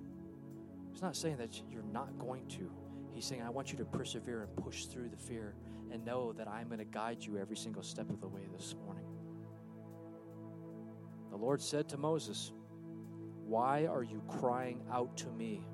He's 0.93 1.01
not 1.01 1.17
saying 1.17 1.39
that 1.39 1.59
you're 1.71 1.83
not 1.91 2.19
going 2.19 2.47
to. 2.49 2.71
He's 3.15 3.25
saying, 3.25 3.41
I 3.41 3.49
want 3.49 3.73
you 3.73 3.79
to 3.79 3.85
persevere 3.87 4.43
and 4.43 4.55
push 4.57 4.85
through 4.85 5.09
the 5.09 5.17
fear 5.17 5.55
and 5.91 6.05
know 6.05 6.35
that 6.35 6.49
I'm 6.49 6.67
going 6.67 6.79
to 6.79 6.85
guide 6.85 7.25
you 7.25 7.39
every 7.39 7.57
single 7.57 7.83
step 7.83 8.11
of 8.11 8.21
the 8.21 8.29
way 8.29 8.43
this 8.55 8.75
morning. 8.85 9.07
The 11.31 11.37
Lord 11.37 11.63
said 11.63 11.89
to 11.91 11.97
Moses, 11.97 12.53
Why 13.47 13.87
are 13.87 14.03
you 14.03 14.23
crying 14.29 14.83
out 14.93 15.17
to 15.19 15.29
me? 15.29 15.67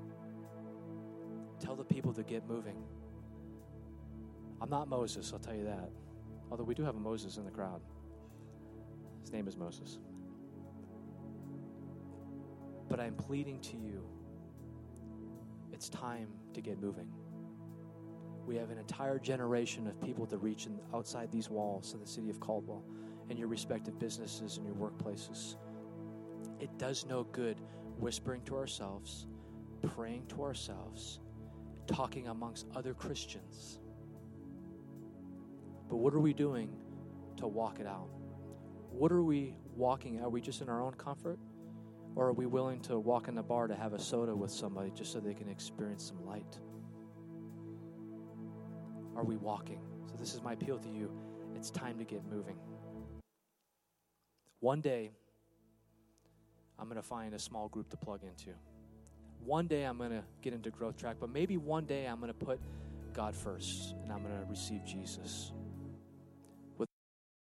Tell 1.59 1.75
the 1.75 1.85
people 1.85 2.13
to 2.13 2.23
get 2.23 2.47
moving. 2.47 2.85
I'm 4.61 4.71
not 4.71 4.89
Moses, 4.89 5.33
I'll 5.33 5.41
tell 5.41 5.57
you 5.57 5.65
that 5.65 5.91
although 6.53 6.65
we 6.65 6.75
do 6.75 6.85
have 6.85 6.97
a 6.97 7.01
Moses 7.01 7.39
in 7.39 7.47
the 7.47 7.51
crowd. 7.51 7.81
His 9.23 9.33
name 9.33 9.49
is 9.49 9.57
Moses. 9.57 9.99
But 12.91 13.01
I'm 13.01 13.15
pleading 13.15 13.59
to 13.61 13.79
you 13.79 14.05
it's 15.73 15.89
time 15.89 16.29
to 16.53 16.61
get 16.61 16.79
moving. 16.79 17.09
We 18.47 18.57
have 18.57 18.69
an 18.69 18.77
entire 18.77 19.19
generation 19.19 19.87
of 19.87 19.99
people 20.03 20.27
to 20.27 20.37
reach 20.37 20.67
in, 20.67 20.79
outside 20.95 21.33
these 21.33 21.49
walls 21.49 21.95
in 21.95 22.01
the 22.01 22.07
city 22.07 22.29
of 22.29 22.39
Caldwell, 22.39 22.85
in 23.31 23.39
your 23.39 23.49
respective 23.49 23.99
businesses 23.99 24.59
and 24.59 24.67
your 24.67 24.75
workplaces. 24.75 25.57
It 26.61 26.79
does 26.79 27.07
no 27.07 27.25
good 27.25 27.63
whispering 27.99 28.43
to 28.43 28.57
ourselves, 28.57 29.27
praying 29.95 30.27
to 30.27 30.43
ourselves, 30.43 31.19
talking 31.87 32.29
amongst 32.29 32.67
other 32.77 32.93
Christians. 32.93 33.79
But 35.93 35.99
what 35.99 36.15
are 36.15 36.21
we 36.21 36.33
doing 36.33 36.71
to 37.37 37.47
walk 37.47 37.79
it 37.79 37.87
out? 37.87 38.09
What 38.93 39.13
are 39.13 39.23
we 39.23 39.55
walking? 39.77 40.23
Are 40.23 40.31
we 40.31 40.41
just 40.41 40.63
in 40.63 40.71
our 40.71 40.81
own 40.81 40.95
comfort? 40.95 41.39
Or 42.17 42.29
are 42.29 42.33
we 42.33 42.47
willing 42.47 42.81
to 42.85 42.99
walk 42.99 43.29
in 43.29 43.35
the 43.35 43.43
bar 43.43 43.67
to 43.67 43.75
have 43.75 43.93
a 43.93 43.99
soda 43.99 44.35
with 44.35 44.51
somebody 44.51 44.91
just 44.91 45.13
so 45.13 45.21
they 45.21 45.35
can 45.35 45.51
experience 45.51 46.03
some 46.05 46.25
light? 46.25 46.59
Are 49.15 49.23
we 49.23 49.37
walking? 49.37 49.81
So, 50.07 50.17
this 50.19 50.33
is 50.33 50.41
my 50.41 50.55
appeal 50.55 50.79
to 50.79 50.89
you. 50.89 51.13
It's 51.55 51.71
time 51.71 51.99
to 51.99 52.05
get 52.05 52.25
moving. 52.25 52.57
One 54.61 54.81
day, 54.81 55.11
I'm 56.79 56.87
going 56.87 56.97
to 56.97 57.07
find 57.07 57.35
a 57.35 57.39
small 57.39 57.69
group 57.69 57.91
to 57.91 57.99
plug 57.99 58.23
into. 58.23 58.57
One 59.45 59.67
day, 59.67 59.85
I'm 59.85 59.99
going 59.99 60.13
to 60.13 60.25
get 60.41 60.55
into 60.55 60.71
growth 60.71 60.97
track, 60.97 61.17
but 61.21 61.29
maybe 61.29 61.59
one 61.59 61.85
day 61.85 62.07
I'm 62.07 62.19
going 62.19 62.33
to 62.33 62.47
put 62.47 62.61
God 63.13 63.37
first 63.37 63.95
and 64.03 64.11
I'm 64.11 64.23
going 64.23 64.41
to 64.41 64.47
receive 64.49 64.87
Jesus. 64.87 65.53